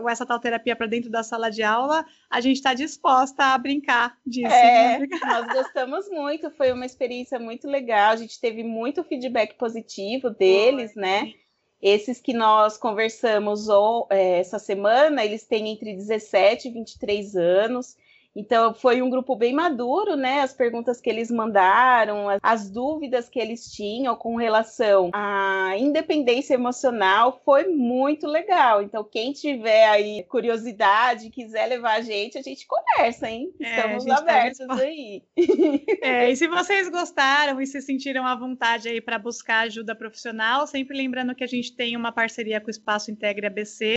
essa 0.10 0.26
tal 0.26 0.40
terapia 0.40 0.76
para 0.76 0.88
dentro 0.88 1.12
da 1.12 1.22
sala 1.22 1.52
de 1.52 1.62
aula, 1.62 2.04
a 2.28 2.42
gente 2.42 2.56
está 2.56 2.74
disposta 2.74 3.54
a 3.54 3.58
brincar 3.60 4.18
disso. 4.26 4.52
É, 4.52 4.98
né? 4.98 5.08
nós 5.24 5.54
gostamos 5.54 6.10
muito. 6.10 6.50
Foi 6.50 6.72
uma 6.72 6.84
experiência 6.88 7.38
muito 7.38 7.68
legal. 7.68 8.14
A 8.14 8.16
gente 8.16 8.42
teve 8.42 8.64
muito 8.64 9.04
feedback 9.04 9.54
positivo 9.54 10.32
deles, 10.32 10.96
né? 10.96 11.32
Esses 11.80 12.20
que 12.20 12.34
nós 12.34 12.76
conversamos 12.76 13.70
ou, 13.70 14.08
é, 14.10 14.40
essa 14.40 14.58
semana, 14.58 15.24
eles 15.24 15.46
têm 15.46 15.70
entre 15.70 15.96
17 15.96 16.70
e 16.70 16.72
23 16.72 17.36
anos. 17.36 17.96
Então, 18.36 18.74
foi 18.74 19.02
um 19.02 19.10
grupo 19.10 19.36
bem 19.36 19.54
maduro, 19.54 20.16
né? 20.16 20.42
As 20.42 20.54
perguntas 20.54 21.02
que 21.02 21.10
eles 21.10 21.32
mandaram, 21.32 22.28
as 22.42 22.70
dúvidas 22.70 23.28
que 23.28 23.40
eles 23.40 23.72
tinham 23.72 24.16
com 24.16 24.36
relação 24.36 25.10
à 25.14 25.74
independência 25.78 26.54
emocional 26.54 27.42
foi 27.44 27.68
muito 27.68 28.28
legal. 28.28 28.82
Então, 28.82 29.04
quem 29.04 29.34
tiver 29.34 29.90
aí 29.90 30.24
curiosidade, 30.24 31.30
quiser 31.30 31.66
levar 31.68 31.98
a 31.98 32.02
gente, 32.02 32.38
a 32.38 32.42
gente 32.42 32.68
conversa, 32.68 33.30
hein? 33.30 33.52
É, 33.60 33.76
Estamos 33.76 34.06
tá 34.06 34.18
abertos 34.18 34.68
tá 34.68 34.76
aí. 34.76 35.24
É, 36.02 36.30
e 36.30 36.36
se 36.36 36.48
vocês 36.48 36.90
gostaram 36.90 37.60
e 37.60 37.68
se 37.68 37.82
sentiram 37.82 38.26
à 38.26 38.36
vontade 38.36 38.88
aí 38.88 39.02
para 39.02 39.18
buscar 39.18 39.62
ajuda 39.62 39.96
profissional, 39.96 40.68
sempre 40.68 40.96
lembrando 40.96 41.36
que 41.36 41.44
a 41.44 41.48
gente 41.48 41.76
tem 41.76 41.96
uma 41.98 42.12
parceria 42.12 42.62
com 42.62 42.68
o 42.68 42.72
Espaço 42.72 43.12
Integre 43.12 43.48
ABC. 43.48 43.96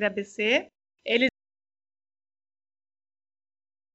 ABC. 0.00 0.68
Eles 1.04 1.28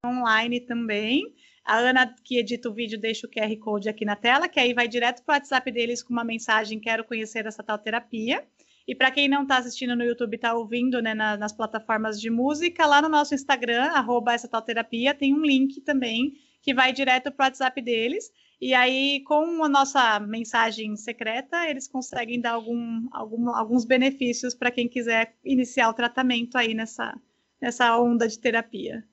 online 0.06 0.60
também. 0.62 1.34
A 1.64 1.78
Ana, 1.78 2.16
que 2.24 2.38
edita 2.38 2.70
o 2.70 2.74
vídeo, 2.74 3.00
deixa 3.00 3.28
o 3.28 3.30
QR 3.30 3.56
Code 3.58 3.90
aqui 3.90 4.06
na 4.06 4.16
tela, 4.16 4.48
que 4.48 4.60
aí 4.60 4.74
vai 4.74 4.88
direto 4.88 5.24
para 5.24 5.34
o 5.34 5.36
WhatsApp 5.36 5.72
deles 5.72 6.02
com 6.02 6.14
uma 6.14 6.24
mensagem: 6.24 6.80
Quero 6.80 7.04
conhecer 7.04 7.46
essa 7.46 7.64
tal 7.64 7.78
terapia. 7.78 8.46
E 8.88 8.96
para 8.96 9.12
quem 9.12 9.30
não 9.30 9.44
está 9.44 9.58
assistindo 9.58 9.96
no 9.96 10.04
YouTube, 10.04 10.34
está 10.34 10.56
ouvindo 10.56 11.00
né, 11.00 11.14
na, 11.14 11.38
nas 11.38 11.54
plataformas 11.54 12.20
de 12.20 12.30
música, 12.30 12.88
lá 12.88 13.00
no 13.02 13.10
nosso 13.10 13.36
Instagram, 13.36 13.84
arroba 13.84 14.34
essa 14.34 14.48
tal 14.48 14.64
terapia, 14.64 15.14
tem 15.14 15.32
um 15.32 15.44
link 15.44 15.80
também 15.82 16.34
que 16.60 16.74
vai 16.74 16.92
direto 16.92 17.32
para 17.32 17.44
o 17.44 17.48
WhatsApp 17.48 17.80
deles. 17.84 18.32
E 18.60 18.74
aí, 18.74 19.22
com 19.26 19.64
a 19.64 19.70
nossa 19.70 20.20
mensagem 20.20 20.96
secreta, 20.96 21.70
eles 21.70 21.88
conseguem 21.88 22.42
dar 22.42 22.54
algum, 22.54 23.08
algum 23.12 23.50
alguns 23.50 23.86
benefícios 23.86 24.56
para 24.56 24.72
quem 24.72 24.88
quiser 24.88 25.36
iniciar 25.46 25.90
o 25.90 25.94
tratamento 25.94 26.58
aí 26.58 26.74
nessa, 26.74 27.16
nessa 27.62 27.96
onda 28.00 28.28
de 28.28 28.40
terapia. 28.40 29.06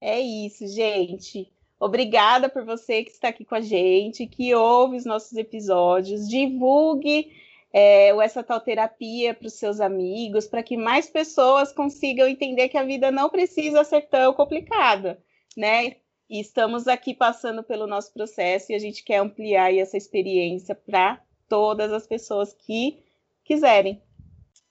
É 0.00 0.20
isso, 0.20 0.66
gente. 0.66 1.50
Obrigada 1.80 2.48
por 2.48 2.64
você 2.64 3.04
que 3.04 3.10
está 3.10 3.28
aqui 3.28 3.44
com 3.44 3.54
a 3.54 3.60
gente, 3.60 4.26
que 4.26 4.54
ouve 4.54 4.96
os 4.96 5.04
nossos 5.04 5.36
episódios. 5.36 6.28
Divulgue 6.28 7.32
é, 7.72 8.08
essa 8.22 8.42
tal 8.42 8.60
terapia 8.60 9.34
para 9.34 9.46
os 9.46 9.54
seus 9.54 9.80
amigos, 9.80 10.46
para 10.46 10.62
que 10.62 10.76
mais 10.76 11.08
pessoas 11.08 11.72
consigam 11.72 12.26
entender 12.26 12.68
que 12.68 12.78
a 12.78 12.84
vida 12.84 13.10
não 13.10 13.28
precisa 13.28 13.84
ser 13.84 14.02
tão 14.02 14.32
complicada, 14.32 15.22
né? 15.56 15.96
E 16.28 16.40
estamos 16.40 16.86
aqui 16.86 17.14
passando 17.14 17.62
pelo 17.62 17.86
nosso 17.86 18.12
processo 18.12 18.72
e 18.72 18.74
a 18.74 18.78
gente 18.78 19.02
quer 19.02 19.18
ampliar 19.18 19.74
essa 19.74 19.96
experiência 19.96 20.74
para 20.74 21.20
todas 21.48 21.92
as 21.92 22.06
pessoas 22.06 22.52
que 22.52 23.02
quiserem. 23.44 24.02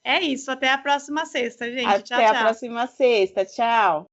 É 0.04 0.22
isso, 0.22 0.52
até 0.52 0.70
a 0.70 0.78
próxima 0.78 1.26
sexta, 1.26 1.70
gente. 1.72 1.86
Até 1.86 2.02
tchau, 2.02 2.20
tchau. 2.20 2.36
a 2.36 2.40
próxima 2.42 2.88
sexta. 2.88 3.46
Tchau. 3.46 4.06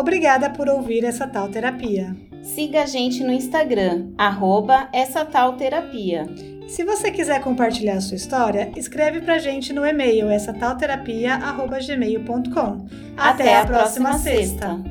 Obrigada 0.00 0.48
por 0.48 0.66
ouvir 0.66 1.04
essa 1.04 1.26
tal 1.26 1.50
terapia. 1.50 2.16
Siga 2.42 2.84
a 2.84 2.86
gente 2.86 3.22
no 3.22 3.30
Instagram, 3.30 4.06
arroba 4.16 4.88
essa 4.94 5.26
tal 5.26 5.58
terapia. 5.58 6.26
Se 6.66 6.82
você 6.86 7.10
quiser 7.10 7.42
compartilhar 7.42 7.96
a 7.96 8.00
sua 8.00 8.16
história, 8.16 8.72
escreve 8.76 9.20
pra 9.20 9.38
gente 9.38 9.74
no 9.74 9.84
e-mail 9.84 10.30
essa 10.30 10.54
tal. 10.54 10.74
Até, 13.14 13.42
Até, 13.42 13.56
a 13.58 13.66
próxima, 13.66 14.08
próxima 14.08 14.18
sexta. 14.18 14.68
sexta. 14.68 14.89